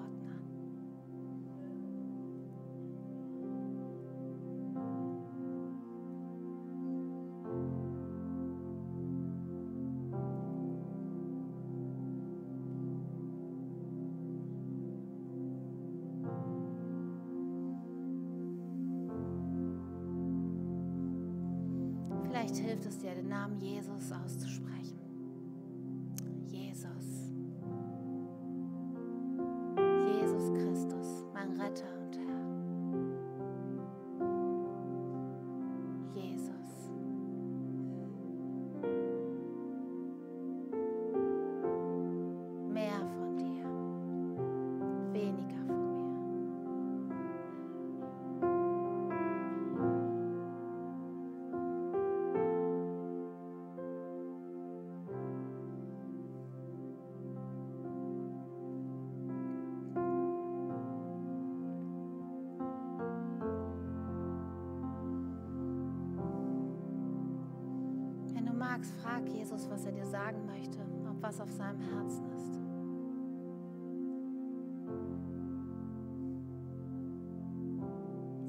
frag 69.12 69.28
Jesus, 69.28 69.70
was 69.70 69.86
er 69.86 69.92
dir 69.92 70.06
sagen 70.06 70.46
möchte, 70.46 70.80
ob 71.10 71.22
was 71.22 71.42
auf 71.42 71.52
seinem 71.52 71.82
Herzen 71.82 72.26
ist. 72.38 72.60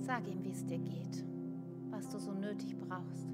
Sag 0.07 0.29
ihm, 0.29 0.45
wie 0.45 0.51
es 0.51 0.65
dir 0.65 0.79
geht, 0.79 1.25
was 1.91 2.09
du 2.11 2.19
so 2.19 2.33
nötig 2.33 2.77
brauchst. 2.79 3.29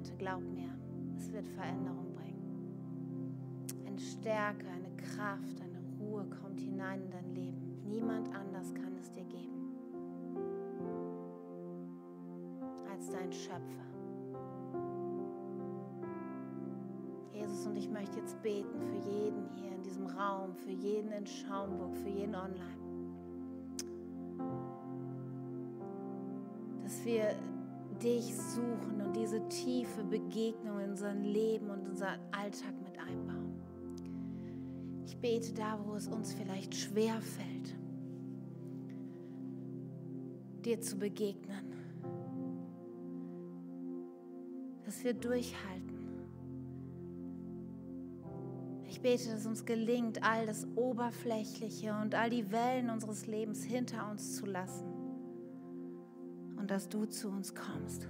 Momente, 0.00 0.16
glaub 0.16 0.42
mir, 0.42 0.70
es 1.18 1.30
wird 1.30 1.46
Veränderung 1.48 2.14
bringen. 2.14 3.66
Eine 3.86 3.98
Stärke, 3.98 4.66
eine 4.68 4.90
Kraft, 4.96 5.60
eine 5.60 5.78
Ruhe 5.98 6.24
kommt 6.40 6.58
hinein 6.58 7.02
in 7.02 7.10
dein 7.10 7.34
Leben. 7.34 7.82
Niemand 7.86 8.34
anders 8.34 8.72
kann 8.72 8.96
es 8.98 9.10
dir 9.10 9.24
geben 9.24 9.74
als 12.90 13.10
dein 13.10 13.30
Schöpfer. 13.30 13.84
Jesus, 17.34 17.66
und 17.66 17.76
ich 17.76 17.90
möchte 17.90 18.20
jetzt 18.20 18.40
beten 18.42 18.80
für 18.80 19.10
jeden 19.10 19.50
hier 19.56 19.72
in 19.72 19.82
diesem 19.82 20.06
Raum, 20.06 20.54
für 20.54 20.70
jeden 20.70 21.12
in 21.12 21.26
Schaumburg, 21.26 21.94
für 21.98 22.08
jeden 22.08 22.34
online. 22.34 22.78
Dass 26.82 27.04
wir 27.04 27.34
dich 28.02 28.34
suchen 28.34 29.00
und 29.04 29.14
diese 29.14 29.46
tiefe 29.48 30.02
Begegnung 30.04 30.80
in 30.80 30.90
unser 30.90 31.14
Leben 31.14 31.70
und 31.70 31.88
unseren 31.88 32.18
Alltag 32.32 32.74
mit 32.82 32.98
einbauen. 32.98 33.60
Ich 35.06 35.16
bete 35.18 35.52
da, 35.52 35.78
wo 35.84 35.94
es 35.94 36.08
uns 36.08 36.32
vielleicht 36.32 36.74
schwer 36.74 37.20
fällt, 37.20 37.76
dir 40.64 40.80
zu 40.80 40.96
begegnen. 40.96 41.72
Dass 44.84 45.04
wir 45.04 45.14
durchhalten. 45.14 45.90
Ich 48.86 49.00
bete, 49.00 49.30
dass 49.30 49.46
uns 49.46 49.64
gelingt, 49.64 50.22
all 50.22 50.46
das 50.46 50.66
Oberflächliche 50.74 51.94
und 52.02 52.14
all 52.14 52.30
die 52.30 52.50
Wellen 52.50 52.90
unseres 52.90 53.26
Lebens 53.26 53.62
hinter 53.62 54.10
uns 54.10 54.36
zu 54.36 54.46
lassen. 54.46 54.89
Dass 56.70 56.88
du 56.88 57.04
zu 57.04 57.28
uns 57.28 57.52
kommst. 57.52 58.06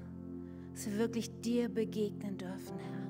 Dass 0.74 0.84
wir 0.84 0.98
wirklich 0.98 1.40
dir 1.40 1.70
begegnen 1.70 2.36
dürfen, 2.36 2.78
Herr. 2.78 3.08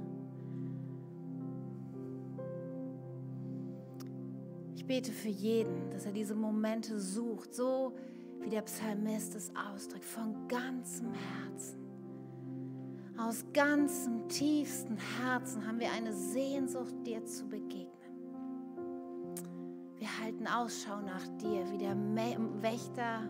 Ich 4.77 4.87
bete 4.87 5.11
für 5.11 5.29
jeden, 5.29 5.91
dass 5.91 6.07
er 6.07 6.13
diese 6.13 6.37
Momente 6.37 7.01
sucht, 7.01 7.53
so 7.53 7.97
wie 8.41 8.49
der 8.49 8.63
Psalmist 8.63 9.35
es 9.35 9.51
ausdrückt, 9.57 10.05
von 10.05 10.47
ganzem 10.47 11.09
Herzen. 11.15 11.81
Aus 13.19 13.45
ganzem 13.53 14.29
tiefsten 14.29 14.97
Herzen 15.21 15.67
haben 15.67 15.81
wir 15.81 15.91
eine 15.91 16.15
Sehnsucht, 16.15 16.95
dir 17.05 17.25
zu 17.25 17.49
begegnen. 17.49 17.91
Wir 19.99 20.21
halten 20.23 20.47
Ausschau 20.47 21.01
nach 21.01 21.27
dir, 21.39 21.69
wie 21.73 21.79
der 21.79 21.97
Wächter 22.63 23.29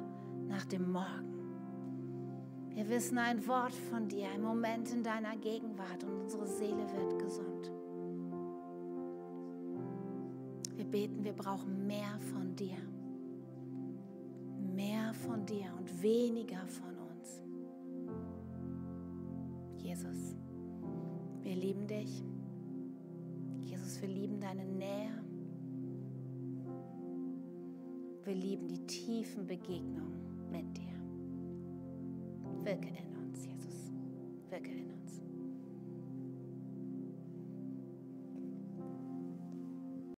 nach 0.48 0.66
dem 0.66 0.92
Morgen. 0.92 1.29
Wir 2.80 2.88
wissen 2.88 3.18
ein 3.18 3.46
Wort 3.46 3.74
von 3.74 4.08
dir, 4.08 4.30
ein 4.30 4.40
Moment 4.40 4.90
in 4.90 5.02
deiner 5.02 5.36
Gegenwart 5.36 6.02
und 6.02 6.22
unsere 6.22 6.46
Seele 6.46 6.90
wird 6.94 7.18
gesund. 7.18 7.70
Wir 10.76 10.86
beten, 10.86 11.22
wir 11.22 11.34
brauchen 11.34 11.86
mehr 11.86 12.18
von 12.32 12.56
dir. 12.56 12.78
Mehr 14.74 15.12
von 15.12 15.44
dir 15.44 15.66
und 15.78 16.02
weniger 16.02 16.66
von 16.68 16.96
uns. 16.96 17.42
Jesus, 19.76 20.34
wir 21.42 21.56
lieben 21.56 21.86
dich. 21.86 22.24
Jesus, 23.60 24.00
wir 24.00 24.08
lieben 24.08 24.40
deine 24.40 24.64
Nähe. 24.64 25.22
Wir 28.24 28.34
lieben 28.34 28.68
die 28.68 28.86
tiefen 28.86 29.46
Begegnungen 29.46 30.50
mit 30.50 30.78
dir. 30.78 30.89
Wirke 32.64 32.88
in 32.88 33.16
uns, 33.16 33.46
Jesus. 33.46 33.90
Wirke 34.50 34.70
in 34.70 34.90
uns. 34.90 35.29